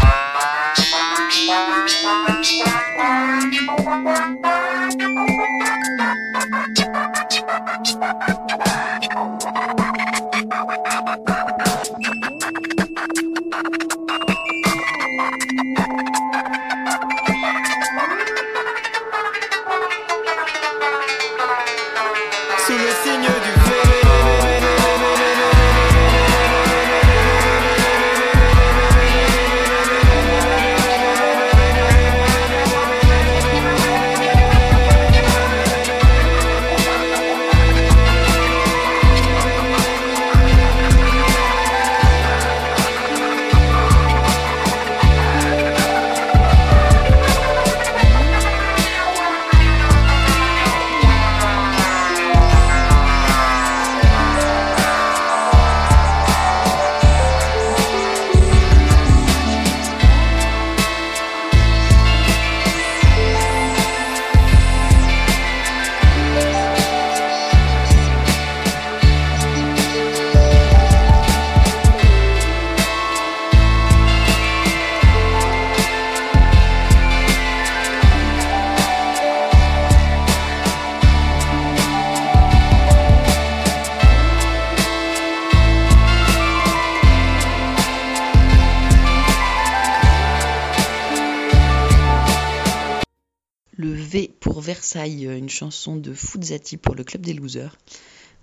Versailles, 94.89 95.27
euh, 95.27 95.37
une 95.37 95.51
chanson 95.51 95.97
de 95.97 96.15
Fuzzati 96.15 96.79
pour 96.79 96.95
le 96.95 97.05
Club 97.05 97.21
des 97.21 97.35
Losers. 97.35 97.77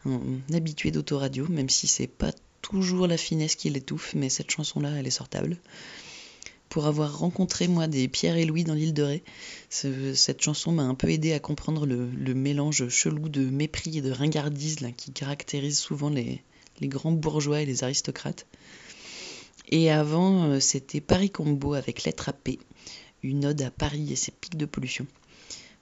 Un, 0.05 0.19
habitué 0.53 0.91
d'autoradio, 0.91 1.47
même 1.47 1.69
si 1.69 1.87
c'est 1.87 2.05
pas 2.05 2.31
toujours 2.61 3.07
la 3.07 3.17
finesse 3.17 3.55
qui 3.55 3.71
l'étouffe, 3.71 4.13
mais 4.13 4.29
cette 4.29 4.51
chanson-là, 4.51 4.91
elle 4.95 5.07
est 5.07 5.11
sortable. 5.11 5.57
Pour 6.69 6.85
avoir 6.85 7.17
rencontré, 7.17 7.67
moi, 7.67 7.87
des 7.87 8.07
Pierre 8.07 8.37
et 8.37 8.45
Louis 8.45 8.63
dans 8.63 8.75
l'île 8.75 8.93
de 8.93 9.01
Ré, 9.01 9.23
ce- 9.71 10.13
cette 10.13 10.43
chanson 10.43 10.71
m'a 10.71 10.83
un 10.83 10.93
peu 10.93 11.09
aidé 11.09 11.33
à 11.33 11.39
comprendre 11.39 11.87
le, 11.87 12.35
mélange 12.35 12.89
chelou 12.89 13.27
de 13.27 13.41
mépris 13.49 13.97
et 13.97 14.01
de 14.03 14.11
ringardise 14.11 14.77
qui 14.97 15.11
caractérise 15.11 15.79
souvent 15.79 16.11
les, 16.11 16.43
les 16.79 16.87
grands 16.87 17.11
bourgeois 17.11 17.61
et 17.61 17.65
les 17.65 17.83
aristocrates. 17.83 18.45
Et 19.69 19.89
avant, 19.89 20.43
euh, 20.43 20.59
c'était 20.59 21.01
Paris 21.01 21.31
Combo 21.31 21.73
avec 21.73 22.03
Lettre 22.03 22.29
à 22.29 22.33
P, 22.33 22.59
une 23.23 23.47
ode 23.47 23.63
à 23.63 23.71
Paris 23.71 24.13
et 24.13 24.15
ses 24.15 24.31
pics 24.31 24.57
de 24.57 24.67
pollution. 24.67 25.07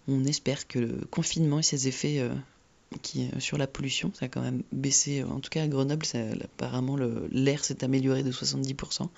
On 0.07 0.25
espère 0.25 0.67
que 0.67 0.79
le 0.79 1.01
confinement 1.09 1.59
et 1.59 1.63
ses 1.63 1.87
effets 1.87 2.19
euh, 2.19 2.33
qui, 3.01 3.25
euh, 3.25 3.39
sur 3.39 3.57
la 3.57 3.67
pollution, 3.67 4.11
ça 4.13 4.25
a 4.25 4.27
quand 4.27 4.41
même 4.41 4.63
baissé. 4.71 5.21
euh, 5.21 5.27
En 5.27 5.39
tout 5.39 5.49
cas, 5.49 5.63
à 5.63 5.67
Grenoble, 5.67 6.05
apparemment, 6.43 6.97
l'air 7.31 7.63
s'est 7.63 7.83
amélioré 7.83 8.23
de 8.23 8.31
70%. 8.31 9.09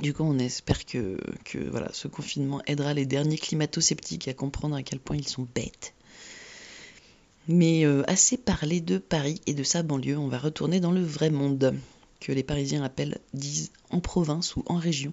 Du 0.00 0.14
coup, 0.14 0.22
on 0.22 0.38
espère 0.38 0.86
que, 0.86 1.16
voilà, 1.70 1.90
ce 1.92 2.08
confinement 2.08 2.62
aidera 2.66 2.94
les 2.94 3.04
derniers 3.04 3.36
climato-sceptiques 3.38 4.28
à 4.28 4.34
comprendre 4.34 4.74
à 4.74 4.82
quel 4.82 4.98
point 4.98 5.16
ils 5.16 5.28
sont 5.28 5.46
bêtes. 5.54 5.92
Mais 7.46 7.84
assez 8.06 8.36
parlé 8.38 8.80
de 8.80 8.98
Paris 8.98 9.40
et 9.46 9.52
de 9.54 9.62
sa 9.62 9.82
banlieue, 9.82 10.16
on 10.16 10.28
va 10.28 10.38
retourner 10.38 10.80
dans 10.80 10.92
le 10.92 11.02
vrai 11.02 11.28
monde, 11.28 11.74
que 12.20 12.32
les 12.32 12.42
Parisiens 12.42 12.82
appellent, 12.82 13.18
disent 13.34 13.70
en 13.90 14.00
province 14.00 14.56
ou 14.56 14.62
en 14.66 14.76
région. 14.76 15.12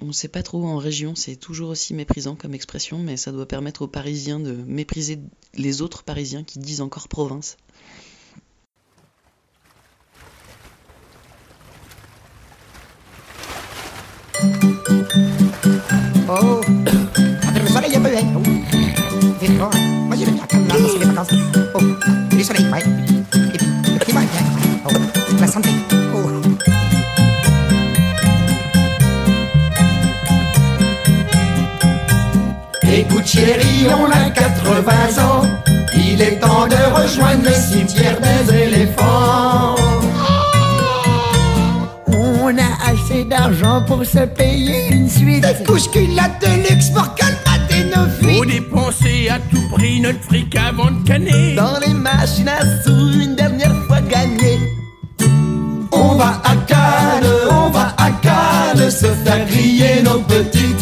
On 0.00 0.06
ne 0.06 0.12
sait 0.12 0.28
pas 0.28 0.44
trop 0.44 0.64
en 0.64 0.76
région, 0.76 1.16
c'est 1.16 1.34
toujours 1.34 1.70
aussi 1.70 1.92
méprisant 1.92 2.36
comme 2.36 2.54
expression, 2.54 2.98
mais 2.98 3.16
ça 3.16 3.32
doit 3.32 3.48
permettre 3.48 3.82
aux 3.82 3.88
Parisiens 3.88 4.38
de 4.38 4.52
mépriser 4.52 5.18
les 5.54 5.82
autres 5.82 6.04
Parisiens 6.04 6.44
qui 6.44 6.60
disent 6.60 6.80
encore 6.80 7.08
province. 7.08 7.56
Écoute 33.10 33.26
chérie, 33.26 33.86
on 33.88 34.10
a 34.10 34.30
80 34.30 35.24
ans. 35.24 35.42
Il 35.94 36.20
est 36.20 36.38
temps 36.40 36.66
de 36.66 37.00
rejoindre 37.00 37.44
le 37.44 37.52
cimetière 37.52 38.18
des 38.20 38.54
éléphants. 38.54 39.76
On 42.06 42.56
a 42.56 42.90
assez 42.90 43.24
d'argent 43.24 43.82
pour 43.86 44.04
se 44.04 44.26
payer 44.26 44.88
une 44.92 45.08
suite. 45.08 45.42
Des 45.42 45.64
couches 45.64 45.90
culottes 45.90 46.40
de 46.42 46.68
luxe 46.68 46.90
pour 46.90 47.08
colmater 47.14 47.84
nos 47.96 48.06
fuites. 48.18 48.36
Faut 48.36 48.44
dépenser 48.44 49.28
à 49.30 49.38
tout 49.38 49.68
prix 49.70 50.00
notre 50.00 50.22
fric 50.24 50.54
avant 50.56 50.90
de 50.90 51.06
canner. 51.06 51.54
Dans 51.54 51.78
les 51.86 51.94
machines 51.94 52.48
à 52.48 52.60
sous, 52.82 53.20
une 53.20 53.36
dernière 53.36 53.74
fois 53.86 54.00
gagnée. 54.02 54.58
On 55.92 56.14
va 56.14 56.42
à 56.44 56.56
Cannes, 56.66 57.30
on 57.50 57.70
va 57.70 57.94
à 57.96 58.10
Cannes 58.10 58.90
se 58.90 59.06
faire 59.06 59.46
griller 59.46 60.02
nos 60.02 60.20
petites 60.20 60.77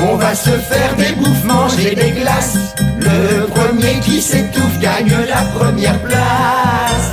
On 0.00 0.16
va 0.16 0.34
se 0.34 0.50
faire 0.50 0.96
des 0.96 1.12
bouffes, 1.12 1.44
manger 1.44 1.94
des 1.94 2.10
glaces. 2.10 2.74
Le 2.98 3.46
premier 3.46 4.00
qui 4.00 4.20
s'étouffe 4.20 4.78
gagne 4.80 5.14
la 5.28 5.42
première 5.58 6.00
place. 6.02 7.12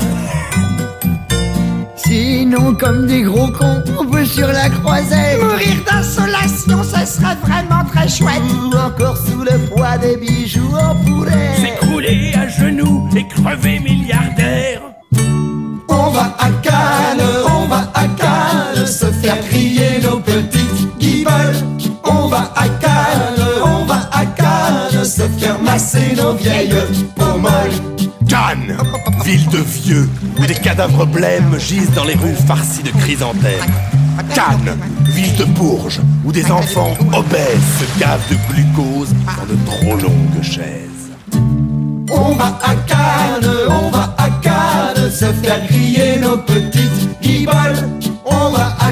Sinon, 1.95 2.76
comme 2.76 3.07
des 3.07 3.24
gros 3.24 3.47
cons, 3.47 3.84
on 3.99 4.05
peut 4.05 4.26
sur 4.26 4.47
la 4.47 4.70
croisette. 4.70 5.41
Mourir 5.41 5.84
d'insolation, 5.86 6.84
ce 6.84 7.05
serait 7.05 7.36
vraiment 7.41 7.84
très 7.86 8.07
chouette. 8.07 8.41
Ou 8.51 8.76
encore 8.78 9.18
sous 9.18 9.43
le 9.43 9.57
poids 9.70 9.97
des 9.97 10.18
bijoux 10.18 10.74
en 10.74 10.95
poulet. 11.03 11.55
S'écrouler 11.57 12.34
à 12.36 12.47
genoux 12.47 13.09
et 13.16 13.28
crever 13.28 13.80
milliardaire. 13.80 14.95
On 16.26 16.28
va 16.28 16.36
à 16.39 16.49
Cannes, 16.63 17.28
on 17.45 17.67
va 17.67 17.91
à 17.93 18.07
Cannes 18.07 18.88
se 18.88 19.05
faire 19.05 19.39
crier 19.47 19.99
nos 20.01 20.19
petites 20.19 20.97
guiboles. 20.97 21.55
On 22.03 22.28
va 22.28 22.51
à 22.55 22.67
Cannes, 22.67 23.45
on 23.63 23.86
va 23.86 24.09
à 24.11 24.26
Cannes 24.26 25.05
se 25.05 25.21
faire 25.38 25.59
masser 25.61 26.15
nos 26.17 26.34
vieilles 26.34 26.73
pommoles. 27.15 27.51
Cannes, 28.28 28.76
ville 29.23 29.47
de 29.49 29.59
vieux, 29.59 30.09
où 30.39 30.45
des 30.47 30.55
cadavres 30.55 31.05
blêmes 31.05 31.59
gisent 31.59 31.93
dans 31.93 32.05
les 32.05 32.15
rues 32.15 32.34
farcies 32.47 32.82
de 32.82 32.91
chrysanthèmes. 32.91 33.61
Cannes, 34.34 34.78
ville 35.03 35.36
de 35.36 35.45
Bourges, 35.45 36.01
où 36.23 36.32
des 36.32 36.49
enfants 36.49 36.95
obèses 37.13 37.69
se 37.80 37.99
gavent 37.99 38.28
de 38.32 38.38
glucose 38.51 39.13
dans 39.38 39.45
de 39.45 39.57
trop 39.65 39.95
longues 39.95 40.41
chaises. 40.41 41.11
On 42.09 42.34
va 42.34 42.57
à 42.63 42.73
Cannes, 42.88 43.51
on 43.69 43.91
va 43.91 44.15
à 44.17 44.30
Cannes 44.41 44.55
se 45.16 45.32
faire 45.32 45.66
crier 45.68 46.18
nos 46.18 46.36
petites 46.36 47.22
guiboles. 47.22 47.89
On 48.26 48.49
va 48.49 48.76
à 48.82 48.91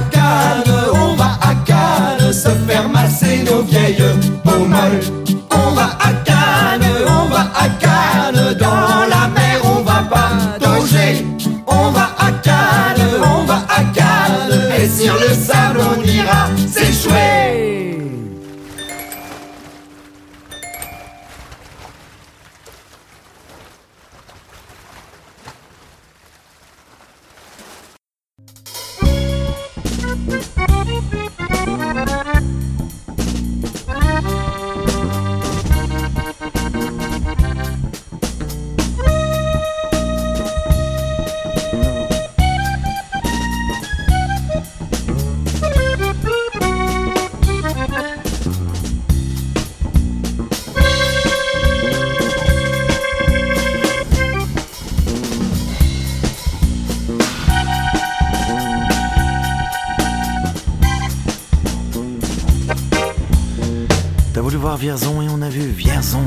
voir 64.63 64.77
Vierzon 64.77 65.21
et 65.21 65.27
on 65.29 65.41
a 65.41 65.49
vu 65.49 65.59
Vierzon. 65.59 66.23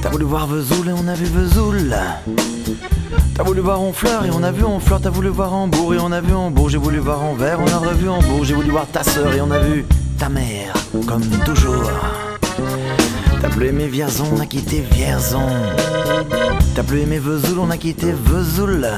T'as 0.00 0.08
voulu 0.08 0.24
voir 0.24 0.46
Vesoul 0.46 0.88
et 0.88 0.92
on 0.92 1.06
a 1.06 1.14
vu 1.14 1.26
Vesoul. 1.26 1.94
T'as 3.34 3.42
voulu 3.42 3.60
voir 3.60 3.82
Honfleur 3.82 4.24
et 4.24 4.30
on 4.30 4.42
a 4.42 4.50
vu 4.50 4.64
Honfleur. 4.64 5.02
T'as 5.02 5.10
voulu 5.10 5.28
voir 5.28 5.52
Hambourg 5.52 5.92
et 5.92 5.98
on 5.98 6.10
a 6.10 6.22
vu 6.22 6.32
Hambourg. 6.32 6.70
J'ai 6.70 6.78
voulu 6.78 6.96
voir 6.96 7.22
Anvers, 7.22 7.60
on 7.60 7.66
a 7.66 7.76
revu 7.76 8.08
Hambourg. 8.08 8.44
J'ai 8.44 8.54
voulu 8.54 8.70
voir 8.70 8.86
ta 8.86 9.02
sœur 9.02 9.30
et 9.34 9.42
on 9.42 9.50
a 9.50 9.58
vu 9.58 9.84
ta 10.18 10.30
mère, 10.30 10.72
comme 11.06 11.20
toujours. 11.44 11.90
T'as 13.42 13.50
plus 13.50 13.66
aimé 13.66 13.88
Vierzon, 13.88 14.28
on 14.34 14.40
a 14.40 14.46
quitté 14.46 14.82
Vierzon. 14.90 15.50
T'as 16.74 16.82
plus 16.82 17.00
aimé 17.00 17.18
Vesoul, 17.18 17.58
on 17.58 17.68
a 17.68 17.76
quitté 17.76 18.14
Vesoul. 18.24 18.88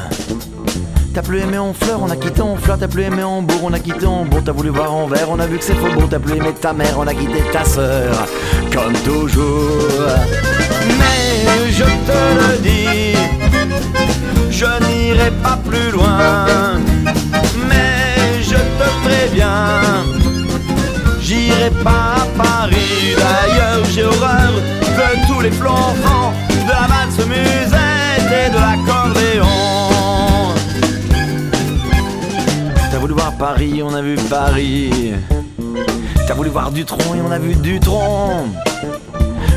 T'as 1.19 1.25
plus 1.25 1.41
aimé 1.41 1.59
Honfleur, 1.59 2.01
on 2.01 2.11
a 2.11 2.15
quitté 2.15 2.43
Honfleur. 2.43 2.79
T'as 2.79 2.87
plus 2.87 3.03
aimé 3.03 3.25
Hambourg, 3.25 3.63
on 3.65 3.73
a 3.73 3.81
quitté 3.81 4.07
Hambourg. 4.07 4.41
T'as 4.45 4.53
voulu 4.53 4.69
voir 4.69 4.95
Anvers, 4.95 5.29
on 5.29 5.41
a 5.41 5.49
vu 5.49 5.59
que 5.59 5.65
c'est 5.65 5.75
faubourg. 5.75 6.07
T'as 6.09 6.21
plus 6.21 6.37
aimé 6.37 6.55
ta 6.61 6.73
mère, 6.73 6.95
on 6.97 7.09
a 7.09 7.13
quitté 7.13 7.43
ta 7.53 7.65
sœur, 7.65 8.15
comme 8.73 8.93
toujours. 9.05 10.07
Mais 10.97 11.73
je 11.73 11.83
te 11.83 12.21
le 12.39 12.59
dis, 12.63 13.19
je 14.49 14.67
n'irai 14.87 15.33
pas 15.43 15.59
plus 15.69 15.91
loin. 15.91 16.47
Mais 17.69 18.41
je 18.41 18.55
te 18.55 18.89
préviens, 19.05 19.83
j'irai 21.21 21.71
pas 21.83 22.15
à 22.15 22.27
Paris. 22.41 23.17
D'ailleurs, 23.17 23.85
j'ai 23.93 24.05
horreur 24.05 24.53
de 24.53 25.27
tous 25.27 25.41
les 25.41 25.51
flonflons, 25.51 26.31
de 26.49 26.69
la 26.69 26.87
valse 26.87 27.27
musette 27.27 28.31
et 28.31 28.51
de 28.51 28.55
l'accordéon. 28.55 29.98
Paris, 33.39 33.83
on 33.83 33.95
a 33.95 34.03
vu 34.03 34.17
Paris. 34.29 35.13
T'as 36.27 36.35
voulu 36.35 36.51
voir 36.51 36.71
Dutron 36.71 37.15
et 37.15 37.21
on 37.21 37.31
a 37.31 37.39
vu 37.39 37.55
Dutron. 37.55 38.49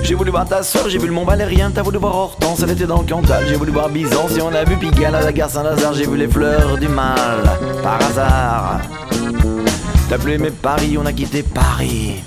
J'ai 0.03 0.16
voulu 0.16 0.32
voir 0.32 0.47
ta 0.47 0.62
soeur, 0.62 0.89
j'ai 0.89 0.97
vu 0.97 1.07
le 1.07 1.14
Mont 1.14 1.26
Valérien, 1.26 1.72
t'as 1.74 1.82
voulu 1.82 1.97
voir 1.97 2.16
Hortense, 2.16 2.62
elle 2.64 2.72
était 2.72 2.86
dans 2.86 3.01
le 3.01 3.07
Cantal. 3.07 3.43
J'ai 3.47 3.55
voulu 3.55 3.72
voir 3.72 3.89
Byzance 3.89 4.38
et 4.38 4.41
on 4.41 4.53
a 4.53 4.64
vu 4.64 4.76
Pigalle 4.78 5.16
à 5.16 5.22
la 5.22 5.32
gare 5.32 5.49
Saint-Lazare, 5.49 5.93
j'ai 5.93 6.05
vu 6.05 6.18
les 6.18 6.28
fleurs 6.28 6.78
du 6.78 6.88
mal, 6.88 7.43
par 7.82 7.99
hasard. 8.01 8.82
T'as 10.09 10.18
plus 10.18 10.34
aimé 10.34 10.51
Paris, 10.51 10.97
on 10.99 11.05
a 11.05 11.14
quitté 11.14 11.43
Paris. 11.43 12.24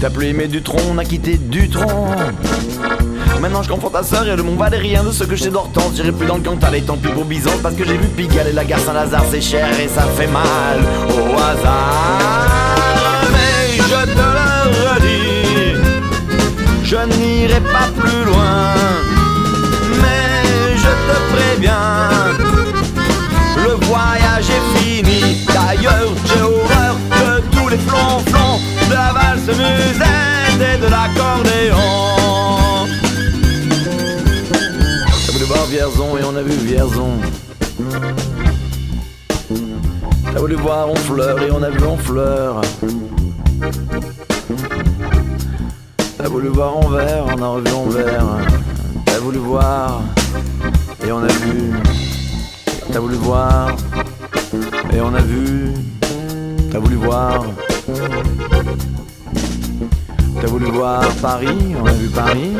T'as 0.00 0.10
plus 0.10 0.26
aimé 0.26 0.48
Dutron, 0.48 0.80
on 0.92 0.98
a 0.98 1.04
quitté 1.04 1.38
Dutron. 1.38 2.08
Maintenant 3.40 3.62
je 3.62 3.68
confonds 3.68 3.90
ta 3.90 4.02
soeur 4.02 4.26
et 4.26 4.36
le 4.36 4.42
Mont 4.42 4.56
Valérien 4.56 5.04
de 5.04 5.12
ce 5.12 5.24
que 5.24 5.36
je 5.36 5.44
sais 5.44 5.50
d'Hortense. 5.50 5.92
J'irai 5.96 6.12
plus 6.12 6.26
dans 6.26 6.36
le 6.36 6.42
Cantal 6.42 6.74
et 6.74 6.82
tant 6.82 6.96
pis 6.96 7.08
pour 7.08 7.24
Byzance 7.24 7.60
parce 7.62 7.74
que 7.74 7.84
j'ai 7.84 7.98
vu 7.98 8.08
Pigalle 8.08 8.48
et 8.48 8.52
la 8.52 8.64
gare 8.64 8.80
Saint-Lazare, 8.80 9.24
c'est 9.30 9.40
cher 9.40 9.68
et 9.78 9.88
ça 9.88 10.02
fait 10.16 10.26
mal 10.26 10.80
au 11.08 11.34
hasard. 11.34 12.48
Mais 13.32 13.76
je 13.76 14.06
te 14.12 14.26
le 14.38 14.50
redis, 14.88 15.78
je 16.82 16.96
n'irai 16.96 17.60
pas 17.60 17.88
plus 17.98 18.24
loin. 18.24 18.74
Mais 20.00 20.76
je 20.76 20.92
te 21.08 21.16
préviens, 21.34 22.08
le 23.56 23.74
voyage 23.84 24.48
est 24.48 24.78
fini. 24.78 25.44
D'ailleurs, 25.46 26.12
j'ai 26.26 26.42
horreur 26.42 26.96
de 27.10 27.42
tous 27.56 27.68
les 27.68 27.78
flonflons, 27.78 28.58
de 28.88 28.94
la 28.94 29.12
valse 29.12 29.48
musette 29.48 30.60
et 30.60 30.78
de 30.78 30.88
l'accordéon. 30.88 32.23
Et 35.84 36.24
on 36.24 36.34
a 36.34 36.40
vu 36.40 36.50
Vierzon. 36.64 37.10
T'as 40.32 40.40
voulu 40.40 40.54
voir 40.54 40.88
Honfleur 40.88 41.42
et 41.42 41.50
on 41.50 41.62
a 41.62 41.68
vu 41.68 41.84
Honfleur. 41.84 42.62
T'as 46.16 46.28
voulu 46.28 46.48
voir 46.48 46.78
Anvers, 46.78 47.26
on 47.36 47.42
a 47.42 47.48
revu 47.48 47.70
Anvers. 47.70 48.24
T'as 49.04 49.18
voulu 49.18 49.36
voir 49.36 50.00
et 51.06 51.12
on 51.12 51.22
a 51.22 51.26
vu. 51.26 51.72
T'as 52.90 53.00
voulu 53.00 53.16
voir 53.16 53.76
et 54.90 55.00
on 55.02 55.14
a 55.14 55.20
vu. 55.20 55.74
T'as 56.72 56.78
voulu 56.78 56.96
voir. 56.96 57.44
T'as 60.40 60.46
voulu 60.46 60.64
voir 60.64 61.02
Paris, 61.20 61.74
on 61.78 61.86
a 61.86 61.92
vu 61.92 62.08
Paris. 62.08 62.52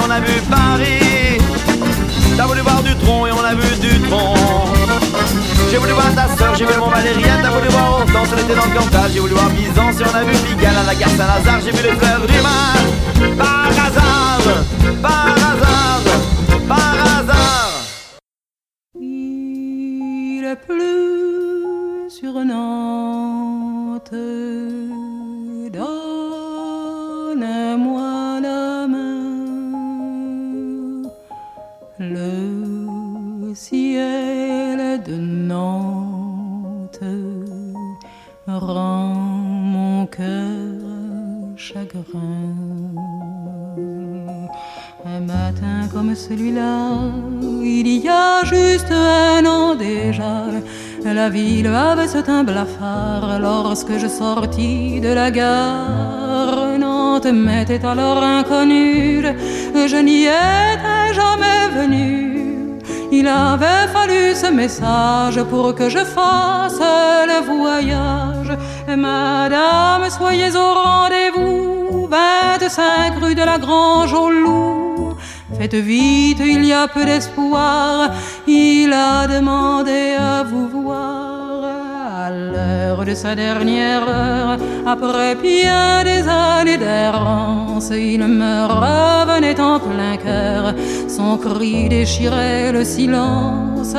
On 0.00 0.10
a 0.10 0.20
vu 0.20 0.40
Paris. 0.50 1.38
T'as 2.36 2.46
voulu 2.46 2.60
voir 2.60 2.82
du 2.82 2.94
tronc 2.96 3.26
et 3.26 3.32
on 3.32 3.44
a 3.44 3.54
vu 3.54 3.76
du 3.78 4.00
tronc. 4.08 4.34
J'ai 5.70 5.76
voulu 5.76 5.92
voir 5.92 6.14
ta 6.14 6.28
soeur, 6.36 6.54
j'ai 6.54 6.64
vu 6.64 6.72
mon 6.78 6.88
Valérien, 6.88 7.38
t'as 7.42 7.50
voulu 7.50 7.68
voir 7.68 8.00
Hortense, 8.00 8.28
elle 8.32 8.40
était 8.40 8.54
dans 8.54 8.66
le 8.66 8.78
Cantal. 8.78 9.10
J'ai 9.12 9.20
voulu 9.20 9.34
voir 9.34 9.50
Byzance 9.50 10.00
et 10.00 10.04
on 10.04 10.14
a 10.14 10.24
vu 10.24 10.32
Pigalle 10.38 10.76
à 10.76 10.84
la 10.84 10.94
gare 10.94 11.10
Saint-Lazare. 11.10 11.60
J'ai 11.64 11.72
vu 11.72 11.82
les 11.82 11.96
fleuves 11.96 12.26
du 12.26 12.40
mal, 12.40 13.36
par 13.36 13.68
hasard, 13.68 14.40
par 15.02 15.26
hasard, 15.26 16.02
par 16.68 16.94
hasard. 17.18 17.84
Il 19.00 20.56
plus 20.66 22.10
sur 22.10 22.32
Nantes. 22.44 24.14
Mon 38.62 40.06
cœur 40.06 40.58
chagrin. 41.56 42.54
Un 45.04 45.20
matin 45.20 45.88
comme 45.92 46.14
celui-là, 46.14 47.00
il 47.62 47.88
y 47.88 48.08
a 48.08 48.44
juste 48.44 48.90
un 48.90 49.44
an 49.46 49.74
déjà, 49.74 50.44
la 51.04 51.28
ville 51.30 51.66
avait 51.66 52.08
ce 52.08 52.18
teint 52.18 52.44
blafard 52.44 53.38
lorsque 53.40 53.96
je 53.98 54.08
sortis 54.08 55.00
de 55.00 55.12
la 55.12 55.30
gare. 55.30 56.78
Nantes 56.78 57.32
m'était 57.32 57.84
alors 57.84 58.22
inconnue, 58.22 59.22
je 59.74 59.96
n'y 59.96 60.24
étais 60.24 61.14
jamais 61.14 61.68
venu. 61.80 62.27
Il 63.10 63.26
avait 63.26 63.88
fallu 63.92 64.34
ce 64.34 64.50
message 64.52 65.42
pour 65.44 65.74
que 65.74 65.88
je 65.88 66.04
fasse 66.04 66.80
le 67.32 67.40
voyage. 67.44 68.56
Madame, 68.96 70.10
soyez 70.10 70.54
au 70.54 70.74
rendez-vous, 70.74 72.06
25 72.06 73.22
rue 73.22 73.34
de 73.34 73.42
la 73.42 73.58
Grange 73.58 74.12
au 74.12 74.30
Loup. 74.30 75.14
Faites 75.58 75.74
vite, 75.74 76.40
il 76.40 76.64
y 76.64 76.72
a 76.72 76.86
peu 76.86 77.04
d'espoir. 77.04 78.10
Il 78.46 78.92
a 78.92 79.26
demandé 79.26 80.14
à 80.18 80.42
vous 80.42 80.68
voir 80.68 81.27
à 82.28 82.30
l'heure 82.30 83.04
de 83.04 83.14
sa 83.14 83.34
dernière 83.34 84.04
heure. 84.08 84.58
Après 84.86 85.34
bien 85.34 86.04
des 86.04 86.22
années 86.28 86.76
d'errance, 86.76 87.90
il 87.90 88.22
me 88.42 88.56
revenait 88.82 89.60
en 89.60 89.78
plein 89.78 90.16
cœur. 90.16 90.74
Son 91.16 91.38
cri 91.38 91.88
déchirait 91.88 92.72
le 92.72 92.84
silence. 92.84 93.94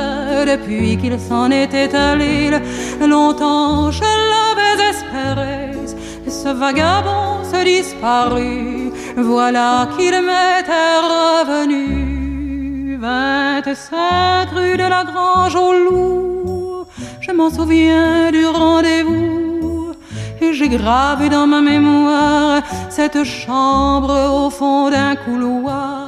Depuis 0.51 0.97
qu'il 0.97 1.17
s'en 1.19 1.49
était 1.49 1.93
allé, 1.95 2.51
longtemps 3.13 3.91
je 3.91 4.09
l'avais 4.31 4.77
espéré. 4.91 5.55
Ce 6.27 6.49
vagabond 6.49 7.43
se 7.51 7.59
disparut, 7.63 8.91
voilà 9.17 9.87
qu'il 9.95 10.15
m'était 10.29 10.97
revenu. 11.13 12.97
25 13.01 14.49
rue 14.55 14.77
de 14.77 14.87
la 14.95 15.03
Grange 15.05 15.55
au 15.55 15.71
Loup, 15.73 16.38
je 17.29 17.35
m'en 17.35 17.49
souviens 17.51 18.31
du 18.31 18.45
rendez-vous. 18.45 19.91
Et 20.41 20.53
j'ai 20.53 20.69
gravé 20.69 21.29
dans 21.29 21.45
ma 21.45 21.61
mémoire 21.61 22.61
cette 22.89 23.23
chambre 23.23 24.15
au 24.39 24.49
fond 24.49 24.89
d'un 24.89 25.15
couloir. 25.15 26.07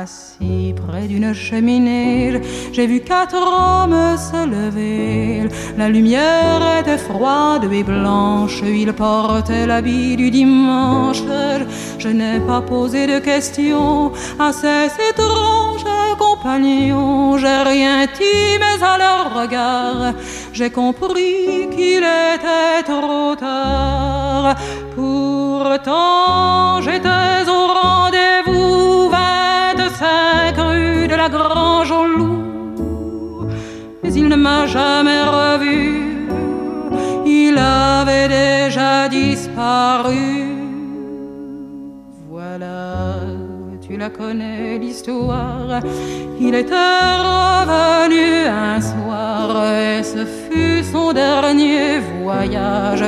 Assis 0.00 0.74
près 0.86 1.06
d'une 1.08 1.34
cheminée, 1.34 2.40
j'ai 2.72 2.86
vu 2.86 3.00
quatre 3.00 3.36
hommes 3.36 4.16
se 4.16 4.40
lever. 4.46 5.48
La 5.76 5.88
lumière 5.88 6.62
était 6.80 6.98
froide 6.98 7.70
et 7.70 7.82
blanche, 7.82 8.62
ils 8.64 8.92
portaient 8.92 9.66
l'habit 9.66 10.16
du 10.16 10.30
dimanche. 10.30 11.22
Je 11.98 12.08
n'ai 12.08 12.40
pas 12.40 12.62
posé 12.62 13.06
de 13.06 13.18
questions 13.18 14.12
à 14.38 14.52
ces 14.52 14.86
étranges 15.10 15.47
J'ai 17.40 17.62
rien 17.62 18.06
dit, 18.06 18.58
mais 18.58 18.82
à 18.82 18.98
leur 18.98 19.42
regard, 19.42 20.14
j'ai 20.52 20.70
compris 20.70 21.68
qu'il 21.70 22.02
était 22.02 22.82
trop 22.84 23.36
tard. 23.36 24.56
Pourtant, 24.96 26.80
j'étais 26.80 27.48
au 27.48 27.66
rendez-vous 27.80 29.10
25 29.10 30.56
rue 30.56 31.06
de 31.06 31.14
la 31.14 31.28
Grange 31.28 31.92
au 31.92 32.06
Loup. 32.06 33.46
Mais 34.02 34.12
il 34.12 34.26
ne 34.28 34.36
m'a 34.36 34.66
jamais 34.66 35.22
revu, 35.22 36.28
il 37.24 37.56
avait 37.58 38.28
déjà 38.28 39.08
disparu. 39.08 40.47
la 43.98 44.10
connais 44.10 44.78
l'histoire. 44.78 45.80
Il 46.40 46.54
était 46.54 46.74
revenu 46.74 48.46
un 48.46 48.80
soir 48.80 49.72
et 49.74 50.02
ce 50.02 50.24
fut 50.24 50.84
son 50.84 51.12
dernier 51.12 51.98
voyage. 52.22 53.04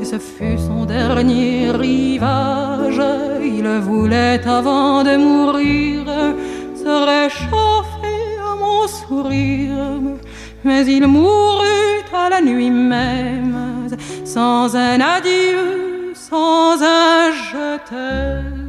Et 0.00 0.04
ce 0.04 0.18
fut 0.18 0.58
son 0.58 0.84
dernier 0.84 1.70
rivage. 1.70 3.02
Il 3.42 3.66
voulait 3.88 4.40
avant 4.46 5.04
de 5.04 5.16
mourir 5.16 6.04
se 6.74 6.94
réchauffer 7.12 8.22
à 8.50 8.56
mon 8.56 8.86
sourire. 8.88 10.00
Mais 10.64 10.84
il 10.86 11.06
mourut 11.06 12.04
à 12.12 12.28
la 12.28 12.40
nuit 12.40 12.70
même 12.70 13.54
sans 14.24 14.74
un 14.74 15.00
adieu, 15.00 16.12
sans 16.14 16.82
un 16.82 17.30
je 17.30 17.78
t'aime. 17.88 18.63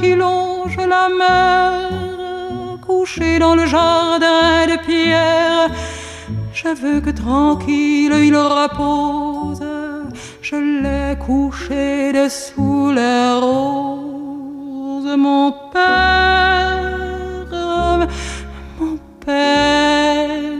Qui 0.00 0.14
longe 0.16 0.76
la 0.76 1.08
mer, 1.08 2.78
couché 2.86 3.38
dans 3.38 3.54
le 3.54 3.64
jardin 3.64 4.66
de 4.66 4.76
pierre, 4.84 5.70
je 6.52 6.68
veux 6.68 7.00
que 7.00 7.10
tranquille 7.10 8.12
il 8.12 8.36
repose. 8.36 9.64
Je 10.42 10.56
l'ai 10.56 11.16
couché 11.24 12.12
dessous 12.12 12.90
les 12.92 13.38
roses, 13.40 15.16
mon 15.16 15.52
père, 15.72 17.48
mon 18.78 18.98
père. 19.24 20.53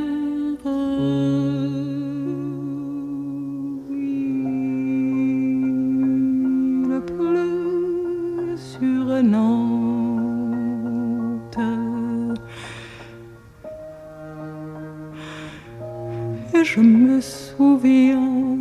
Je 16.64 16.80
me 16.80 17.20
souviens 17.20 18.56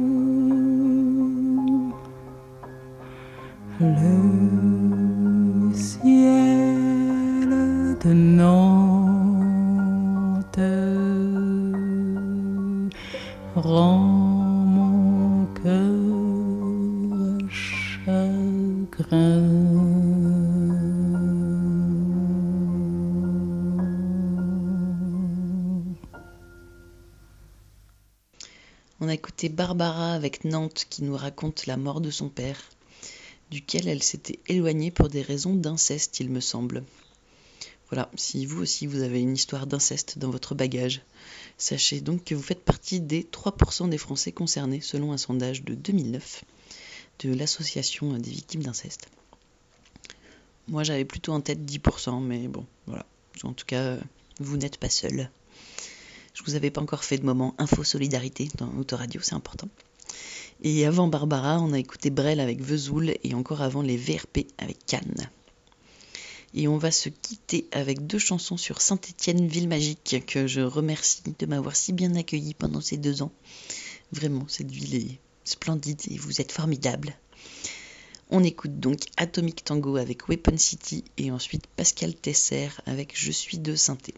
le 3.80 5.74
ciel 5.74 7.50
de 8.04 8.12
Nantes 8.12 9.00
rend 13.56 14.00
mon 14.78 15.46
cœur 15.64 15.94
chagrin. 18.04 19.34
On 29.04 29.10
a 29.10 29.14
écouté 29.14 29.50
Barbara 29.50 30.14
avec 30.14 30.46
Nantes 30.46 30.86
qui 30.90 31.04
nous 31.04 31.18
raconte 31.18 31.66
la 31.66 31.76
mort 31.76 32.00
de 32.00 32.10
son 32.10 32.30
père, 32.30 32.58
duquel 33.52 33.90
elle 33.90 34.02
s'était 34.02 34.40
éloignée 34.48 34.92
pour 34.92 35.10
des 35.10 35.22
raisons 35.22 35.56
d'inceste, 35.56 36.22
il 36.22 36.30
me 36.30 36.40
semble. 36.40 36.86
Voilà, 37.90 38.10
si 38.16 38.46
vous 38.46 38.62
aussi 38.62 38.88
vous 38.88 39.02
avez 39.02 39.20
une 39.20 39.34
histoire 39.34 39.68
d'inceste 39.68 40.20
dans 40.20 40.30
votre 40.30 40.56
bagage, 40.56 41.02
sachez 41.58 42.00
donc 42.00 42.24
que 42.24 42.34
vous 42.34 42.42
faites 42.42 42.64
partie 42.64 43.02
des 43.02 43.24
3% 43.24 43.90
des 43.90 43.98
Français 43.98 44.32
concernés 44.32 44.80
selon 44.80 45.12
un 45.12 45.18
sondage 45.18 45.66
de 45.66 45.76
2009 45.76 46.46
de 47.26 47.34
l'association 47.34 48.18
des 48.18 48.32
victimes 48.32 48.64
d'inceste. 48.64 49.10
Moi 50.70 50.86
j'avais 50.86 51.04
plutôt 51.04 51.34
en 51.34 51.42
tête 51.42 51.60
10%, 51.60 52.24
mais 52.24 52.48
bon, 52.48 52.66
voilà. 52.88 53.06
En 53.44 53.52
tout 53.52 53.66
cas, 53.66 53.98
vous 54.40 54.56
n'êtes 54.56 54.78
pas 54.78 54.90
seul. 54.90 55.30
Je 56.34 56.44
vous 56.44 56.56
avais 56.56 56.72
pas 56.72 56.82
encore 56.82 57.04
fait 57.04 57.18
de 57.18 57.26
moment 57.26 57.54
info 57.60 57.84
solidarité 57.84 58.50
dans 58.58 58.76
Autoradio, 58.78 59.22
c'est 59.22 59.36
important. 59.36 59.70
Et 60.64 60.86
avant 60.86 61.08
Barbara, 61.08 61.60
on 61.60 61.74
a 61.74 61.80
écouté 61.80 62.10
Brel 62.10 62.40
avec 62.40 62.62
Vesoul 62.62 63.16
et 63.24 63.34
encore 63.34 63.62
avant 63.62 63.82
les 63.82 63.98
VRP 63.98 64.48
avec 64.58 64.84
Cannes. 64.86 65.30
Et 66.56 66.68
on 66.68 66.78
va 66.78 66.92
se 66.92 67.10
quitter 67.10 67.68
avec 67.72 68.06
deux 68.08 68.20
chansons 68.20 68.58
sur 68.58 68.82
Saint-Étienne, 68.82 69.48
ville 69.48 69.68
magique, 69.68 70.24
que 70.28 70.48
je 70.48 70.62
remercie 70.62 71.22
de 71.38 71.46
m'avoir 71.46 71.76
si 71.76 71.94
bien 71.94 72.16
accueilli 72.16 72.54
pendant 72.54 72.82
ces 72.82 72.98
deux 72.98 73.22
ans. 73.22 73.32
Vraiment, 74.12 74.46
cette 74.48 74.72
ville 74.72 74.96
est 74.96 75.20
splendide 75.44 76.02
et 76.10 76.18
vous 76.18 76.42
êtes 76.42 76.52
formidables. 76.52 77.16
On 78.30 78.44
écoute 78.44 78.80
donc 78.80 79.02
Atomic 79.18 79.64
Tango 79.64 79.98
avec 79.98 80.30
Weapon 80.30 80.58
City 80.58 81.04
et 81.18 81.32
ensuite 81.32 81.68
Pascal 81.68 82.16
Tesser 82.16 82.70
avec 82.86 83.14
Je 83.16 83.32
suis 83.32 83.60
de 83.60 83.76
Synthé. 83.76 84.14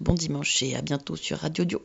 Bon 0.00 0.14
dimanche 0.14 0.62
et 0.62 0.76
à 0.76 0.80
bientôt 0.80 1.14
sur 1.14 1.38
Radio 1.38 1.64
Dio. 1.66 1.82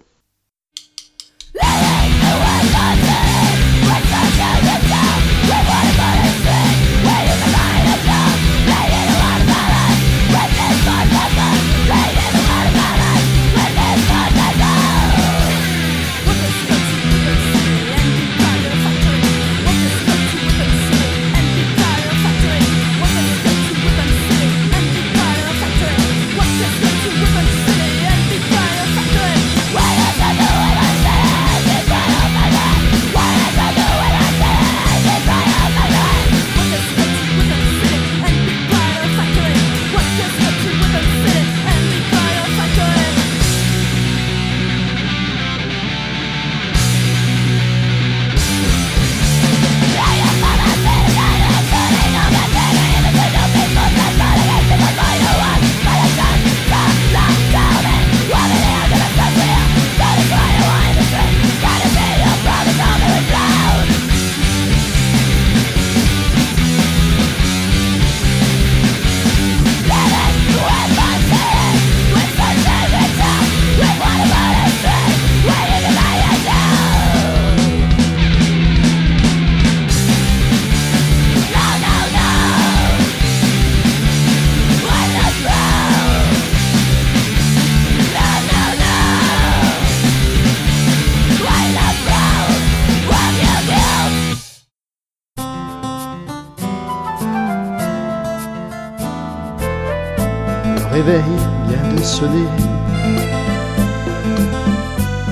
Réveil 101.06 101.24
vient 101.68 101.94
de 101.94 102.02
sonner. 102.02 102.48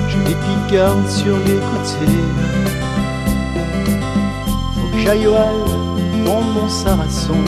Je 0.08 0.18
des 0.18 0.34
picardes 0.34 1.08
sur 1.08 1.36
les 1.38 1.60
côtés. 1.70 2.20
Faut 4.74 4.88
que 4.92 4.98
j'aille 4.98 5.28
prendre 6.24 6.46
mon 6.54 6.68
sarrason. 6.68 7.42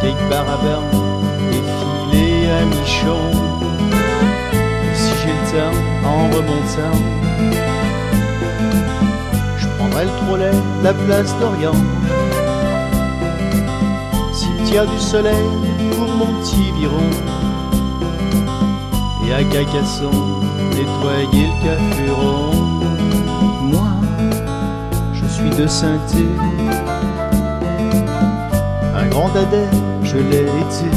Take 0.00 0.24
barabin 0.28 0.82
et 1.52 1.62
filer 1.78 2.48
à 2.50 2.64
Michon. 2.64 3.30
Et 4.84 4.94
si 4.94 5.12
j'ai 5.22 5.32
le 5.32 5.44
temps, 5.52 6.08
en 6.08 6.24
remontant, 6.34 6.98
je 9.58 9.66
prendrai 9.78 10.04
le 10.04 10.26
trolley, 10.26 10.50
la 10.82 10.94
place 10.94 11.34
d'Orient 11.38 11.80
cimetière 14.32 14.86
du 14.86 14.98
soleil 14.98 15.69
mon 16.20 16.40
petit 16.40 16.70
viron. 16.78 17.10
Et 19.26 19.32
à 19.32 19.42
Cacasson, 19.44 20.10
nettoyer 20.74 21.46
le 21.48 21.56
café 21.64 22.10
rond. 22.10 22.50
Moi, 23.72 23.92
je 25.14 25.26
suis 25.26 25.50
de 25.50 25.66
Sainté, 25.66 26.26
un 28.94 29.06
grand 29.08 29.30
dadais, 29.32 29.70
je 30.02 30.18
l'ai 30.18 30.46
été. 30.64 30.90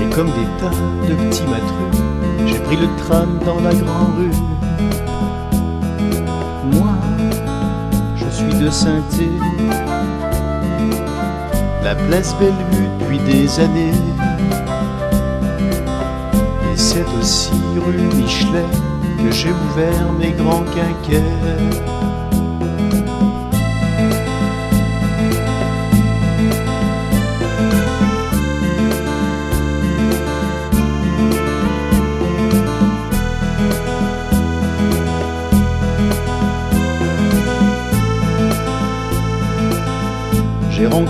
Et 0.00 0.08
comme 0.14 0.28
des 0.28 0.48
tas 0.60 0.78
de 1.08 1.14
petits 1.14 1.48
matrus, 1.54 1.96
j'ai 2.46 2.58
pris 2.60 2.76
le 2.76 2.88
tram 3.02 3.38
dans 3.44 3.60
la 3.60 3.74
grande 3.74 4.14
rue. 4.18 4.38
Moi, 6.72 6.94
je 8.16 8.28
suis 8.30 8.54
de 8.54 8.70
Sainté, 8.70 9.28
la 11.90 11.96
place 12.06 12.36
Bellevue 12.38 12.88
depuis 13.00 13.18
des 13.18 13.58
années. 13.58 13.90
Et 16.72 16.76
c'est 16.76 17.04
aussi 17.20 17.50
rue 17.84 18.06
Michelet 18.16 18.70
que 19.18 19.32
j'ai 19.32 19.50
ouvert 19.50 20.12
mes 20.12 20.30
grands 20.30 20.64
quinquets. 20.76 21.99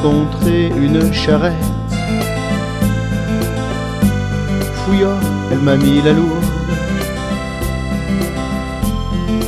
Rencontré 0.03 0.69
une 0.69 1.13
charrette. 1.13 1.55
Fouillant, 4.75 5.19
elle 5.53 5.59
m'a 5.59 5.77
mis 5.77 6.01
la 6.03 6.13
lourde. 6.13 6.45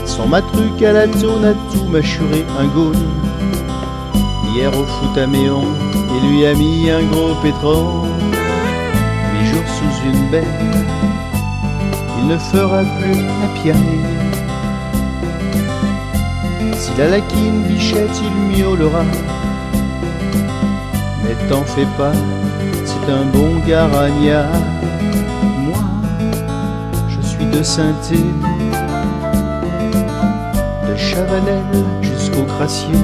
Sans 0.05 0.27
ma 0.27 0.43
truc 0.43 0.83
à 0.83 0.93
la 0.93 1.09
tonne 1.09 1.45
a 1.45 1.55
tout 1.73 1.85
mâchuré 1.91 2.45
un 2.59 2.67
gaule. 2.67 2.97
Hier 4.49 4.69
au 4.69 4.85
foot 4.85 5.17
à 5.17 5.27
Méon, 5.27 5.65
il 6.17 6.31
lui 6.31 6.47
a 6.47 6.55
mis 6.55 6.91
un 6.91 7.05
gros 7.05 7.35
pétrole. 7.43 8.09
Huit 9.33 9.47
jours 9.47 9.69
sous 9.69 10.07
une 10.07 10.31
belle, 10.31 10.45
il 12.19 12.27
ne 12.27 12.37
fera 12.37 12.83
plus 13.01 13.23
la 13.23 13.63
pianée. 13.63 14.05
Si 16.77 16.91
la 16.99 17.09
laquine 17.09 17.63
bichette, 17.69 18.21
il 18.23 18.59
miaulera. 18.59 19.05
Mais 21.23 21.37
t'en 21.49 21.63
fais 21.63 21.87
pas, 21.97 22.13
c'est 22.85 23.13
un 23.13 23.25
bon 23.33 23.59
garagna. 23.67 24.45
Moi, 25.67 25.79
je 27.09 27.21
suis 27.21 27.47
de 27.47 27.63
Sainté, 27.63 28.19
de 30.89 30.97
Chavanel 30.97 31.63
jusqu'au 32.01 32.43
Crassier. 32.43 32.99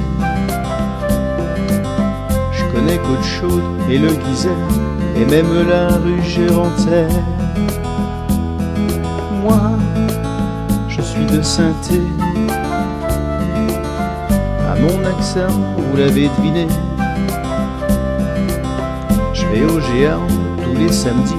Je 2.53 2.65
connais 2.73 2.99
Côte-Chaude 2.99 3.63
et 3.89 3.99
le 3.99 4.09
Guiset, 4.09 4.51
et 5.17 5.25
même 5.25 5.69
la 5.69 5.97
rue 5.99 6.23
Gérantaire. 6.23 7.09
Moi, 9.43 9.61
je 10.89 11.01
suis 11.01 11.27
de 11.27 11.41
Sainté. 11.41 12.03
À 14.71 14.75
mon 14.81 15.05
accent, 15.07 15.55
vous 15.77 15.97
l'avez 15.97 16.29
deviné. 16.39 16.67
Vais 19.51 19.65
au 19.65 19.81
géant 19.81 20.27
tous 20.63 20.79
les 20.79 20.93
samedis 20.93 21.35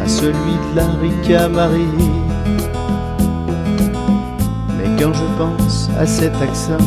à 0.00 0.06
celui 0.06 0.32
de 0.34 0.76
la 0.76 0.86
Ricamarie. 1.00 2.12
Mais 4.76 5.02
quand 5.02 5.12
je 5.12 5.24
pense 5.36 5.90
à 5.98 6.06
cet 6.06 6.34
accent, 6.40 6.84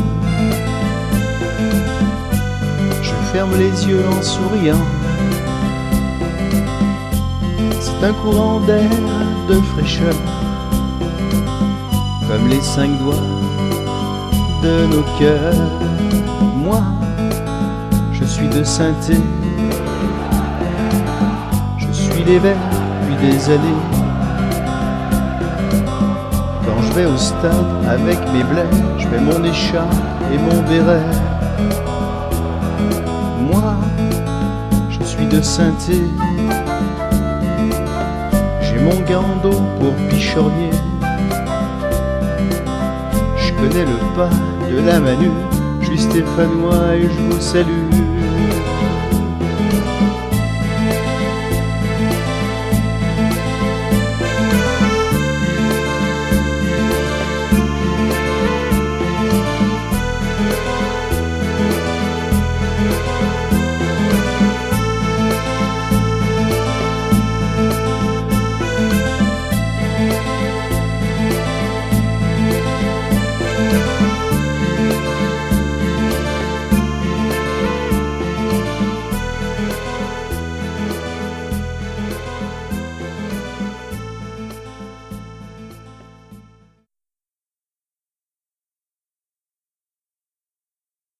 je 3.02 3.14
ferme 3.34 3.52
les 3.58 3.88
yeux 3.88 4.06
en 4.08 4.22
souriant. 4.22 4.86
C'est 7.80 8.06
un 8.08 8.14
courant 8.14 8.62
d'air 8.62 8.90
de 9.50 9.56
fraîcheur, 9.56 10.16
comme 12.28 12.48
les 12.48 12.62
cinq 12.62 12.90
doigts 13.00 13.28
de 14.64 14.86
nos 14.88 15.04
cœurs. 15.20 15.70
Moi, 16.56 16.82
je 18.14 18.24
suis 18.24 18.48
de 18.48 18.64
Sainté 22.22 22.34
les 22.34 22.40
verts 22.40 22.58
depuis 23.10 23.32
des 23.32 23.50
années. 23.50 23.82
Quand 26.66 26.82
je 26.84 26.94
vais 26.94 27.06
au 27.06 27.18
stade 27.18 27.54
avec 27.90 28.20
mes 28.34 28.44
blés, 28.44 28.62
je 28.98 29.08
mets 29.08 29.20
mon 29.20 29.44
écharpe 29.44 29.94
et 30.32 30.38
mon 30.38 30.62
béret. 30.70 31.02
Moi, 33.40 33.76
je 34.90 35.04
suis 35.04 35.26
de 35.26 35.42
Sainté. 35.42 36.02
J'ai 38.62 38.80
mon 38.80 39.00
gando 39.10 39.58
pour 39.80 39.94
pichornier. 40.10 40.72
Je 43.38 43.54
connais 43.54 43.86
le 43.86 44.16
pas 44.16 44.30
de 44.70 44.86
la 44.86 45.00
Manu. 45.00 45.32
Je 45.82 45.88
suis 45.88 46.00
stéphanois 46.00 46.96
et 46.96 47.04
je 47.04 47.34
vous 47.34 47.42
salue. 47.42 48.01